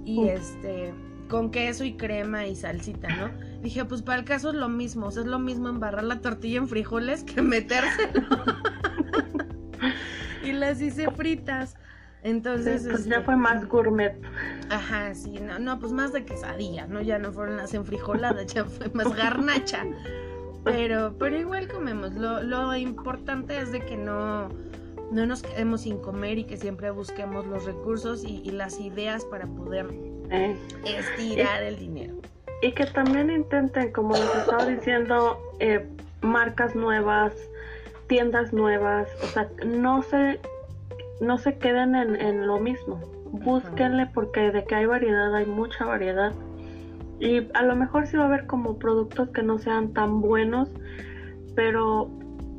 y 0.05 0.29
este 0.29 0.93
con 1.29 1.51
queso 1.51 1.85
y 1.85 1.97
crema 1.97 2.47
y 2.47 2.55
salsita, 2.55 3.09
¿no? 3.17 3.31
Dije, 3.61 3.85
pues 3.85 4.03
para 4.03 4.21
el 4.21 4.25
caso 4.25 4.51
es 4.51 4.55
lo 4.55 4.69
mismo, 4.69 5.07
o 5.07 5.11
sea, 5.11 5.23
es 5.23 5.29
lo 5.29 5.41
mismo 5.41 5.69
embarrar 5.69 6.05
la 6.05 6.21
tortilla 6.21 6.59
en 6.59 6.69
frijoles 6.69 7.25
que 7.25 7.43
metérselo. 7.43 8.23
y 10.45 10.53
las 10.53 10.81
hice 10.81 11.11
fritas. 11.11 11.75
Entonces, 12.23 12.87
pues 12.89 13.05
ya 13.05 13.17
este, 13.17 13.25
fue 13.25 13.37
más 13.37 13.69
gourmet. 13.69 14.17
Ajá, 14.71 15.15
sí, 15.15 15.39
no, 15.41 15.59
no, 15.59 15.81
pues 15.81 15.93
más 15.93 16.13
de 16.13 16.25
quesadilla, 16.25 16.87
¿no? 16.87 17.01
Ya 17.01 17.19
no 17.19 17.33
fueron 17.33 17.57
las 17.57 17.75
enfrijoladas, 17.75 18.47
ya 18.47 18.65
fue 18.65 18.89
más 18.95 19.13
garnacha. 19.17 19.85
Pero, 20.67 21.15
pero 21.19 21.39
igual 21.39 21.69
comemos. 21.69 22.13
Lo, 22.15 22.43
lo 22.43 22.77
importante 22.77 23.57
es 23.59 23.71
de 23.71 23.81
que 23.81 23.97
no, 23.97 24.49
no 25.11 25.27
nos 25.27 25.43
quedemos 25.43 25.83
sin 25.83 25.99
comer 25.99 26.39
y 26.39 26.45
que 26.45 26.57
siempre 26.57 26.91
busquemos 26.91 27.47
los 27.47 27.65
recursos 27.65 28.25
y, 28.25 28.51
las 28.51 28.81
ideas 28.81 29.25
para 29.25 29.47
poder 29.47 29.87
eh. 30.31 30.57
estirar 30.85 31.63
el 31.63 31.79
dinero. 31.79 32.15
Y 32.63 32.73
que 32.73 32.87
también 32.87 33.31
intenten, 33.31 33.93
como 33.93 34.15
les 34.15 34.35
estaba 34.37 34.67
diciendo, 34.67 35.39
eh, 35.61 35.87
marcas 36.23 36.75
nuevas, 36.75 37.33
tiendas 38.09 38.53
nuevas, 38.53 39.09
o 39.23 39.27
sea, 39.27 39.49
no 39.65 40.03
se, 40.03 40.41
no 41.21 41.39
se 41.39 41.59
queden 41.59 41.95
en, 41.95 42.47
lo 42.47 42.59
mismo. 42.59 43.01
Búsquenle 43.31 44.07
porque 44.07 44.51
de 44.51 44.65
que 44.65 44.75
hay 44.75 44.87
variedad, 44.87 45.35
hay 45.35 45.47
mucha 45.47 45.85
variedad. 45.85 46.33
Y 47.19 47.49
a 47.55 47.63
lo 47.63 47.77
mejor 47.77 48.07
sí 48.07 48.17
va 48.17 48.25
a 48.25 48.27
haber 48.27 48.47
como 48.47 48.79
productos 48.79 49.31
que 49.31 49.43
no 49.43 49.59
sean 49.59 49.93
tan 49.93 50.21
buenos, 50.21 50.71
pero 51.55 52.11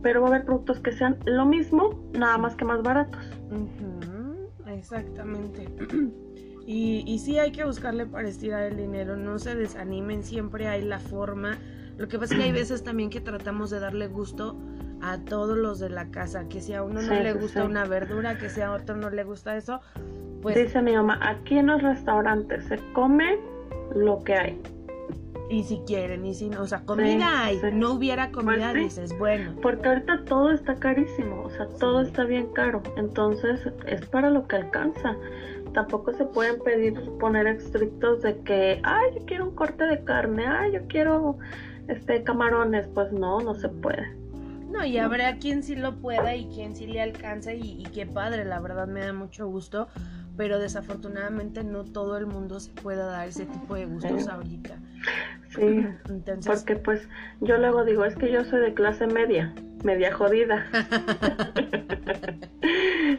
pero 0.02 0.22
va 0.22 0.28
a 0.28 0.30
haber 0.32 0.46
productos 0.46 0.80
que 0.80 0.92
sean 0.92 1.18
lo 1.26 1.46
mismo, 1.46 2.00
nada 2.14 2.38
más 2.38 2.56
que 2.56 2.66
más 2.66 2.82
baratos. 2.82 3.22
Exactamente. 4.68 5.68
Y, 6.70 7.06
y 7.08 7.20
sí 7.20 7.40
hay 7.40 7.54
que 7.54 7.64
buscarle 7.64 8.06
para 8.06 8.28
estirar 8.28 8.64
el 8.64 8.76
dinero, 8.76 9.16
no 9.16 9.40
se 9.40 9.56
desanimen, 9.56 10.22
siempre 10.22 10.68
hay 10.68 10.82
la 10.82 11.00
forma. 11.00 11.58
Lo 11.98 12.10
que 12.10 12.20
pasa 12.20 12.34
es 12.34 12.42
que 12.42 12.46
hay 12.48 12.52
veces 12.64 12.84
también 12.84 13.10
que 13.10 13.22
tratamos 13.22 13.70
de 13.70 13.80
darle 13.80 14.08
gusto 14.08 14.60
a 15.02 15.18
todos 15.18 15.58
los 15.58 15.80
de 15.80 15.90
la 15.90 16.12
casa, 16.12 16.50
que 16.50 16.60
si 16.60 16.74
a 16.74 16.84
uno 16.84 17.02
no 17.02 17.14
le 17.14 17.32
gusta 17.32 17.64
una 17.64 17.86
verdura, 17.86 18.38
que 18.38 18.50
si 18.50 18.60
a 18.60 18.74
otro 18.74 18.98
no 18.98 19.10
le 19.10 19.24
gusta 19.24 19.56
eso, 19.56 19.80
pues... 20.42 20.58
Dice 20.58 20.82
mi 20.82 20.94
mamá, 20.94 21.18
aquí 21.22 21.58
en 21.58 21.68
los 21.68 21.82
restaurantes 21.82 22.66
se 22.66 22.80
come 22.92 23.40
lo 23.96 24.24
que 24.24 24.36
hay. 24.36 24.62
Y 25.50 25.64
si 25.64 25.78
quieren, 25.88 26.26
y 26.26 26.34
si 26.34 26.50
no, 26.50 26.62
o 26.62 26.68
sea, 26.68 26.82
comida 26.84 27.46
hay, 27.46 27.62
no 27.72 27.94
hubiera 27.94 28.32
comida, 28.32 28.72
pues 28.72 28.96
dices, 28.96 29.18
bueno. 29.18 29.56
Porque 29.62 29.88
ahorita 29.88 30.26
todo 30.26 30.52
está 30.52 30.76
carísimo, 30.76 31.44
o 31.44 31.50
sea, 31.50 31.68
todo 31.80 32.02
está 32.02 32.26
bien 32.26 32.48
caro, 32.54 32.84
entonces 32.98 33.62
es 33.86 34.06
para 34.08 34.30
lo 34.30 34.46
que 34.46 34.58
alcanza. 34.58 35.16
Tampoco 35.74 36.12
se 36.14 36.26
pueden 36.26 36.62
pedir, 36.62 37.00
poner 37.20 37.48
estrictos 37.48 38.24
de 38.24 38.38
que, 38.42 38.82
ay, 38.84 39.12
yo 39.16 39.26
quiero 39.26 39.46
un 39.46 39.56
corte 39.56 39.86
de 39.86 40.04
carne, 40.04 40.46
ay, 40.46 40.74
yo 40.74 40.82
quiero 40.88 41.38
este 41.88 42.24
camarones, 42.24 42.88
pues 42.88 43.14
no, 43.14 43.40
no 43.40 43.56
se 43.56 43.70
puede. 43.70 44.18
No, 44.70 44.84
y 44.84 44.98
habrá 44.98 45.38
quien 45.38 45.64
sí 45.64 45.78
lo 45.78 45.96
pueda 45.96 46.36
y 46.36 46.48
quien 46.48 46.76
sí 46.76 46.88
le 46.88 47.02
alcanza 47.02 47.54
y, 47.54 47.82
y 47.82 47.84
qué 47.84 48.06
padre, 48.06 48.44
la 48.44 48.60
verdad 48.60 48.86
me 48.86 49.00
da 49.00 49.14
mucho 49.14 49.48
gusto, 49.48 49.88
pero 50.38 50.60
desafortunadamente 50.60 51.64
no 51.64 51.84
todo 51.84 52.16
el 52.18 52.28
mundo 52.28 52.60
se 52.60 52.72
puede 52.72 53.00
dar 53.00 53.28
ese 53.28 53.48
tipo 53.48 53.76
de 53.76 53.86
gustos 53.86 54.28
ahorita. 54.28 54.80
Sí, 55.50 55.88
porque 56.46 56.76
pues 56.76 57.10
yo 57.42 57.58
luego 57.58 57.84
digo, 57.84 58.06
es 58.06 58.16
que 58.16 58.32
yo 58.32 58.46
soy 58.46 58.62
de 58.62 58.74
clase 58.76 59.08
media, 59.08 59.54
media 59.84 60.14
jodida. 60.14 60.66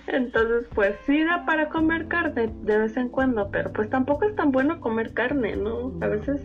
Entonces, 0.07 0.67
pues 0.75 0.95
sí 1.07 1.25
da 1.25 1.45
para 1.45 1.69
comer 1.69 2.07
carne 2.09 2.53
de 2.63 2.79
vez 2.79 2.97
en 2.97 3.09
cuando, 3.09 3.51
pero 3.51 3.73
pues 3.73 3.91
tampoco 3.91 4.25
es 4.27 4.37
tan 4.37 4.53
bueno 4.53 4.81
comer 4.81 5.13
carne, 5.13 5.57
¿no? 5.57 5.93
A 6.01 6.07
veces 6.07 6.43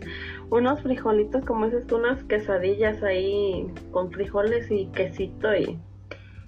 unos 0.50 0.80
frijolitos, 0.82 1.44
como 1.44 1.66
dices 1.66 1.86
tú, 1.86 1.96
unas 1.96 2.22
quesadillas 2.24 3.02
ahí 3.02 3.66
con 3.90 4.10
frijoles 4.10 4.70
y 4.70 4.86
quesito 4.86 5.54
y... 5.54 5.78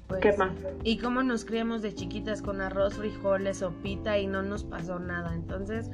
Pues, 0.09 0.21
¿Qué 0.21 0.33
más? 0.37 0.53
Y 0.85 0.99
cómo 0.99 1.23
nos 1.23 1.45
criamos 1.45 1.83
de 1.83 1.95
chiquitas 1.95 2.43
con 2.43 2.61
arroz, 2.61 2.95
frijoles, 2.95 3.59
sopita 3.59 4.19
y 4.19 4.27
no 4.27 4.43
nos 4.43 4.65
pasó 4.65 4.99
nada. 4.99 5.35
Entonces, 5.35 5.91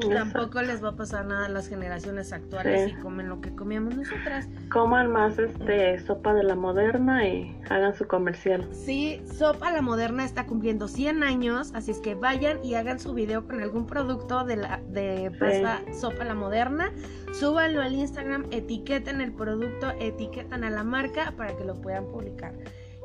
Tampoco 0.00 0.60
les 0.60 0.84
va 0.84 0.90
a 0.90 0.96
pasar 0.96 1.24
nada 1.24 1.46
a 1.46 1.48
las 1.48 1.68
generaciones 1.68 2.32
actuales 2.32 2.92
y 2.92 2.94
comen 2.96 3.28
lo 3.28 3.40
que 3.40 3.54
comíamos 3.54 3.96
nosotras. 3.96 4.46
Coman 4.70 5.10
más 5.10 5.38
este 5.38 5.98
sopa 6.00 6.34
de 6.34 6.42
la 6.42 6.54
moderna 6.54 7.26
y 7.26 7.56
hagan 7.70 7.94
su 7.94 8.06
comercial. 8.06 8.68
Sí, 8.72 9.22
Sopa 9.24 9.70
la 9.70 9.80
Moderna 9.80 10.24
está 10.24 10.46
cumpliendo 10.46 10.86
100 10.88 11.22
años, 11.22 11.72
así 11.74 11.92
es 11.92 11.98
que 11.98 12.14
vayan 12.14 12.62
y 12.62 12.74
hagan 12.74 13.00
su 13.00 13.14
video 13.14 13.46
con 13.46 13.62
algún 13.62 13.86
producto 13.86 14.44
de 14.44 14.56
la 14.56 14.80
de 14.88 15.30
pasta 15.38 15.80
Sopa 15.98 16.24
la 16.24 16.34
Moderna, 16.34 16.92
súbanlo 17.32 17.80
al 17.80 17.94
Instagram, 17.94 18.46
etiqueten 18.50 19.20
el 19.20 19.32
producto, 19.32 19.92
etiquetan 19.98 20.62
a 20.64 20.70
la 20.70 20.84
marca 20.84 21.32
para 21.36 21.56
que 21.56 21.64
lo 21.64 21.80
puedan 21.80 22.04
publicar 22.06 22.54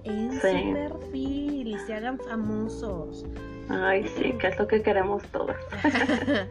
en 0.04 0.34
su 0.34 0.42
perfil 0.42 1.68
y 1.68 1.78
se 1.86 1.94
hagan 1.94 2.18
famosos. 2.20 3.26
Ay, 3.70 4.08
sí, 4.18 4.34
que 4.34 4.48
es 4.48 4.60
lo 4.60 4.68
que 4.68 4.82
queremos 4.82 5.24
todos. 5.28 5.56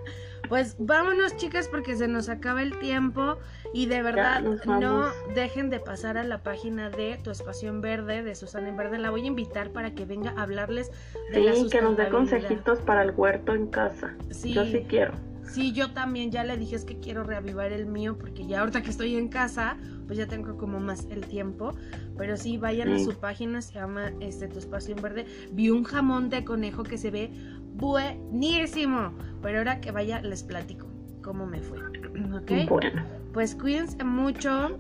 Pues 0.50 0.74
vámonos 0.80 1.36
chicas 1.36 1.68
porque 1.68 1.94
se 1.94 2.08
nos 2.08 2.28
acaba 2.28 2.60
el 2.60 2.76
tiempo 2.80 3.38
y 3.72 3.86
de 3.86 4.02
verdad 4.02 4.42
no 4.66 5.06
dejen 5.32 5.70
de 5.70 5.78
pasar 5.78 6.18
a 6.18 6.24
la 6.24 6.42
página 6.42 6.90
de 6.90 7.20
Tu 7.22 7.30
Espacio 7.30 7.68
en 7.68 7.80
Verde, 7.80 8.24
de 8.24 8.34
Susana 8.34 8.68
en 8.68 8.76
Verde. 8.76 8.98
La 8.98 9.10
voy 9.10 9.22
a 9.22 9.26
invitar 9.26 9.70
para 9.70 9.94
que 9.94 10.06
venga 10.06 10.34
a 10.36 10.42
hablarles 10.42 10.90
de 11.32 11.54
sí, 11.54 11.68
que 11.70 11.80
nos 11.80 11.96
dé 11.96 12.08
consejitos 12.08 12.80
para 12.80 13.02
el 13.02 13.12
huerto 13.12 13.54
en 13.54 13.68
casa. 13.68 14.16
Sí. 14.30 14.52
Yo 14.52 14.64
sí 14.64 14.84
quiero. 14.88 15.12
Sí, 15.50 15.72
yo 15.72 15.90
también 15.90 16.30
ya 16.30 16.44
le 16.44 16.56
dije 16.56 16.76
es 16.76 16.84
que 16.84 16.98
quiero 17.00 17.24
reavivar 17.24 17.72
el 17.72 17.86
mío 17.86 18.16
porque 18.16 18.46
ya 18.46 18.60
ahorita 18.60 18.82
que 18.82 18.90
estoy 18.90 19.16
en 19.16 19.28
casa, 19.28 19.76
pues 20.06 20.16
ya 20.18 20.26
tengo 20.26 20.56
como 20.56 20.78
más 20.78 21.06
el 21.10 21.26
tiempo. 21.26 21.74
Pero 22.16 22.36
sí, 22.36 22.56
vayan 22.56 22.92
a 22.92 22.98
su 22.98 23.14
página, 23.14 23.60
se 23.60 23.74
llama 23.74 24.12
este 24.20 24.46
Tu 24.48 24.58
Espacio 24.58 24.94
en 24.94 25.02
Verde. 25.02 25.26
Vi 25.52 25.70
un 25.70 25.82
jamón 25.82 26.30
de 26.30 26.44
conejo 26.44 26.84
que 26.84 26.98
se 26.98 27.10
ve 27.10 27.30
buenísimo. 27.74 29.12
Pero 29.42 29.58
ahora 29.58 29.80
que 29.80 29.90
vaya 29.90 30.20
les 30.22 30.44
platico 30.44 30.86
cómo 31.22 31.46
me 31.46 31.60
fue. 31.60 31.78
¿Ok? 31.78 32.68
Bueno. 32.68 33.02
Pues 33.32 33.54
cuídense 33.54 34.04
mucho. 34.04 34.78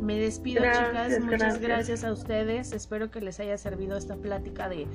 Me 0.00 0.18
despido, 0.18 0.62
chicas. 0.62 1.20
Muchas 1.20 1.60
gracias. 1.60 2.04
a 2.04 2.12
ustedes. 2.12 2.72
Espero 2.72 3.10
que 3.10 3.20
les 3.20 3.40
haya 3.40 3.56
servido 3.56 3.96
esta 3.96 4.16
plática 4.16 4.68
de 4.68 4.86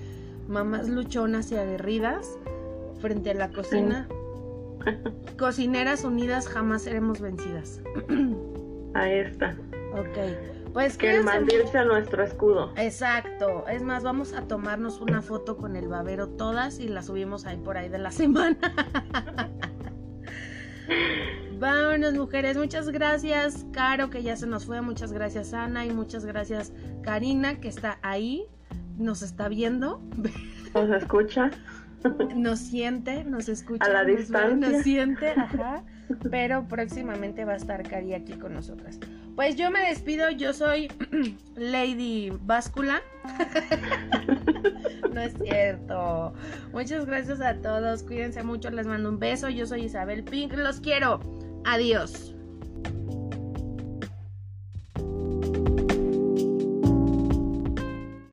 mamás 0.47 0.89
luchonas 0.89 1.51
y 1.51 1.55
aguerridas. 1.55 2.37
frente 2.99 3.31
a 3.31 3.33
la 3.35 3.49
cocina. 3.49 4.07
Cocineras 5.37 6.03
unidas 6.03 6.47
jamás 6.47 6.83
seremos 6.83 7.21
vencidas. 7.21 7.81
Ahí 8.93 9.19
está. 9.19 9.55
Ok. 9.93 10.17
Pues 10.73 10.97
que 10.97 11.15
el 11.15 11.23
mandirse 11.23 11.77
a 11.77 11.85
nuestro 11.85 12.23
escudo. 12.23 12.71
Exacto. 12.75 13.67
Es 13.67 13.81
más, 13.81 14.03
vamos 14.03 14.33
a 14.33 14.47
tomarnos 14.47 15.01
una 15.01 15.21
foto 15.21 15.57
con 15.57 15.75
el 15.75 15.87
babero 15.87 16.29
todas 16.29 16.79
y 16.79 16.87
la 16.87 17.01
subimos 17.01 17.45
ahí 17.45 17.57
por 17.57 17.77
ahí 17.77 17.89
de 17.89 17.97
la 17.97 18.11
semana. 18.11 18.57
Vámonos, 21.59 22.13
mujeres. 22.13 22.57
Muchas 22.57 22.89
gracias, 22.89 23.65
Caro, 23.71 24.11
que 24.11 24.21
ya 24.21 24.35
se 24.35 24.45
nos 24.45 24.65
fue. 24.65 24.81
Muchas 24.81 25.11
gracias, 25.11 25.53
Ana. 25.53 25.85
Y 25.85 25.91
muchas 25.91 26.25
gracias, 26.25 26.71
Karina, 27.01 27.59
que 27.59 27.69
está 27.69 27.97
ahí. 28.03 28.45
Nos 28.97 29.23
está 29.23 29.47
viendo. 29.47 29.99
Nos 30.75 30.89
escucha. 30.91 31.49
Nos 32.35 32.59
siente, 32.59 33.23
nos 33.23 33.49
escucha. 33.49 33.85
A 33.85 33.89
la 33.89 34.03
distancia. 34.03 34.69
nos 34.69 34.83
siente, 34.83 35.29
ajá. 35.37 35.83
Pero 36.31 36.65
próximamente 36.67 37.43
va 37.45 37.53
a 37.53 37.57
estar 37.57 37.83
Cari 37.83 38.13
aquí 38.13 38.33
con 38.33 38.53
nosotras. 38.53 38.99
Pues 39.35 39.55
yo 39.55 39.69
me 39.71 39.81
despido. 39.81 40.29
Yo 40.31 40.53
soy 40.53 40.89
Lady 41.55 42.31
Báscula. 42.41 43.01
no 45.13 45.21
es 45.21 45.33
cierto. 45.41 46.33
Muchas 46.71 47.05
gracias 47.05 47.41
a 47.41 47.55
todos. 47.55 48.03
Cuídense 48.03 48.43
mucho. 48.43 48.69
Les 48.71 48.87
mando 48.87 49.09
un 49.09 49.19
beso. 49.19 49.49
Yo 49.49 49.65
soy 49.65 49.83
Isabel 49.83 50.23
Pink. 50.23 50.53
Los 50.53 50.79
quiero. 50.79 51.19
Adiós. 51.65 52.36